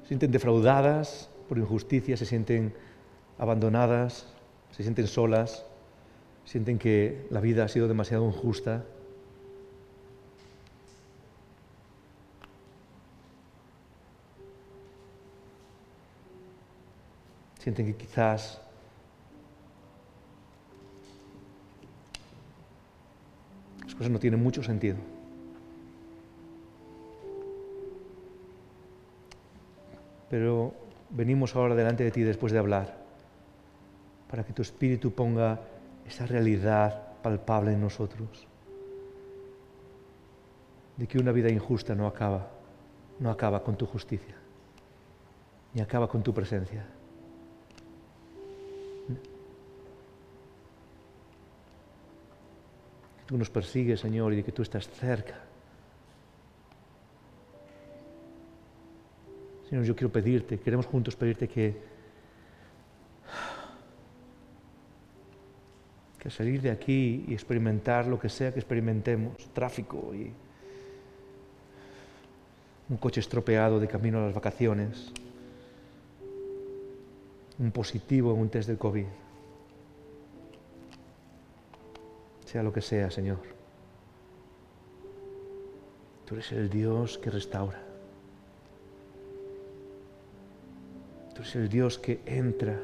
se 0.03 0.09
sienten 0.09 0.31
defraudadas 0.31 1.29
por 1.49 1.59
injusticia, 1.59 2.17
se 2.17 2.27
sienten 2.27 2.75
abandonadas, 3.39 4.27
se 4.71 4.83
sienten 4.83 5.07
solas, 5.07 5.65
sienten 6.45 6.79
que 6.79 7.27
la 7.31 7.41
vida 7.41 7.65
ha 7.65 7.69
sido 7.69 7.89
demasiado 7.89 8.27
injusta. 8.27 8.85
Sienten 17.59 17.87
que 17.87 17.97
quizás 17.97 18.61
las 23.85 23.95
cosas 23.95 24.11
no 24.11 24.19
tienen 24.19 24.43
mucho 24.43 24.63
sentido. 24.63 24.99
Pero 30.29 30.75
venimos 31.11 31.55
ahora 31.57 31.75
delante 31.75 32.05
de 32.05 32.11
ti 32.11 32.23
después 32.23 32.53
de 32.53 32.59
hablar 32.59 33.04
para 34.35 34.43
que 34.43 34.53
tu 34.53 34.63
Espíritu 34.63 35.15
ponga 35.15 35.61
esa 36.05 36.27
realidad 36.27 37.23
palpable 37.23 37.73
en 37.73 37.81
nosotros, 37.81 38.49
de 40.97 41.07
que 41.07 41.19
una 41.19 41.31
vida 41.31 41.49
injusta 41.51 41.95
no 41.95 42.09
acaba, 42.09 42.51
no 43.21 43.31
acaba 43.31 43.63
con 43.63 43.77
tu 43.77 43.87
justicia, 43.87 44.35
ni 45.73 45.81
acaba 45.81 46.09
con 46.09 46.25
tu 46.25 46.35
presencia. 46.35 46.85
Que 53.19 53.25
tú 53.27 53.39
nos 53.39 53.51
persigues, 53.51 54.01
Señor, 54.01 54.33
y 54.33 54.37
de 54.39 54.43
que 54.43 54.51
tú 54.51 54.63
estás 54.63 54.89
cerca. 54.89 55.39
Señor, 59.69 59.85
yo 59.85 59.95
quiero 59.95 60.11
pedirte, 60.11 60.59
queremos 60.59 60.87
juntos 60.87 61.15
pedirte 61.15 61.47
que 61.47 61.94
que 66.25 66.31
salir 66.31 66.63
de 66.63 66.71
aquí 66.71 67.23
y 67.29 67.35
experimentar 67.35 68.07
lo 68.07 68.19
que 68.19 68.31
sea 68.31 68.51
que 68.51 68.59
experimentemos, 68.59 69.37
tráfico 69.53 70.15
y 70.15 70.33
un 72.89 72.97
coche 72.97 73.21
estropeado 73.21 73.79
de 73.79 73.87
camino 73.87 74.21
a 74.21 74.23
las 74.23 74.35
vacaciones, 74.35 75.13
un 77.59 77.71
positivo 77.71 78.33
en 78.33 78.41
un 78.41 78.49
test 78.49 78.69
del 78.69 78.79
COVID. 78.79 79.05
Sea 82.47 82.63
lo 82.63 82.73
que 82.73 82.81
sea, 82.81 83.11
Señor. 83.11 83.41
Tú 86.25 86.37
eres 86.37 86.53
el 86.53 86.71
Dios 86.71 87.19
que 87.19 87.29
restaura. 87.29 87.83
Tú 91.35 91.43
eres 91.43 91.55
el 91.57 91.69
Dios 91.69 91.99
que 91.99 92.21
entra 92.25 92.81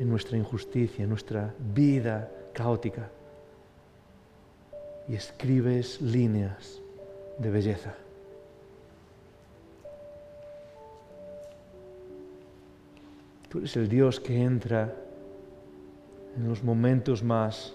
en 0.00 0.08
nuestra 0.08 0.38
injusticia, 0.38 1.02
en 1.02 1.10
nuestra 1.10 1.54
vida 1.58 2.30
caótica 2.54 3.10
y 5.06 5.14
escribes 5.14 6.00
líneas 6.00 6.80
de 7.38 7.50
belleza. 7.50 7.94
Tú 13.50 13.58
eres 13.58 13.76
el 13.76 13.88
Dios 13.88 14.18
que 14.20 14.40
entra 14.40 14.94
en 16.34 16.48
los 16.48 16.64
momentos 16.64 17.22
más 17.22 17.74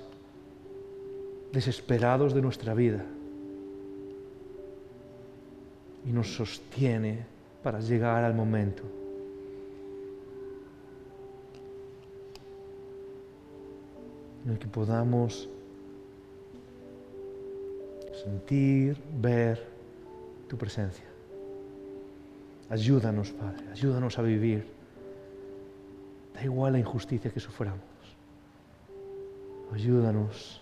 desesperados 1.51 2.34
de 2.34 2.41
nuestra 2.41 2.73
vida 2.73 3.05
y 6.07 6.11
nos 6.11 6.34
sostiene 6.34 7.26
para 7.61 7.80
llegar 7.82 8.23
al 8.23 8.34
momento. 8.34 9.05
En 14.46 14.52
el 14.52 14.60
que 14.60 14.68
podamos 14.68 15.50
sentir, 18.24 19.02
ver 19.20 19.68
tu 20.48 20.58
presencia. 20.58 21.06
Ayúdanos, 22.70 23.32
Padre, 23.32 23.70
ayúdanos 23.72 24.18
a 24.18 24.22
vivir. 24.22 24.66
Da 26.34 26.43
igual 26.43 26.74
la 26.74 26.80
injusticia 26.80 27.32
que 27.32 27.39
suframos. 27.39 27.82
Ayúdanos 29.74 30.62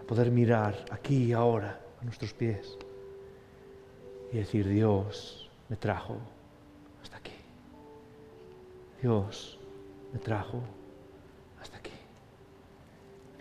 a 0.00 0.04
poder 0.04 0.30
mirar 0.30 0.74
aquí 0.90 1.24
y 1.24 1.32
ahora 1.32 1.80
a 2.00 2.04
nuestros 2.04 2.32
pies 2.32 2.76
y 4.32 4.38
decir, 4.38 4.68
Dios 4.68 5.50
me 5.68 5.76
trajo 5.76 6.16
hasta 7.02 7.16
aquí. 7.16 7.32
Dios 9.00 9.58
me 10.12 10.18
trajo. 10.18 10.62